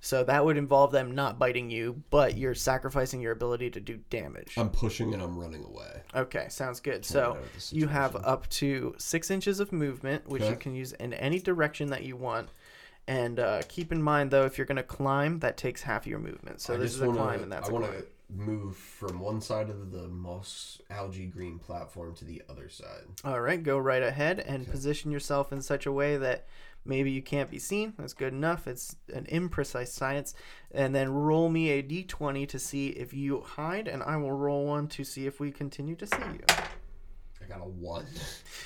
[0.00, 3.98] So that would involve them not biting you, but you're sacrificing your ability to do
[4.10, 4.54] damage.
[4.56, 6.02] I'm pushing and I'm running away.
[6.14, 7.04] Okay, sounds good.
[7.04, 10.74] So out of this you have up to six inches of movement, which you can
[10.74, 12.48] use in any direction that you want.
[13.08, 16.18] And uh, keep in mind, though, if you're going to climb, that takes half your
[16.18, 16.60] movement.
[16.60, 18.02] So I this is a wanna, climb, and that's I a want climb.
[18.02, 23.04] to move from one side of the moss algae green platform to the other side.
[23.24, 26.46] All right, go right ahead and position yourself in such a way that
[26.84, 27.94] maybe you can't be seen.
[27.98, 28.66] That's good enough.
[28.66, 30.34] It's an imprecise science.
[30.70, 34.66] And then roll me a d20 to see if you hide, and I will roll
[34.66, 36.44] one to see if we continue to see you.
[36.48, 38.06] I got a one.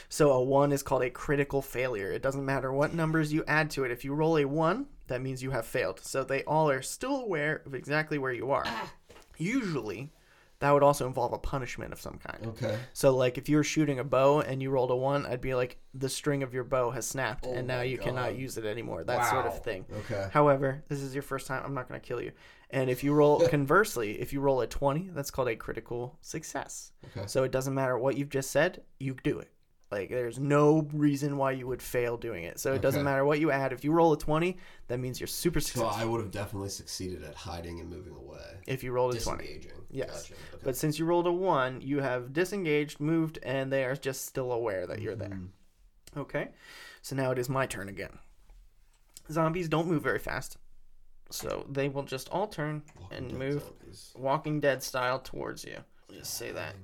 [0.08, 2.10] So a one is called a critical failure.
[2.10, 3.90] It doesn't matter what numbers you add to it.
[3.90, 6.00] If you roll a one, that means you have failed.
[6.00, 8.64] So they all are still aware of exactly where you are.
[8.66, 8.92] Ah.
[9.38, 10.10] Usually,
[10.62, 12.46] that would also involve a punishment of some kind.
[12.46, 12.78] Okay.
[12.92, 15.56] So, like, if you were shooting a bow and you rolled a one, I'd be
[15.56, 18.64] like, the string of your bow has snapped, Oh and now you cannot use it
[18.64, 19.02] anymore.
[19.02, 19.84] That sort of thing.
[20.04, 20.28] Okay.
[20.32, 21.62] However, this is your first time.
[21.64, 22.30] I'm not going to kill you.
[22.70, 26.92] And if you roll, conversely, if you roll a 20, that's called a critical success.
[27.16, 27.26] Okay.
[27.26, 29.50] So it doesn't matter what you've just said, you do it.
[29.92, 32.58] Like, there's no reason why you would fail doing it.
[32.58, 33.04] So it doesn't Okay.
[33.04, 33.74] matter what you add.
[33.74, 34.56] If you roll a 20,
[34.88, 35.90] that means you're super So successful.
[35.94, 38.38] I would have definitely succeeded at hiding and moving away.
[38.66, 39.42] if you rolled a 20.
[39.44, 39.72] Disengaging.
[39.90, 40.22] Yes.
[40.28, 40.34] Gotcha.
[40.54, 40.62] Okay.
[40.64, 44.50] But since you rolled a one, you have disengaged, moved, and they are just still
[44.52, 45.28] aware that you're there.
[45.28, 46.20] Mm-hmm.
[46.20, 46.48] Okay.
[47.02, 48.18] So now it is my turn again.
[49.30, 50.56] Zombies don't move very fast.
[51.30, 54.12] So they will just all turn Walking and Dead move zombies.
[54.16, 55.78] Walking Dead style towards you.
[56.12, 56.76] Just say that.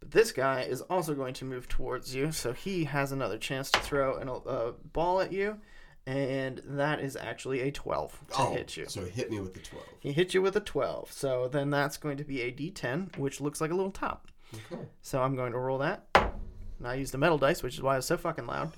[0.00, 3.70] But this guy is also going to move towards you, so he has another chance
[3.70, 5.58] to throw an, a ball at you,
[6.06, 8.86] and that is actually a 12 to Oh, hit you.
[8.88, 9.84] So he hit me with the 12.
[10.00, 13.40] He hit you with a 12, so then that's going to be a d10, which
[13.40, 14.28] looks like a little top.
[14.72, 14.82] Okay.
[15.02, 16.06] So I'm going to roll that.
[16.14, 18.72] And I used the metal dice, which is why it's so fucking loud.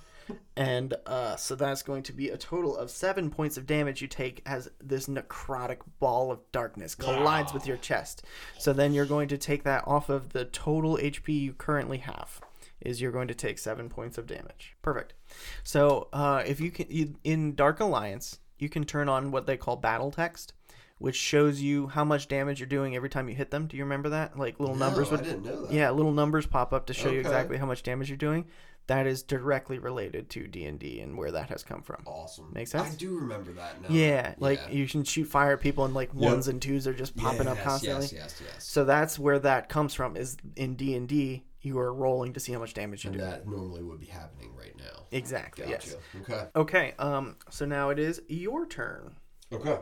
[0.57, 4.09] And uh, so that's going to be a total of seven points of damage you
[4.09, 8.25] take as this necrotic ball of darkness collides with your chest.
[8.59, 12.41] So then you're going to take that off of the total HP you currently have.
[12.81, 14.77] Is you're going to take seven points of damage.
[14.83, 15.15] Perfect.
[15.63, 19.57] So uh, if you can you, in Dark Alliance, you can turn on what they
[19.57, 20.53] call battle text,
[20.99, 23.67] which shows you how much damage you're doing every time you hit them.
[23.67, 24.37] Do you remember that?
[24.37, 25.73] Like little numbers would I didn't know that.
[25.73, 28.47] yeah, little numbers pop up to show you exactly how much damage you're doing.
[28.89, 32.03] That is directly related to D and D and where that has come from.
[32.05, 32.51] Awesome.
[32.53, 32.93] Make sense?
[32.93, 33.89] I do remember that now.
[33.91, 34.71] Yeah, like Yeah.
[34.73, 37.59] you can shoot fire at people and like ones and twos are just popping up
[37.59, 38.05] constantly.
[38.07, 38.65] Yes, yes, yes.
[38.67, 40.17] So that's where that comes from.
[40.17, 43.19] Is in D and D you are rolling to see how much damage you and
[43.21, 43.25] do.
[43.25, 45.05] that normally would be happening right now.
[45.13, 45.65] Exactly.
[45.67, 45.91] Gotcha.
[45.91, 45.97] Yes.
[46.23, 46.47] Okay.
[46.57, 46.95] Okay.
[46.99, 47.37] Um.
[47.51, 49.15] So now it is your turn.
[49.53, 49.79] Okay.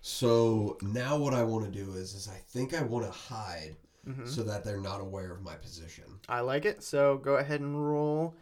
[0.00, 3.76] So now what I want to do is, is I think I want to hide
[4.06, 4.26] Mm-hmm.
[4.26, 6.04] so that they're not aware of my position.
[6.28, 6.82] I like it.
[6.82, 8.36] So go ahead and roll.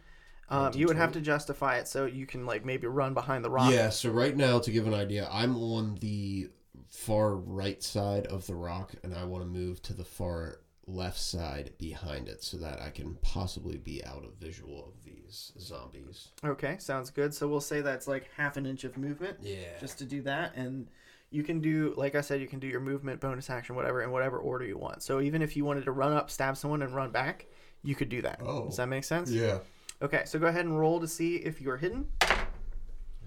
[0.49, 3.49] Um, you would have to justify it so you can like maybe run behind the
[3.49, 3.71] rock.
[3.71, 3.89] Yeah.
[3.89, 6.49] So right now, to give an idea, I'm on the
[6.89, 11.17] far right side of the rock, and I want to move to the far left
[11.19, 16.27] side behind it so that I can possibly be out of visual of these zombies.
[16.43, 17.33] Okay, sounds good.
[17.33, 19.37] So we'll say that's like half an inch of movement.
[19.41, 19.79] Yeah.
[19.79, 20.87] just to do that and
[21.33, 24.11] you can do like i said you can do your movement bonus action whatever in
[24.11, 26.93] whatever order you want so even if you wanted to run up stab someone and
[26.93, 27.47] run back
[27.83, 28.65] you could do that Oh.
[28.67, 29.59] does that make sense yeah.
[30.01, 32.27] okay so go ahead and roll to see if you're hidden I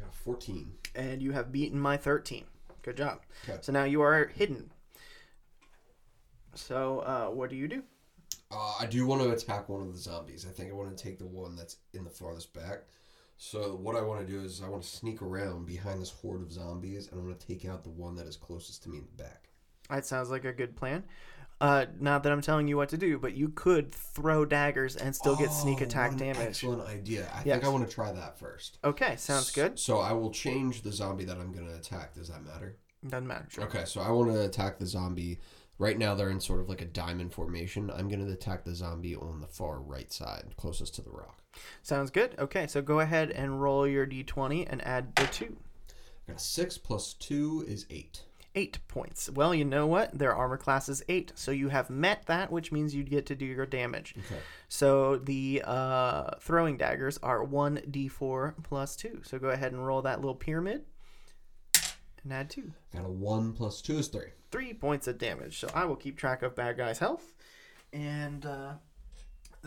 [0.01, 0.71] got 14.
[0.95, 2.45] and you have beaten my 13
[2.83, 3.59] good job Okay.
[3.61, 4.71] so now you are hidden
[6.55, 7.83] so uh, what do you do
[8.51, 10.47] Uh, I do want to attack one of the zombies.
[10.49, 12.85] I think I want to take the one that's in the farthest back.
[13.37, 16.43] So what I want to do is I want to sneak around behind this horde
[16.43, 18.99] of zombies, and I want to take out the one that is closest to me
[18.99, 19.49] in the back.
[19.91, 21.05] that sounds like a good plan
[21.61, 25.15] uh, not that i'm telling you what to do but you could throw daggers and
[25.17, 27.27] still get sneak Oh, attack what an damage Excellent idea.
[27.35, 27.55] I Yes.
[27.61, 28.79] think I want to try that first.
[28.85, 32.15] okay sounds good So I will change the zombie that I'm going to attack.
[32.15, 32.77] Does that matter?
[33.09, 33.65] doesn't matter sure.
[33.65, 35.39] Okay, so I want to attack the zombie.
[35.79, 37.91] Right now they're in sort of like a diamond formation.
[37.91, 41.41] I'm going to attack the zombie on the far right side, closest to the rock.
[41.83, 42.35] Sounds good.
[42.39, 45.57] Okay, so go ahead and roll your d20 and add the two.
[46.29, 48.23] I got six plus two is eight.
[48.55, 49.29] Eight points.
[49.29, 50.19] Well, you know what?
[50.19, 53.35] Their armor class is eight, so you have met that, which means you get to
[53.35, 54.15] do your damage.
[54.17, 54.41] Okay.
[54.69, 59.21] So the uh, throwing daggers are one d4 plus two.
[59.25, 60.85] So go ahead and roll that little pyramid
[62.27, 62.73] and add two.
[62.93, 64.31] Got a one plus two is three.
[64.51, 65.59] Three points of damage.
[65.59, 67.35] So I will keep track of bad guys' health,
[67.93, 68.75] and uh,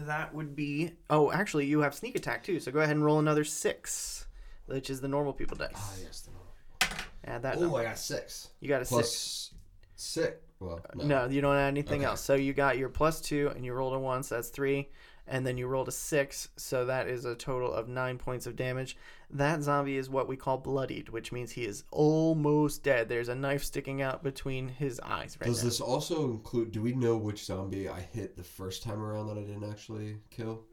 [0.08, 0.92] that would be.
[1.10, 2.60] Oh, actually, you have sneak attack too.
[2.60, 4.28] So go ahead and roll another six,
[4.66, 5.72] which is the normal people dice.
[5.76, 6.22] Ah, yes.
[6.22, 7.06] The normal.
[7.26, 7.58] Add that.
[7.58, 7.80] oh, number.
[7.80, 8.50] I got six.
[8.60, 8.92] You got a six.
[8.94, 9.52] Plus
[9.96, 10.38] six.
[10.60, 11.06] Well, no.
[11.06, 12.06] No, you don't add anything Okay.
[12.06, 12.22] else.
[12.22, 14.90] So you got your plus two, and you rolled a one, so that's three,
[15.30, 18.56] and then you rolled a six, so that is a total of nine points of
[18.56, 18.98] damage.
[19.30, 23.08] That zombie is what we call bloodied, which means he is almost dead.
[23.08, 25.70] There's a knife sticking out between his eyes right Does now.
[25.70, 26.72] this also include?
[26.72, 30.18] Do we know which zombie I hit the first time around that I didn't actually
[30.32, 30.64] kill?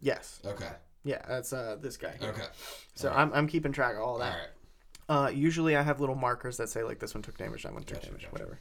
[0.00, 0.40] Yes.
[0.44, 0.70] Okay.
[1.02, 2.14] Yeah, that's uh this guy.
[2.20, 2.30] here.
[2.30, 2.46] Okay.
[2.94, 4.34] So I'm, I'm keeping track of all All that.
[4.38, 4.48] right.
[5.06, 7.82] Uh, usually I have little markers that say like this one took damage, that one
[7.82, 8.32] took Gotcha, damage, gotcha.
[8.32, 8.58] whatever.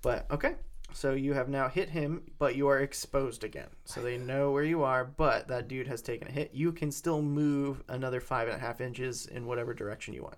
[0.00, 0.54] But okay,
[0.92, 3.68] so you have now hit him, but you are exposed again.
[3.84, 6.50] So they know where you are, but that dude has taken a hit.
[6.54, 10.36] You can still move another five and a half inches in whatever direction you want.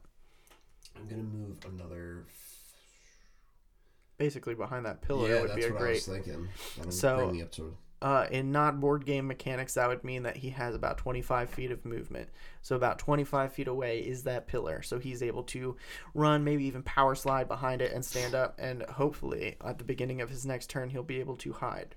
[0.96, 2.24] I'm gonna move another.
[4.18, 5.94] Basically, behind that pillar yeah, would that's be a what I great.
[5.94, 6.48] was thinking.
[6.78, 7.76] That'll So- bring me up to.
[8.02, 11.70] Uh, in not board game mechanics, that would mean that he has about 25 feet
[11.70, 12.28] of movement.
[12.60, 14.82] So about 25 feet away is that pillar.
[14.82, 15.76] So he's able to
[16.12, 18.54] run, maybe even power slide behind it and stand up.
[18.58, 21.96] And hopefully, at the beginning of his next turn, he'll be able to hide.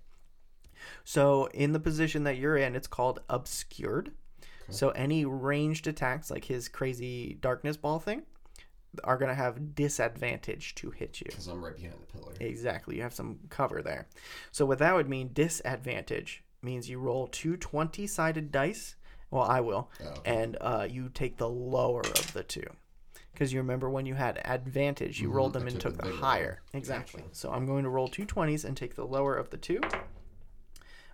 [1.04, 4.12] So in the position that you're in, it's called obscured.
[4.72, 8.22] So any ranged attacks, like his crazy darkness ball thing,
[9.04, 11.28] are going to have disadvantage to hit you.
[11.30, 12.34] Because I'm right behind the pillar.
[12.40, 12.96] Exactly.
[12.98, 14.08] You have some cover there.
[14.52, 18.96] So what that would mean, disadvantage means you roll two 20 sided dice.
[19.32, 19.92] Well, I will.
[20.04, 20.22] Oh, okay.
[20.44, 22.66] And uh, you take the lower of the two.
[23.32, 26.02] Because you remember when you had advantage, you Mhm, rolled I them and took took
[26.04, 26.62] the the higher.
[26.72, 26.80] one.
[26.80, 27.22] Exactly.
[27.22, 27.36] Gotcha.
[27.36, 29.80] So I'm going to roll two 20s and take the lower of the two.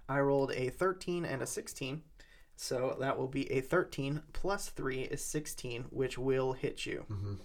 [0.08, 2.04] I rolled a 13 and a 16.
[2.56, 7.06] So that will be a 13 plus 3 is 16, which will hit you.
[7.12, 7.40] Mhm.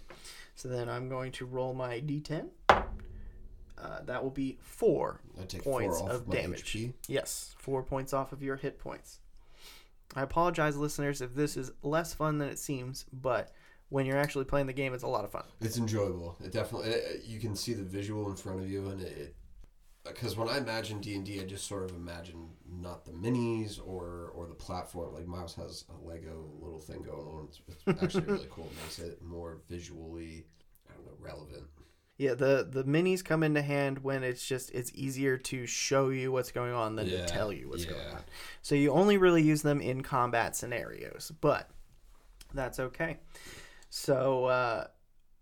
[0.60, 2.48] So then I'm going to roll my d10.
[2.68, 2.82] Uh,
[4.04, 5.22] that will be four
[5.62, 6.64] points four of damage.
[6.64, 6.92] HP.
[7.08, 9.20] Yes, four points off of your hit points.
[10.14, 13.52] I apologize, listeners, if this is less fun than it seems, but
[13.88, 15.44] when you're actually playing the game, it's a lot of fun.
[15.62, 16.36] It's enjoyable.
[16.44, 16.90] It definitely.
[16.90, 19.34] It, you can see the visual in front of you, and it.
[20.14, 22.50] Because when I imagine D and I just sort of imagine
[22.80, 25.14] not the minis or or the platform.
[25.14, 27.48] Like Miles has a Lego little thing going on.
[27.48, 28.66] It's, it's actually really cool.
[28.66, 30.46] It makes it more visually,
[30.88, 31.64] I don't know, relevant.
[32.16, 36.30] Yeah, the the minis come into hand when it's just it's easier to show you
[36.30, 38.22] what's going on than Yeah, to tell you what's going on.
[38.62, 41.70] So you only really use them in combat scenarios, but
[42.52, 43.18] that's okay.
[43.88, 44.86] So uh,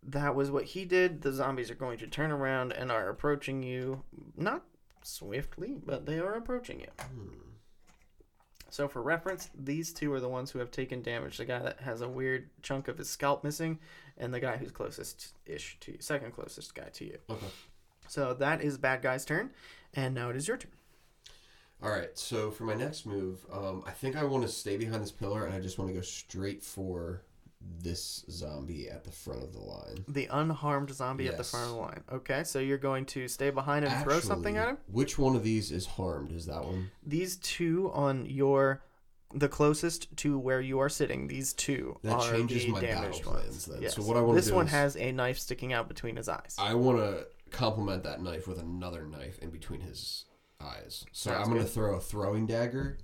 [0.02, 1.22] that was what he did.
[1.22, 4.02] The zombies are going to turn around and are approaching you,
[4.36, 4.64] not
[5.02, 6.88] swiftly, but they are approaching you.
[6.98, 7.48] Hmm.
[8.70, 11.38] So for reference, these two are the ones who have taken damage.
[11.38, 13.78] The guy that has a weird chunk of his scalp missing,
[14.18, 17.18] and the guy who's closest ish to you, second closest guy to you.
[17.30, 17.46] Okay.
[18.08, 19.50] So that is bad guy's turn,
[19.94, 20.72] and now it is your turn.
[21.82, 22.16] All right.
[22.18, 25.46] So for my next move, um, I think I want to stay behind this pillar,
[25.46, 27.22] and I just want to go straight for
[27.60, 30.04] this zombie at the front of the line.
[30.08, 32.04] The unharmed zombie at the front of the line.
[32.12, 34.78] Okay, so you're going to stay behind and throw something at him.
[34.90, 36.32] Which one of these is harmed?
[36.32, 36.90] Is that one?
[37.04, 38.82] These two on your,
[39.34, 41.28] the closest to where you are sitting.
[41.28, 43.66] These two That are changes the my battle damaged plans ones.
[43.66, 43.82] then.
[43.82, 43.94] Yes.
[43.96, 46.16] So what I want to do This one is has a knife sticking out between
[46.16, 46.56] his eyes.
[46.58, 50.24] I want to complement that knife with another knife in between his
[50.60, 51.04] eyes.
[51.12, 52.98] So Sounds I'm going to throw a throwing dagger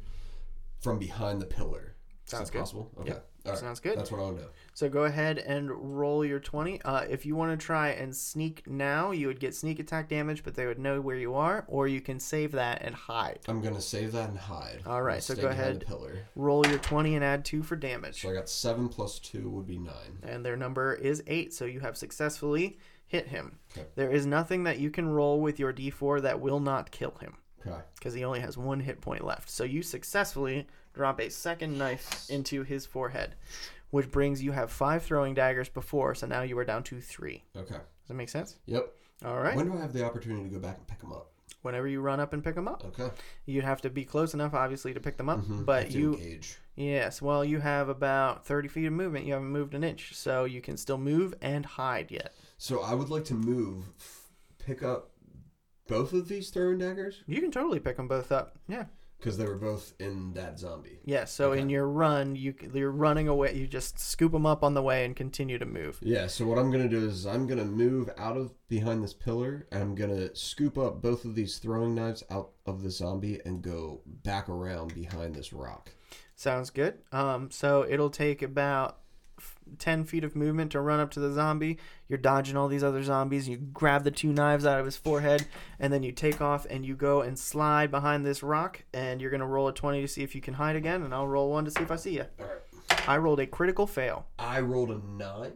[0.81, 1.97] from behind the pillar.
[2.25, 2.91] Is Sounds possible?
[3.01, 3.11] Okay.
[3.11, 3.31] Yep.
[3.47, 3.61] All right.
[3.61, 3.99] Sounds good.
[3.99, 4.47] That's what I'll do.
[4.73, 6.81] So go ahead and roll your 20.
[6.83, 10.43] Uh, if you want to try and sneak now, you would get sneak attack damage,
[10.43, 13.41] but they would know where you are, or you can save that and hide.
[13.47, 14.81] I'm going to save that and hide.
[14.87, 15.85] All right, so go ahead.
[15.87, 16.27] Pillar.
[16.37, 18.23] Roll your 20 and add 2 for damage.
[18.23, 19.93] So I got 7 plus 2 would be 9.
[20.23, 23.59] And their number is 8, so you have successfully hit him.
[23.77, 23.87] Okay.
[23.95, 27.37] There is nothing that you can roll with your d4 that will not kill him,
[27.67, 27.77] Okay.
[27.97, 29.51] because he only has one hit point left.
[29.51, 33.35] So you successfully drop a second knife into his forehead,
[33.91, 37.45] which brings you have 5 throwing daggers before, so now you are down to 3.
[37.57, 37.69] Okay.
[37.75, 38.57] Does that make sense?
[38.67, 38.93] Yep.
[39.25, 39.57] All right.
[39.57, 41.31] When do I have the opportunity to go back and pick them up?
[41.63, 43.11] Whenever you run up and pick them up, Okay.
[43.47, 45.41] you'd have to be close enough, obviously, to pick them up.
[45.41, 45.65] Mhm.
[45.65, 46.59] But you, engage.
[46.77, 49.25] yes, well, you have about thirty feet of movement.
[49.25, 52.35] You haven't moved an inch, so you can still move and hide yet.
[52.59, 55.13] So I would like to move, f- pick up
[55.87, 58.59] both of these throwing daggers You can totally pick them both up.
[58.69, 58.87] Yeah,
[59.25, 60.99] because they were both in that zombie.
[61.07, 61.25] yeah.
[61.25, 63.55] So in your run, you you're running away.
[63.55, 65.99] You just scoop them up on the way and continue to move.
[66.03, 66.27] Yeah.
[66.27, 69.83] So what I'm gonna do is I'm gonna move out of behind this pillar and
[69.83, 74.03] I'm gonna scoop up both of these throwing knives out of the zombie and go
[74.07, 75.91] back around behind this rock.
[76.37, 76.99] Sounds good.
[77.11, 78.99] Um, so it'll take about
[79.79, 81.79] 10 feet of movement to run up to the zombie.
[82.09, 83.49] You're dodging all these other zombies.
[83.49, 85.47] You grab the two knives out of his forehead,
[85.81, 88.85] and then you take off and you go and slide behind this rock.
[88.93, 91.15] And you're going to roll a 20 to see if you can hide again, and
[91.15, 92.27] I'll roll one to see if I see you.
[92.39, 93.09] All right.
[93.09, 94.27] I rolled a critical fail.
[94.39, 95.53] I rolled a nine.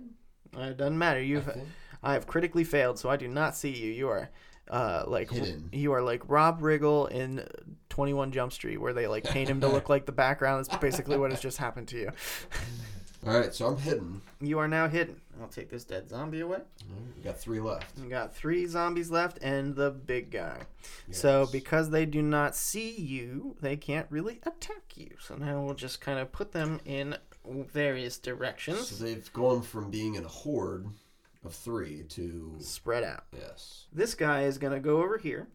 [0.56, 1.22] Uh, It doesn't matter.
[1.22, 1.66] You've think.
[2.02, 3.90] I have critically failed, so I do not see you.
[3.92, 4.30] You are
[4.70, 5.70] uh, like Hidden.
[5.72, 7.46] you are like Rob Riggle in
[7.88, 10.64] 21 Jump Street, where they like paint him to look like the background.
[10.64, 12.10] That's basically what has just happened to you.
[13.28, 13.54] All right.
[13.54, 14.22] So I'm hidden.
[14.40, 15.20] You are now hidden.
[15.40, 16.56] I'll take this dead zombie away.
[16.58, 16.62] All
[16.96, 17.98] right, we got three left.
[17.98, 20.62] You got three zombies left and the big guy.
[21.10, 21.50] So Yes.
[21.50, 25.10] because they do not see you, they can't really attack you.
[25.20, 27.16] So now we'll just kind of put them in
[27.72, 28.88] various directions.
[28.88, 30.86] So they've gone from being in a horde
[31.44, 33.24] of three to Spread out.
[33.36, 33.84] yes.
[33.92, 35.46] This guy is going to go over here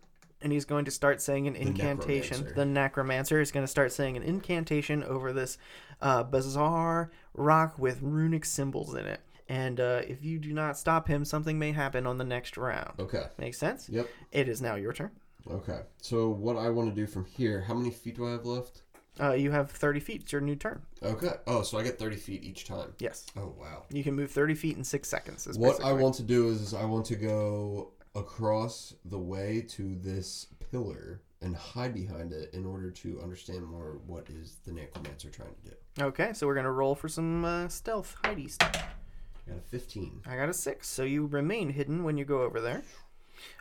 [0.44, 2.38] and he's going to start saying an incantation.
[2.38, 2.56] necromancer.
[2.56, 5.58] The necromancer is going to start saying an incantation over this
[6.02, 9.22] uh, bizarre rock with runic symbols in it.
[9.50, 13.00] And uh, if you do not stop him, something may happen on the next round.
[13.00, 13.24] Okay.
[13.38, 13.90] Make sense?
[13.90, 14.08] Yep.
[14.32, 15.12] It is now your turn.
[15.50, 15.80] Okay.
[16.02, 17.62] So what I want to do from here?
[17.62, 18.84] How many feet do I have left?
[19.20, 20.22] Uh, you have 30 feet.
[20.24, 20.82] It's your new turn.
[21.04, 21.34] Okay.
[21.46, 22.94] Oh, so I get thirty feet each time.
[22.98, 23.28] Yes.
[23.38, 23.84] Oh wow.
[23.92, 25.46] You can move 30 feet in six seconds.
[25.46, 29.96] is What I want to do is I want to go across the way to
[29.96, 35.30] this pillar and hide behind it in order to understand more what is the necromancer
[35.30, 36.06] trying to do.
[36.06, 38.76] Okay, so we're to roll for some uh, stealth hidey stuff.
[38.76, 40.22] I got a fifteen.
[40.26, 42.84] I got a six, so you remain hidden when you go over there.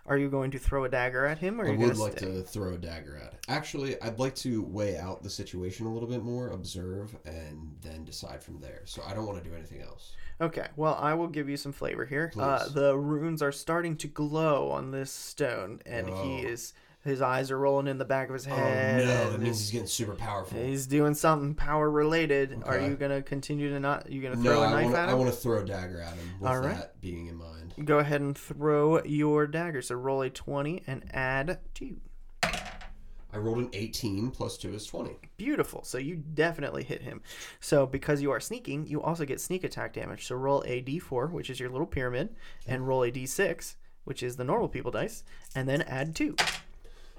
[0.06, 2.26] Are you going to throw a dagger at him, or I would like stay?
[2.26, 3.38] to throw a dagger at it.
[3.48, 8.04] Actually, I'd like to weigh out the situation a little bit more, observe, and then
[8.04, 8.82] decide from there.
[8.84, 10.12] So I don't want to do anything else.
[10.40, 12.32] Okay, well, I will give you some flavor here.
[12.36, 16.48] Uh, the runes are starting to glow on this stone, and he Oh.
[16.48, 16.72] is
[17.04, 19.02] his eyes are rolling in the back of his oh, head.
[19.02, 20.58] oh no, that means he's getting super powerful.
[20.58, 22.62] he's doing something power related.
[22.64, 24.10] Are you gonna continue to not?
[24.10, 25.00] You gonna throw no, a knife want to.
[25.00, 25.14] at him?
[25.14, 26.76] I want to throw a dagger at him with All right.
[26.76, 27.74] that being in mind.
[27.84, 29.82] Go ahead and throw your dagger.
[29.82, 31.96] So roll a twenty and add two.
[33.34, 35.16] I rolled an 18 plus 2 is 20.
[35.38, 35.82] Beautiful.
[35.84, 37.22] So you definitely hit him.
[37.60, 40.26] So because you are sneaking, you also get sneak attack damage.
[40.26, 44.36] So roll a d4, which is your little pyramid, and roll a d6, which is
[44.36, 45.24] the normal people dice,
[45.54, 46.36] and then add two.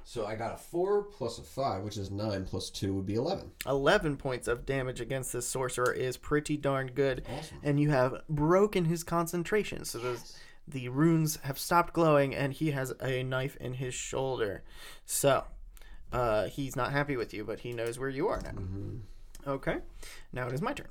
[0.06, 3.16] So I got a 4 plus a 5, which is 9 plus 2 would be
[3.16, 3.52] 11.
[3.66, 7.24] 11 points of damage against this sorcerer is pretty darn good.
[7.38, 7.58] Awesome.
[7.64, 9.86] And you have broken his concentration.
[9.86, 10.20] So the,
[10.68, 14.64] the runes have stopped glowing, and he has a knife in his shoulder.
[15.06, 15.46] So
[16.12, 19.52] uh, he's not happy with you, but he knows where you are now.
[19.52, 19.78] Okay.
[20.32, 20.88] Now it is my turn.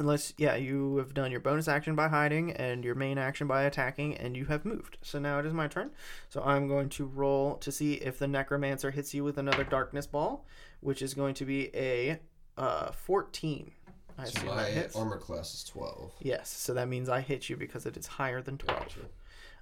[0.00, 3.64] Unless, yeah, you have done your bonus action by hiding and your main action by
[3.64, 4.96] attacking, and you have moved.
[5.02, 5.90] So now it is my turn.
[6.30, 10.06] So I'm going to roll to see if the Necromancer hits you with another Darkness
[10.06, 10.46] Ball,
[10.80, 12.18] which is going to be a
[12.56, 13.70] uh, 14.
[14.18, 14.96] I So assume my that hits.
[14.96, 16.12] armor class is 12.
[16.22, 18.80] Yes, so that means I hit you because it is higher than 12.
[18.80, 19.00] Gotcha.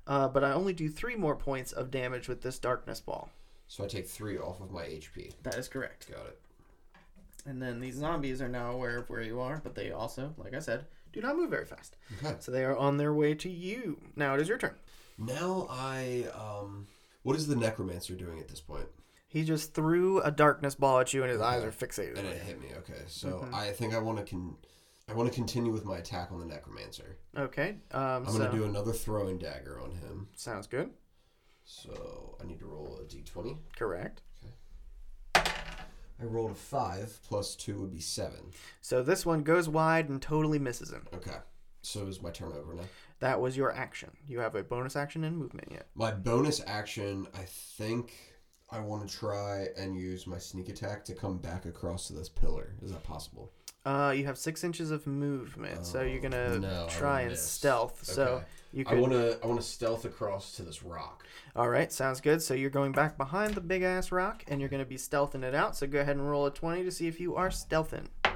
[0.07, 3.29] Uh, but I only do three more points of damage with this Darkness Ball.
[3.67, 5.33] So I take 3 off of my HP.
[5.43, 6.09] That is correct.
[6.09, 6.39] Got it.
[7.49, 10.55] And then these zombies are now aware of where you are, but they also, like
[10.55, 10.85] I said,
[11.15, 11.97] do not move very fast.
[12.23, 12.37] Okay.
[12.41, 13.99] So they are on their way to you.
[14.17, 14.75] Now it is your turn.
[15.17, 16.87] Now I um
[17.23, 18.87] what is the necromancer doing at this point?
[19.27, 22.19] He just threw a darkness ball at you, and his eyes are fixated.
[22.19, 22.69] And it hit me.
[22.79, 23.03] Okay.
[23.07, 24.57] So I think I want to con
[25.09, 27.17] I want to continue with my attack on the necromancer.
[27.37, 27.77] Okay.
[27.93, 30.29] Um, I'm so going to do another throwing dagger on him.
[30.37, 30.91] sounds good.
[31.65, 33.57] So I need to roll a d20.
[33.77, 34.21] Correct.
[36.21, 38.53] I rolled a five plus two would be seven.
[38.81, 41.07] So this one goes wide and totally misses him.
[41.15, 41.37] Okay.
[41.83, 42.83] So is my turn over now?
[43.21, 44.11] That was your action.
[44.27, 45.87] You have a bonus action and movement yet.
[45.95, 48.13] My bonus action, I think
[48.71, 52.29] I want to try and use my sneak attack to come back across to this
[52.29, 52.75] pillar.
[52.83, 53.53] Is that possible?
[53.87, 57.31] Uh, you have six inches of movement, so you're gonna Oh, no, I try and
[57.31, 57.55] missed.
[57.55, 58.05] stealth.
[58.05, 58.45] So Okay.
[58.73, 61.25] You I want to I want to stealth across to this rock.
[61.57, 62.43] All right, sounds good.
[62.43, 65.55] So you're going back behind the big ass rock, and you're gonna be stealthing it
[65.55, 65.77] out.
[65.77, 68.07] So go ahead and roll a twenty to see if you are stealthing.
[68.25, 68.35] I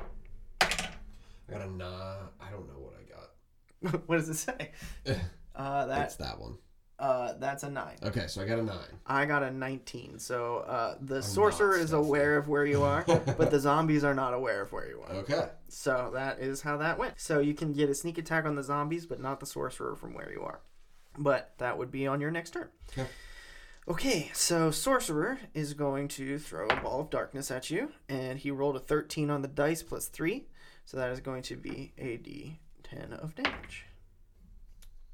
[1.51, 2.15] got a nah.
[2.41, 4.01] I don't know what I got.
[4.07, 4.71] what does it say?
[5.55, 6.57] Uh, That's that that one.
[7.03, 7.97] Uh, that's a nine.
[8.05, 8.79] Okay, so I got a nine.
[9.05, 10.21] I got a 19.
[10.21, 14.35] So uh, the sorcerer is aware of where you are, but the zombies are not
[14.35, 15.17] aware of where you are.
[15.17, 15.49] Okay.
[15.69, 17.21] So that is how that went.
[17.21, 20.15] So you can get a sneak attack on the zombies, but not the sorcerer from
[20.15, 20.61] where you are.
[21.19, 22.69] But that would be on your next turn.
[22.93, 23.09] Okay.
[23.89, 28.53] Okay, so sorcerer is going to throw a ball of darkness at you, and he
[28.53, 30.47] rolled a 13 on the dice plus three,
[30.85, 33.87] so that is going to be a d10 of damage.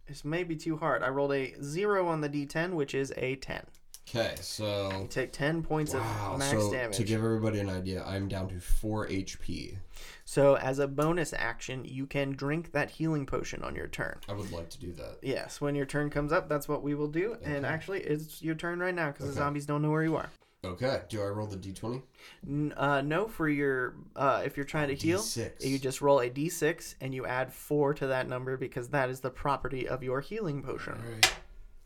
[0.08, 1.02] This may be too hard.
[1.02, 3.62] I rolled a zero on the d10, which is a 10.
[4.08, 6.32] Okay, so You take 10 points wow.
[6.32, 6.96] of max So damage.
[6.96, 9.76] to give everybody an idea, I'm down to four HP.
[10.24, 14.18] So, as a bonus action, you can drink that healing potion on your turn.
[14.26, 15.18] I would like to do that.
[15.20, 17.36] Yes, when your turn comes up, that's what we will do.
[17.42, 17.74] And Okay.
[17.74, 19.38] actually, it's your turn right now because the Okay.
[19.40, 20.30] zombies don't know where you are.
[20.64, 21.02] Okay.
[21.08, 22.02] Do I roll the d20?
[22.46, 25.64] N- uh, no, for your uh, if you're trying to heal, D6.
[25.64, 29.20] you just roll a d6 and you add four to that number because that is
[29.20, 30.94] the property of your healing potion.
[30.94, 31.34] All right.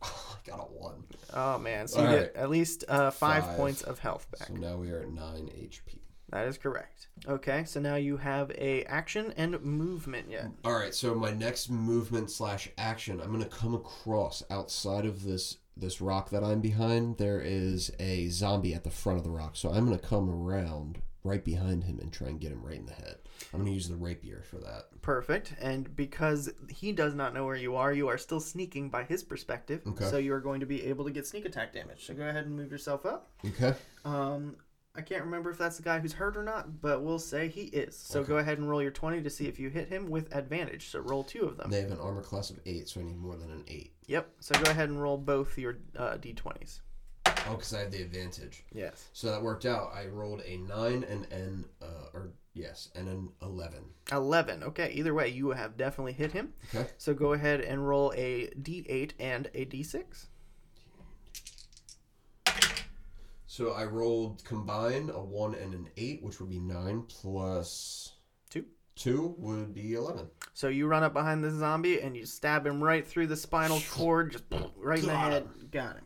[0.03, 1.05] Oh, I got a one.
[1.35, 3.57] Oh man, so you All get at least uh, five, Five.
[3.59, 4.49] points of health back.
[4.49, 5.99] So now we are at nine HP.
[6.31, 7.09] That is correct.
[7.29, 10.47] Okay, so now you have a action and movement yet.
[10.65, 10.95] All right.
[10.95, 16.31] So my next movement slash action, I'm gonna come across outside of this this rock
[16.31, 17.19] that I'm behind.
[17.19, 21.03] There is a zombie at the front of the rock, so I'm gonna come around
[21.25, 23.17] right behind him and try and get him right in the head.
[23.53, 24.87] I'm gonna use the rapier for that.
[25.03, 25.55] Perfect.
[25.61, 29.23] And because he does not know where you are, you are still sneaking by his
[29.23, 29.83] perspective.
[29.87, 30.05] Okay.
[30.07, 32.07] So you are going to be able to get sneak attack damage.
[32.07, 33.31] So go ahead and move yourself up.
[33.45, 33.75] Okay.
[34.05, 34.57] Um,
[34.95, 37.63] I can't remember if that's the guy who's hurt or not, but we'll say he
[37.63, 37.97] is.
[37.97, 40.89] So go ahead and roll your 20 to see if you hit him with advantage.
[40.91, 41.71] So roll two of them.
[41.71, 43.93] They have an armor class of eight, so I need more than an eight.
[44.07, 44.29] Yep.
[44.41, 46.81] So go ahead and roll both your uh, d20s.
[47.49, 48.65] Oh, because I have the advantage.
[48.73, 49.09] Yes.
[49.15, 49.93] So that worked out.
[49.95, 53.85] I rolled a nine and an uh, or yes, and an eleven.
[54.11, 54.63] 11.
[54.63, 54.93] Okay.
[54.93, 56.53] Either way, you have definitely hit him.
[56.75, 56.89] Okay.
[56.99, 60.27] So go ahead and roll a d8 and a d6.
[63.53, 68.15] So I rolled combined a one and an eight, which would be nine plus
[68.49, 68.65] Two.
[68.97, 70.29] two would be eleven.
[70.55, 73.83] So you run up behind the zombie and you stab him right through the spinal
[73.91, 74.45] cord, just
[74.79, 75.49] right in the Got head.
[75.71, 76.05] Got him.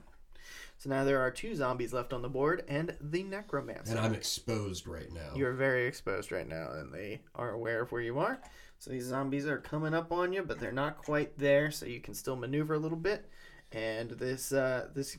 [0.78, 3.92] So now there are two zombies left on the board and the necromancer.
[3.92, 5.30] And I'm exposed right now.
[5.36, 8.40] You're very exposed right now, and they are aware of where you are.
[8.80, 12.00] So these zombies are coming up on you, but they're not quite there, so you
[12.00, 13.30] can still maneuver a little bit.
[13.70, 15.16] And this uh, this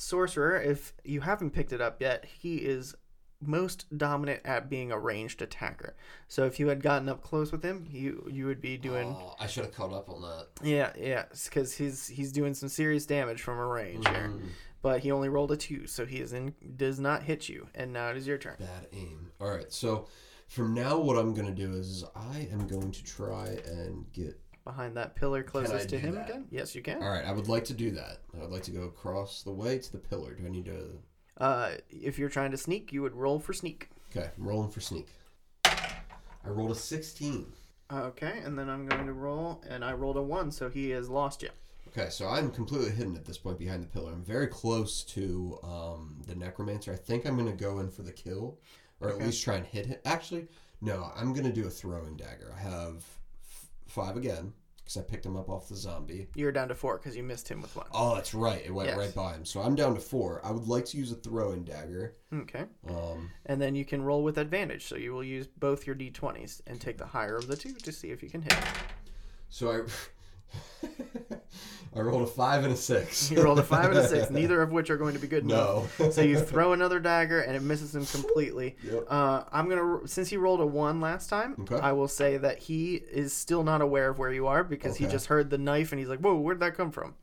[0.00, 2.94] sorcerer, if you haven't picked it up yet, he is
[3.42, 5.94] most dominant at being a ranged attacker.
[6.28, 9.34] So if you had gotten up close with him, you you would be doing Oh,
[9.40, 10.46] I should have caught up on that.
[10.62, 14.30] yeah yeah because he's he's doing some serious damage from a range here.
[14.34, 14.48] Mm,
[14.82, 17.68] But he only rolled a two, so he is in does not hit you.
[17.74, 18.56] And now it is your turn.
[18.58, 19.30] bad aim.
[19.40, 19.72] All right.
[19.72, 20.08] So
[20.48, 24.38] from now, what I'm gonna do is I am going to try and get.
[24.64, 26.28] Behind that pillar closest to him that?
[26.28, 26.46] again?
[26.50, 27.02] Yes, you can.
[27.02, 27.24] All right.
[27.24, 28.18] I would like to do that.
[28.36, 30.34] I would like to go across the way to the pillar.
[30.34, 30.98] Do I need to?
[31.38, 33.88] Uh, if you're trying to sneak, you would roll for sneak.
[34.14, 34.30] Okay.
[34.36, 35.08] I'm rolling for sneak.
[35.64, 37.46] I rolled a 16.
[37.92, 41.08] Okay, and then I'm going to roll, and I rolled a one, so he has
[41.08, 41.50] lost you.
[41.88, 44.12] Okay, so I'm completely hidden at this point behind the pillar.
[44.12, 46.92] I'm very close to um, the necromancer.
[46.92, 48.58] I think I'm gonna go in for the kill,
[49.00, 49.98] or at least try and hit him.
[50.04, 50.46] Actually,
[50.80, 52.54] no, I'm gonna do a throwing dagger.
[52.56, 53.04] I have
[53.90, 56.28] five again because I picked him up off the zombie.
[56.34, 57.86] You're down to four because you missed him with one.
[57.92, 58.62] Oh, that's right.
[58.64, 58.98] It went Yes.
[58.98, 59.44] right by him.
[59.44, 60.40] So I'm down to four.
[60.44, 62.16] I would like to use a throwing dagger.
[62.34, 65.94] Okay, Um, and then you can roll with advantage, so you will use both your
[65.96, 68.54] d20s and take the higher of the two to see if you can hit.
[69.48, 70.86] so I.
[71.94, 73.30] I rolled a five and a six.
[73.32, 75.42] You rolled a five and a six, neither of which are going to be good
[75.44, 75.98] enough.
[75.98, 76.10] No.
[76.10, 78.76] so you throw another dagger and it misses him completely.
[78.84, 79.06] Yep.
[79.08, 81.76] Uh, I'm gonna since he rolled a one last time, Okay.
[81.80, 85.06] I will say that he is still not aware of where you are because he
[85.06, 87.14] just heard the knife and he's like, "Whoa, where'd that come from?"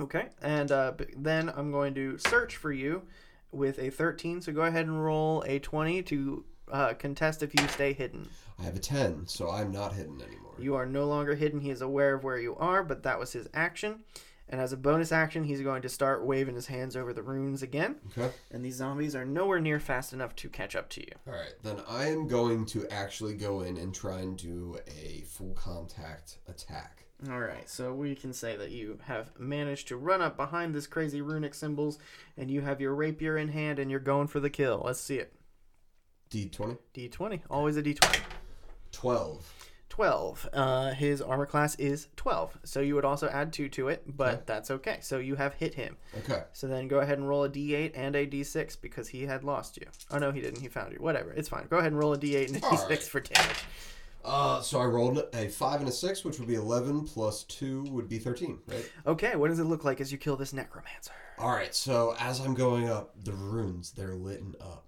[0.00, 3.02] Okay, and uh, then I'm going to search for you
[3.50, 4.40] with a 13.
[4.40, 8.28] So go ahead and roll a 20 to uh, contest if you stay hidden.
[8.58, 10.41] I have a ten, so I'm not hidden anymore.
[10.58, 11.60] You are no longer hidden.
[11.60, 14.04] He is aware of where you are, but that was his action.
[14.48, 17.62] And as a bonus action, he's going to start waving his hands over the runes
[17.62, 17.96] again.
[18.16, 18.34] Okay.
[18.50, 21.12] And these zombies are nowhere near fast enough to catch up to you.
[21.26, 25.22] All right, then I am going to actually go in and try and do a
[25.22, 27.06] full contact attack.
[27.30, 30.88] All right, so we can say that you have managed to run up behind this
[30.88, 31.98] crazy runic symbols,
[32.36, 34.82] and you have your rapier in hand, and you're going for the kill.
[34.84, 35.32] Let's see it.
[36.30, 36.78] D20.
[36.94, 38.20] D20, always a D20.
[38.90, 39.61] 12.
[39.92, 40.48] 12.
[40.54, 44.32] Uh, his armor class is 12, so you would also add 2 to it, but
[44.34, 44.42] Okay.
[44.46, 44.96] that's okay.
[45.02, 45.98] So you have hit him.
[46.20, 46.44] Okay.
[46.54, 49.76] So then go ahead and roll a D8 and a D6 because he had lost
[49.76, 49.86] you.
[50.10, 50.62] Oh no, he didn't.
[50.62, 50.98] He found you.
[50.98, 51.66] Whatever, it's fine.
[51.68, 53.02] Go ahead and roll a D8 and a All D6 right.
[53.02, 53.64] for damage.
[54.24, 57.82] Uh, so I rolled a 5 and a 6, which would be 11, plus 2
[57.90, 58.90] would be 13, right?
[59.06, 61.12] Okay, what does it look like as you kill this necromancer?
[61.38, 64.86] All right, so as I'm going up, the runes, they're lit up.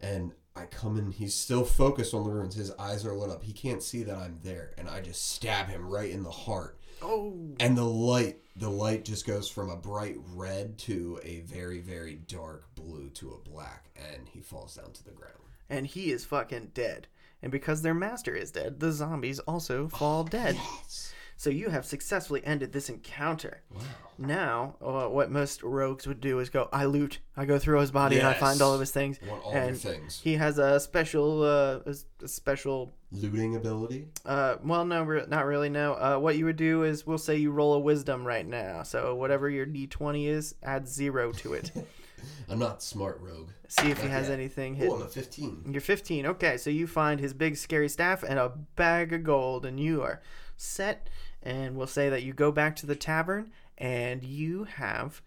[0.00, 2.54] And I come in, he's still focused on the runes.
[2.54, 3.42] His eyes are lit up.
[3.44, 4.72] He can't see that I'm there.
[4.78, 6.78] And I just stab him right in the heart.
[7.02, 11.78] Oh, And the light, the light just goes from a bright red to a very,
[11.80, 13.90] very dark blue to a black.
[13.96, 15.34] And he falls down to the ground.
[15.70, 17.06] and he is fucking dead.
[17.42, 20.56] And because their master is dead, the zombies also fall oh, dead.
[20.56, 21.14] Yes.
[21.40, 23.62] So you have successfully ended this encounter.
[23.70, 23.80] Wow.
[24.18, 27.90] Now, uh, what most rogues would do is go, I loot, I go through his
[27.90, 29.18] body and I find all of his things.
[29.24, 30.20] I want all and things.
[30.22, 31.78] he has a special, uh,
[32.22, 34.08] a, special, Looting ability.
[34.26, 35.70] uh, well, no, re- not really.
[35.70, 35.94] No.
[35.94, 38.82] Uh, what you would do is, we'll say you roll a wisdom right now.
[38.82, 41.72] So whatever your d20 is, add zero to it.
[42.50, 43.48] I'm not smart rogue.
[43.66, 44.34] See if he has yet.
[44.34, 44.96] anything Oh.
[44.96, 45.70] I'm a 15.
[45.70, 46.26] You're 15.
[46.26, 50.02] Okay, so you find his big scary staff and a bag of gold, and you
[50.02, 50.20] are
[50.58, 51.08] set.
[51.42, 55.22] And we'll say that you go back to the tavern and you have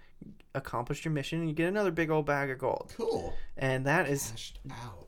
[0.55, 2.93] accomplished your mission, and you get another big old bag of gold.
[2.95, 3.33] Cool.
[3.57, 4.53] And that is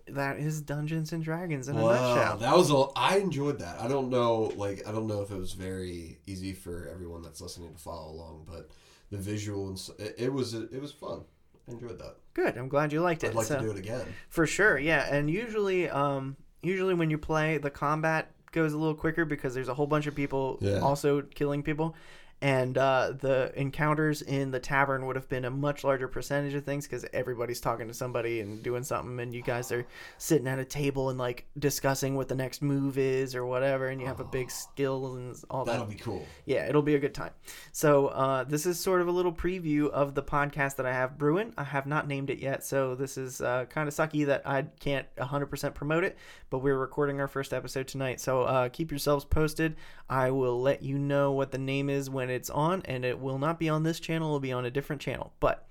[0.08, 2.38] that is Dungeons and Dragons in a Wow, nutshell.
[2.38, 2.86] that was a.
[2.96, 3.80] I enjoyed that.
[3.80, 7.40] I don't know, like I don't know if it was very easy for everyone that's
[7.42, 8.70] listening to follow along, but
[9.12, 11.22] the visual and it, it was it was fun.
[11.68, 12.16] I enjoyed that.
[12.34, 12.58] Good.
[12.58, 13.30] I'm glad you liked it.
[13.30, 14.06] I'd like So- to do it again.
[14.30, 15.08] For sure, yeah.
[15.16, 19.68] And usually, um, usually when you play, the combat goes a little quicker because there's
[19.68, 20.80] a whole bunch of people Yeah.
[20.80, 21.94] also killing people.
[22.42, 26.64] And uh, the encounters in the tavern would have been a much larger percentage of
[26.64, 29.86] things because everybody's talking to somebody and doing something, and you guys are
[30.18, 34.00] sitting at a table and like discussing what the next move is or whatever, and
[34.02, 36.26] you have a big skill and all that That'll be cool.
[36.46, 37.32] yeah, it'll be a good time.
[37.72, 41.18] So uh, this is sort of a little preview of the podcast that I have
[41.18, 41.54] brewing.
[41.58, 44.64] I have not named it yet, so this is uh, kind of sucky that I
[44.80, 46.18] can't 100% promote it.
[46.50, 49.76] But we're recording our first episode tonight, so uh, keep yourselves posted.
[50.10, 53.40] I will let you know what the name is when it's on, and it will
[53.40, 54.30] not be on this channel.
[54.30, 55.34] It'll be on a different channel.
[55.40, 55.68] But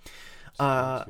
[0.59, 1.05] uh.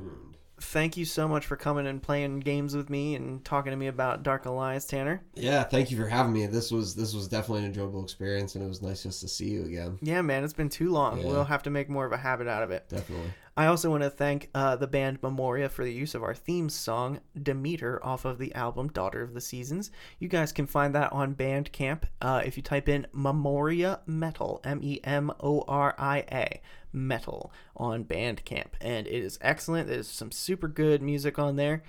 [0.65, 3.86] Thank you so much for coming and playing games with me and talking to me
[3.86, 5.23] about Dark Alliance, Tanner.
[5.35, 6.47] Yeah, thank you for having me.
[6.47, 9.51] This was this was definitely an enjoyable experience, and it was nice just to see
[9.51, 9.99] you again.
[10.03, 11.19] Yeah, man, it's been too long.
[11.20, 11.27] Yeah.
[11.27, 12.89] We'll have to make more of a habit out of it.
[12.89, 13.31] Definitely.
[13.57, 16.69] I also want to thank uh, the band Memoria for the use of our theme
[16.69, 19.93] song, Demeter, off of the album Daughter of the Seasons.
[20.19, 24.81] You guys can find that on Bandcamp uh, if you type in Memoria Metal, M
[24.82, 26.61] E M O R I A,
[26.94, 28.68] Metal, on Bandcamp.
[28.80, 29.88] And it is excellent.
[29.88, 31.82] There's some super good music on there.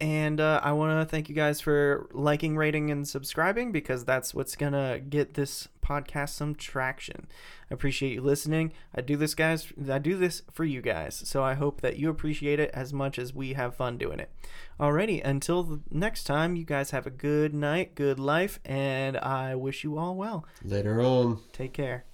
[0.00, 4.32] And uh, I want to thank you guys for liking, rating, and subscribing because that's
[4.32, 7.26] what's going to get this podcast some traction.
[7.68, 8.72] I appreciate you listening.
[8.94, 9.72] I do this, guys.
[9.90, 11.20] I do this for you guys.
[11.24, 14.30] So I hope that you appreciate it as much as we have fun doing it.
[14.78, 19.56] Alrighty, until the next time, you guys have a good night, good life, and I
[19.56, 20.46] wish you all well.
[20.62, 21.40] Later on.
[21.52, 22.04] Take care.